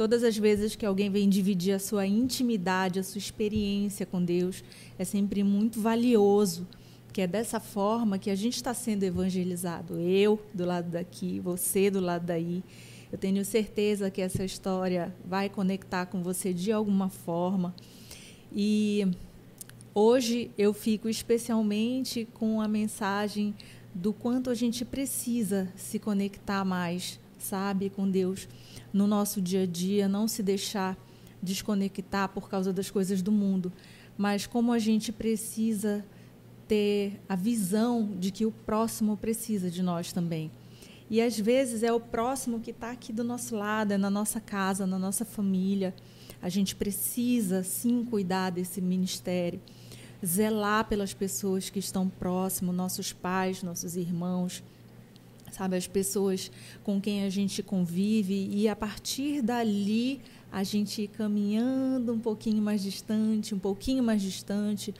todas 0.00 0.24
as 0.24 0.34
vezes 0.38 0.74
que 0.74 0.86
alguém 0.86 1.10
vem 1.10 1.28
dividir 1.28 1.74
a 1.74 1.78
sua 1.78 2.06
intimidade, 2.06 2.98
a 2.98 3.02
sua 3.02 3.18
experiência 3.18 4.06
com 4.06 4.24
Deus, 4.24 4.64
é 4.98 5.04
sempre 5.04 5.44
muito 5.44 5.78
valioso, 5.78 6.66
que 7.12 7.20
é 7.20 7.26
dessa 7.26 7.60
forma 7.60 8.18
que 8.18 8.30
a 8.30 8.34
gente 8.34 8.54
está 8.54 8.72
sendo 8.72 9.02
evangelizado. 9.02 10.00
Eu 10.00 10.40
do 10.54 10.64
lado 10.64 10.88
daqui, 10.88 11.38
você 11.38 11.90
do 11.90 12.00
lado 12.00 12.24
daí. 12.24 12.64
Eu 13.12 13.18
tenho 13.18 13.44
certeza 13.44 14.10
que 14.10 14.22
essa 14.22 14.42
história 14.42 15.14
vai 15.22 15.50
conectar 15.50 16.06
com 16.06 16.22
você 16.22 16.54
de 16.54 16.72
alguma 16.72 17.10
forma. 17.10 17.74
E 18.50 19.06
hoje 19.94 20.50
eu 20.56 20.72
fico 20.72 21.10
especialmente 21.10 22.26
com 22.32 22.62
a 22.62 22.66
mensagem 22.66 23.54
do 23.94 24.14
quanto 24.14 24.48
a 24.48 24.54
gente 24.54 24.82
precisa 24.82 25.70
se 25.76 25.98
conectar 25.98 26.64
mais, 26.64 27.20
sabe, 27.44 27.90
com 27.90 28.08
Deus 28.08 28.48
no 28.92 29.06
nosso 29.06 29.40
dia 29.40 29.62
a 29.62 29.66
dia, 29.66 30.08
não 30.08 30.26
se 30.26 30.42
deixar 30.42 30.96
desconectar 31.42 32.28
por 32.28 32.48
causa 32.48 32.72
das 32.72 32.90
coisas 32.90 33.22
do 33.22 33.32
mundo, 33.32 33.72
mas 34.16 34.46
como 34.46 34.72
a 34.72 34.78
gente 34.78 35.12
precisa 35.12 36.04
ter 36.68 37.20
a 37.28 37.34
visão 37.34 38.10
de 38.18 38.30
que 38.30 38.46
o 38.46 38.52
próximo 38.52 39.16
precisa 39.16 39.70
de 39.70 39.82
nós 39.82 40.12
também. 40.12 40.50
E 41.08 41.20
às 41.20 41.38
vezes 41.38 41.82
é 41.82 41.92
o 41.92 41.98
próximo 41.98 42.60
que 42.60 42.70
está 42.70 42.90
aqui 42.92 43.12
do 43.12 43.24
nosso 43.24 43.56
lado, 43.56 43.92
é 43.92 43.98
na 43.98 44.10
nossa 44.10 44.40
casa, 44.40 44.86
na 44.86 44.98
nossa 44.98 45.24
família. 45.24 45.94
A 46.40 46.48
gente 46.48 46.76
precisa 46.76 47.64
sim 47.64 48.04
cuidar 48.04 48.50
desse 48.50 48.80
ministério 48.80 49.60
zelar 50.24 50.86
pelas 50.86 51.14
pessoas 51.14 51.70
que 51.70 51.78
estão 51.78 52.08
próximo, 52.08 52.72
nossos 52.72 53.12
pais, 53.12 53.62
nossos 53.62 53.96
irmãos, 53.96 54.62
sabe, 55.50 55.76
as 55.76 55.86
pessoas 55.86 56.50
com 56.82 57.00
quem 57.00 57.24
a 57.24 57.30
gente 57.30 57.62
convive 57.62 58.48
e 58.52 58.68
a 58.68 58.76
partir 58.76 59.42
dali 59.42 60.20
a 60.52 60.62
gente 60.62 61.02
ir 61.02 61.08
caminhando 61.08 62.12
um 62.12 62.18
pouquinho 62.18 62.62
mais 62.62 62.82
distante, 62.82 63.54
um 63.54 63.58
pouquinho 63.58 64.02
mais 64.02 64.20
distante, 64.20 64.94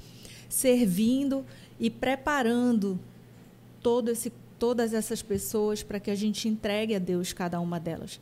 servindo 0.48 1.44
e 1.78 1.90
preparando 1.90 2.98
todo 3.82 4.10
esse, 4.10 4.32
todas 4.58 4.92
essas 4.94 5.22
pessoas 5.22 5.82
para 5.82 5.98
que 5.98 6.10
a 6.10 6.14
gente 6.14 6.48
entregue 6.48 6.94
a 6.94 6.98
Deus 6.98 7.32
cada 7.32 7.60
uma 7.60 7.80
delas. 7.80 8.20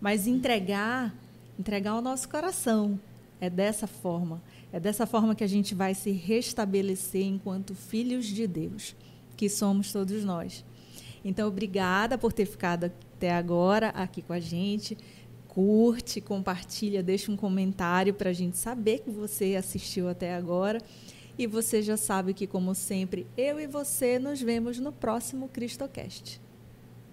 Mas 0.00 0.26
entregar, 0.26 1.14
entregar 1.58 1.94
o 1.94 2.00
nosso 2.00 2.28
coração, 2.28 2.98
é 3.40 3.48
dessa 3.48 3.86
forma. 3.86 4.42
É 4.72 4.78
dessa 4.78 5.06
forma 5.06 5.34
que 5.34 5.42
a 5.42 5.48
gente 5.48 5.74
vai 5.74 5.94
se 5.94 6.10
restabelecer 6.10 7.22
enquanto 7.22 7.74
filhos 7.74 8.26
de 8.26 8.46
Deus, 8.46 8.94
que 9.36 9.48
somos 9.48 9.92
todos 9.92 10.22
nós. 10.24 10.64
Então, 11.24 11.48
obrigada 11.48 12.16
por 12.16 12.32
ter 12.32 12.46
ficado 12.46 12.84
até 12.86 13.32
agora 13.32 13.88
aqui 13.90 14.22
com 14.22 14.32
a 14.32 14.40
gente. 14.40 14.96
Curte, 15.48 16.20
compartilha, 16.20 17.02
deixa 17.02 17.30
um 17.30 17.36
comentário 17.36 18.14
para 18.14 18.30
a 18.30 18.32
gente 18.32 18.56
saber 18.56 19.00
que 19.00 19.10
você 19.10 19.56
assistiu 19.56 20.08
até 20.08 20.34
agora. 20.34 20.80
E 21.38 21.46
você 21.46 21.82
já 21.82 21.96
sabe 21.96 22.34
que, 22.34 22.46
como 22.46 22.74
sempre, 22.74 23.26
eu 23.36 23.58
e 23.58 23.66
você 23.66 24.18
nos 24.18 24.40
vemos 24.40 24.78
no 24.78 24.92
próximo 24.92 25.48
CristoCast. 25.48 26.40